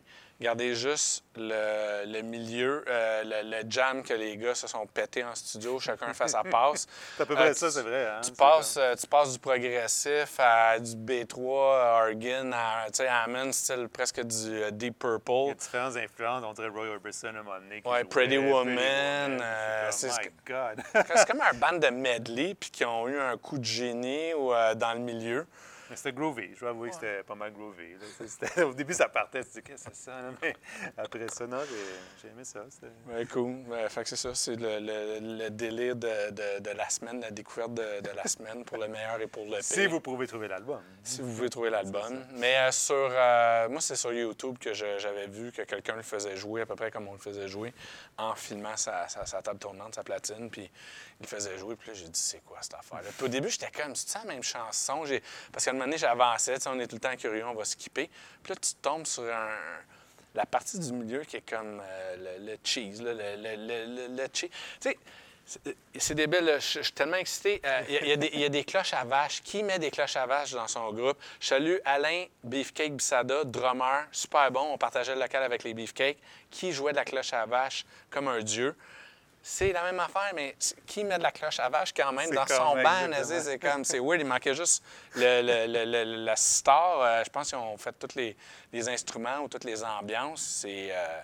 Gardez 0.44 0.76
juste 0.76 1.24
le, 1.38 2.04
le 2.06 2.22
milieu, 2.22 2.84
euh, 2.90 3.24
le, 3.24 3.50
le 3.50 3.64
jam 3.70 4.04
que 4.04 4.14
les 4.14 4.36
gars 4.36 4.54
se 4.54 4.68
sont 4.68 4.86
pétés 4.86 5.24
en 5.24 5.34
studio, 5.34 5.80
chacun 5.80 6.14
fait 6.14 6.28
sa 6.28 6.44
passe. 6.52 6.86
C'est 7.16 7.24
à 7.24 7.26
peu 7.26 7.34
près 7.34 7.50
Euh, 7.52 7.54
ça, 7.54 7.68
tu- 7.68 7.74
c'est 7.76 7.82
vrai. 7.82 8.08
Hein? 8.08 8.20
Tu 8.22 8.28
C'est 8.30 8.38
passes, 8.38 8.76
euh, 8.78 8.94
tu 8.96 9.08
passes 9.08 9.32
du 9.32 9.40
progressif 9.40 10.36
à 10.40 10.78
du 10.80 10.92
B3, 10.98 11.76
à 11.80 12.04
Organ, 12.08 12.54
à, 12.54 12.88
à 13.08 13.24
Hammond, 13.24 13.54
style 13.54 13.88
presque 13.92 14.20
du 14.22 14.72
Deep 14.74 14.82
Il 14.82 14.88
y 14.88 14.92
Purple. 14.92 15.52
a 15.52 15.54
différentes 15.54 15.96
influences. 15.96 16.44
On 16.46 16.54
dirait 16.54 16.68
Roy 16.68 16.88
Orbison 16.88 17.28
à 17.28 17.30
un 17.30 17.44
moment 17.44 17.60
donné. 17.60 17.82
Ouais, 17.86 18.04
Pretty 18.04 18.38
Woman, 18.38 19.40
euh, 19.42 19.88
c'est 19.92 20.10
comme, 20.10 20.18
ce 20.18 20.22
My 20.28 20.34
God. 20.46 20.84
C'est 21.16 21.28
comme 21.28 21.42
un 21.50 21.54
band 21.54 21.78
de 21.80 21.88
medley, 21.88 22.54
puis 22.54 22.70
qui 22.70 22.84
ont 22.84 23.08
eu 23.08 23.18
un 23.18 23.38
coup 23.38 23.58
de 23.58 23.64
génie 23.66 24.34
ou, 24.34 24.52
dans 24.76 24.94
le 24.94 25.00
milieu. 25.00 25.48
Mais 25.94 25.98
c'était 25.98 26.14
groovy. 26.14 26.56
Je 26.56 26.60
dois 26.62 26.70
avouer 26.72 26.90
que 26.90 26.96
c'était 26.96 27.22
pas 27.24 27.36
mal 27.36 27.54
groovy. 27.54 27.94
là. 27.94 28.26
C'était- 28.28 28.64
Au 28.64 28.74
début, 28.74 28.94
ça 28.94 29.08
partait. 29.10 29.44
Tu 29.44 29.50
dis, 29.52 29.62
qu'est-ce 29.62 29.86
que 29.86 29.92
c'est 29.94 30.06
ça? 30.06 30.18
Mais 30.42 30.56
après 30.98 31.28
ça, 31.30 31.46
non, 31.46 31.60
j'ai 31.70 31.76
j'ai 32.24 32.28
aimé 32.30 32.44
ça. 32.44 32.66
C'était- 32.70 32.88
Ouais, 33.08 33.26
cool. 33.28 33.64
Ouais, 33.68 33.88
fait 33.90 34.02
que 34.02 34.10
c'est 34.10 34.16
ça, 34.16 34.34
c'est 34.34 34.56
le, 34.56 34.80
le- 34.80 35.44
le 35.44 35.50
délire 35.52 35.96
de, 35.96 36.32
de- 36.32 36.60
de 36.62 36.70
la 36.72 36.90
semaine, 36.90 37.22
la 37.22 37.30
découverte 37.30 37.76
de, 37.76 38.02
de 38.02 38.10
la 38.16 38.26
semaine 38.26 38.66
pour 38.66 38.78
le 38.80 38.88
meilleur 38.88 39.22
et 39.22 39.28
pour 39.28 39.44
le 39.46 39.52
pire. 39.52 39.64
Si 39.64 39.86
vous 39.86 40.00
pouvez 40.00 40.26
trouver 40.26 40.48
l'album. 40.48 40.82
Si 41.04 41.22
vous 41.22 41.32
voulez 41.32 41.50
trouver 41.52 41.70
l'album. 41.70 42.24
Mais 42.34 42.58
euh, 42.58 42.72
sur. 42.72 42.96
euh, 42.96 43.70
moi, 43.70 43.82
c'est 43.82 43.96
sur 43.96 44.12
YouTube 44.12 44.58
que 44.58 44.74
je- 44.74 44.98
j'avais 44.98 45.28
vu 45.28 45.52
que 45.52 45.62
quelqu'un 45.62 45.96
le 45.96 46.02
faisait 46.02 46.36
jouer 46.36 46.62
à 46.62 46.66
peu 46.66 46.76
près 46.76 46.90
comme 46.90 47.08
on 47.08 47.14
le 47.14 47.20
faisait 47.20 47.48
jouer 47.48 47.72
en 48.18 48.34
filmant 48.34 48.76
sa, 48.78 49.08
sa- 49.10 49.26
sa 49.28 49.42
table 49.44 49.60
tournante, 49.60 49.94
sa 49.94 50.04
platine. 50.04 50.50
Puis 50.50 50.64
il 51.20 51.24
le 51.24 51.28
faisait 51.28 51.58
jouer. 51.60 51.76
Puis 51.76 51.90
là, 51.90 51.94
j'ai 51.94 52.06
dit, 52.10 52.20
c'est 52.20 52.44
quoi 52.44 52.58
cette 52.62 52.74
affaire-là? 52.74 53.10
Puis 53.16 53.26
au 53.26 53.30
début, 53.30 53.50
j'étais 53.50 53.70
comme, 53.70 53.94
c'est 53.96 54.18
la 54.18 54.26
même 54.26 54.42
chanson? 54.44 55.06
J'ai- 55.06 55.22
Parce 55.52 55.68
moment 55.68 55.83
j'avançais, 55.96 56.56
on 56.68 56.80
est 56.80 56.88
tout 56.88 56.96
le 56.96 57.02
temps 57.02 57.16
curieux, 57.16 57.46
on 57.46 57.54
va 57.54 57.66
skipper. 57.66 58.10
Puis 58.44 58.54
là, 58.54 58.56
tu 58.62 58.74
tombes 58.82 59.06
sur. 59.06 59.24
La 60.36 60.48
partie 60.48 60.80
du 60.80 60.92
milieu 60.94 61.24
qui 61.26 61.38
est 61.38 61.48
comme 61.48 61.80
euh, 61.84 62.38
le, 62.40 62.58
cheese, 62.64 63.04
le, 63.04 64.26
cheese. 64.34 64.50
Tu 64.82 64.90
sais, 64.90 64.98
c'est- 65.96 66.16
débile, 66.16 66.56
je 66.60 66.80
je 66.80 66.82
suis 66.82 66.92
tellement 66.92 67.18
excité. 67.18 67.62
Euh, 67.64 67.82
Il 67.88 68.08
y, 68.36 68.40
y 68.40 68.44
a 68.44 68.50
des 68.50 68.64
cloches 68.64 68.94
à 68.94 69.04
vache. 69.04 69.44
Qui 69.44 69.62
met 69.62 69.78
des 69.78 69.92
cloches 69.92 70.16
à 70.16 70.26
vache 70.26 70.52
dans 70.52 70.68
son 70.68 70.92
groupe? 70.92 71.20
Je 71.40 71.48
salue 71.48 71.76
Alain 71.86 72.26
Beefcake 72.44 72.94
Bissada, 72.96 73.44
drummer, 73.44 74.08
super 74.12 74.50
bon. 74.52 74.62
On 74.74 74.78
partageait 74.80 75.14
le 75.14 75.22
local 75.22 75.44
avec 75.44 75.64
les 75.64 75.76
Beefcakes. 75.76 76.18
Qui 76.50 76.72
jouait 76.72 76.94
de 76.94 76.98
la 76.98 77.06
cloche 77.06 77.34
à 77.34 77.46
vache 77.46 77.86
comme 78.10 78.28
un 78.28 78.42
dieu? 78.42 78.76
C'est 79.46 79.74
la 79.74 79.84
même 79.84 80.00
affaire, 80.00 80.32
mais 80.34 80.56
qui 80.88 81.04
met 81.04 81.18
de 81.18 81.24
la 81.24 81.32
cloche 81.32 81.60
à 81.60 81.68
vache 81.68 81.94
quand 81.94 82.14
même 82.14 82.30
dans 82.32 82.48
son 82.48 82.78
exactement. 82.78 83.42
C'est 83.44 83.60
comme, 83.60 83.84
c'est 83.84 84.00
weird. 84.02 84.22
Il 84.22 84.26
manquait 84.26 84.56
juste 84.56 84.82
le, 85.16 85.42
le- 85.42 85.68
le- 85.86 86.04
le- 86.06 86.24
la 86.24 86.36
star. 86.38 87.02
Euh, 87.02 87.24
je 87.26 87.30
pense 87.30 87.50
qu'ils 87.50 87.58
ont 87.58 87.78
fait 87.78 87.92
tous 87.92 88.16
les, 88.16 88.38
les 88.72 88.88
instruments 88.88 89.40
ou 89.40 89.50
toutes 89.50 89.66
les 89.66 89.84
ambiances. 89.84 90.42
C'est... 90.62 90.90
euh, 90.92 91.20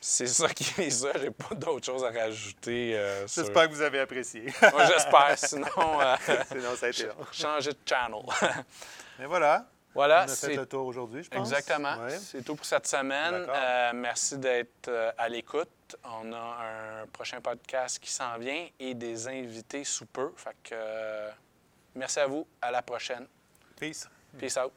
c'est 0.00 0.28
ça 0.28 0.48
qui 0.50 0.62
est 0.82 0.90
ça. 0.90 1.08
J'ai 1.20 1.32
pas 1.32 1.54
d'autre 1.56 1.84
chose 1.84 2.04
à 2.04 2.10
rajouter. 2.10 2.96
euh, 2.96 3.26
sur- 3.26 3.42
J'espère 3.42 3.68
que 3.68 3.74
vous 3.74 3.82
avez 3.82 3.98
apprécié. 3.98 4.44
Moi, 4.72 4.84
j'espère. 4.86 5.34
Sinon, 5.36 5.66
Sinon, 6.48 6.76
ça 6.76 6.86
a 6.86 6.88
été 6.90 7.06
long. 7.06 7.14
changer 7.32 7.72
de 7.72 7.78
channel. 7.84 8.22
Mais 9.18 9.26
voilà. 9.26 9.66
Voilà, 9.96 10.20
on 10.20 10.24
a 10.24 10.26
fait 10.28 10.34
c'est 10.34 10.54
le 10.54 10.66
tour 10.66 10.86
aujourd'hui, 10.86 11.22
je 11.22 11.30
pense. 11.30 11.48
exactement. 11.48 11.96
C'est 12.20 12.44
tout 12.44 12.54
pour 12.54 12.66
cette 12.66 12.86
semaine. 12.86 13.46
Euh, 13.48 13.90
merci 13.94 14.38
d'être 14.38 14.88
euh, 14.88 15.10
à 15.18 15.28
l'écoute. 15.28 15.96
On 16.04 16.32
a 16.32 17.02
un 17.02 17.06
prochain 17.06 17.40
podcast 17.40 17.98
qui 17.98 18.10
s'en 18.10 18.38
vient 18.38 18.68
et 18.78 18.94
des 18.94 19.26
invités 19.26 19.84
sous 19.84 20.06
peu. 20.06 20.32
Fait 20.36 20.56
que 20.62 20.74
euh, 20.74 21.30
merci 21.94 22.20
à 22.20 22.26
vous. 22.26 22.46
À 22.60 22.70
la 22.70 22.82
prochaine. 22.82 23.26
Peace. 23.78 24.08
Peace 24.38 24.56
out. 24.56 24.72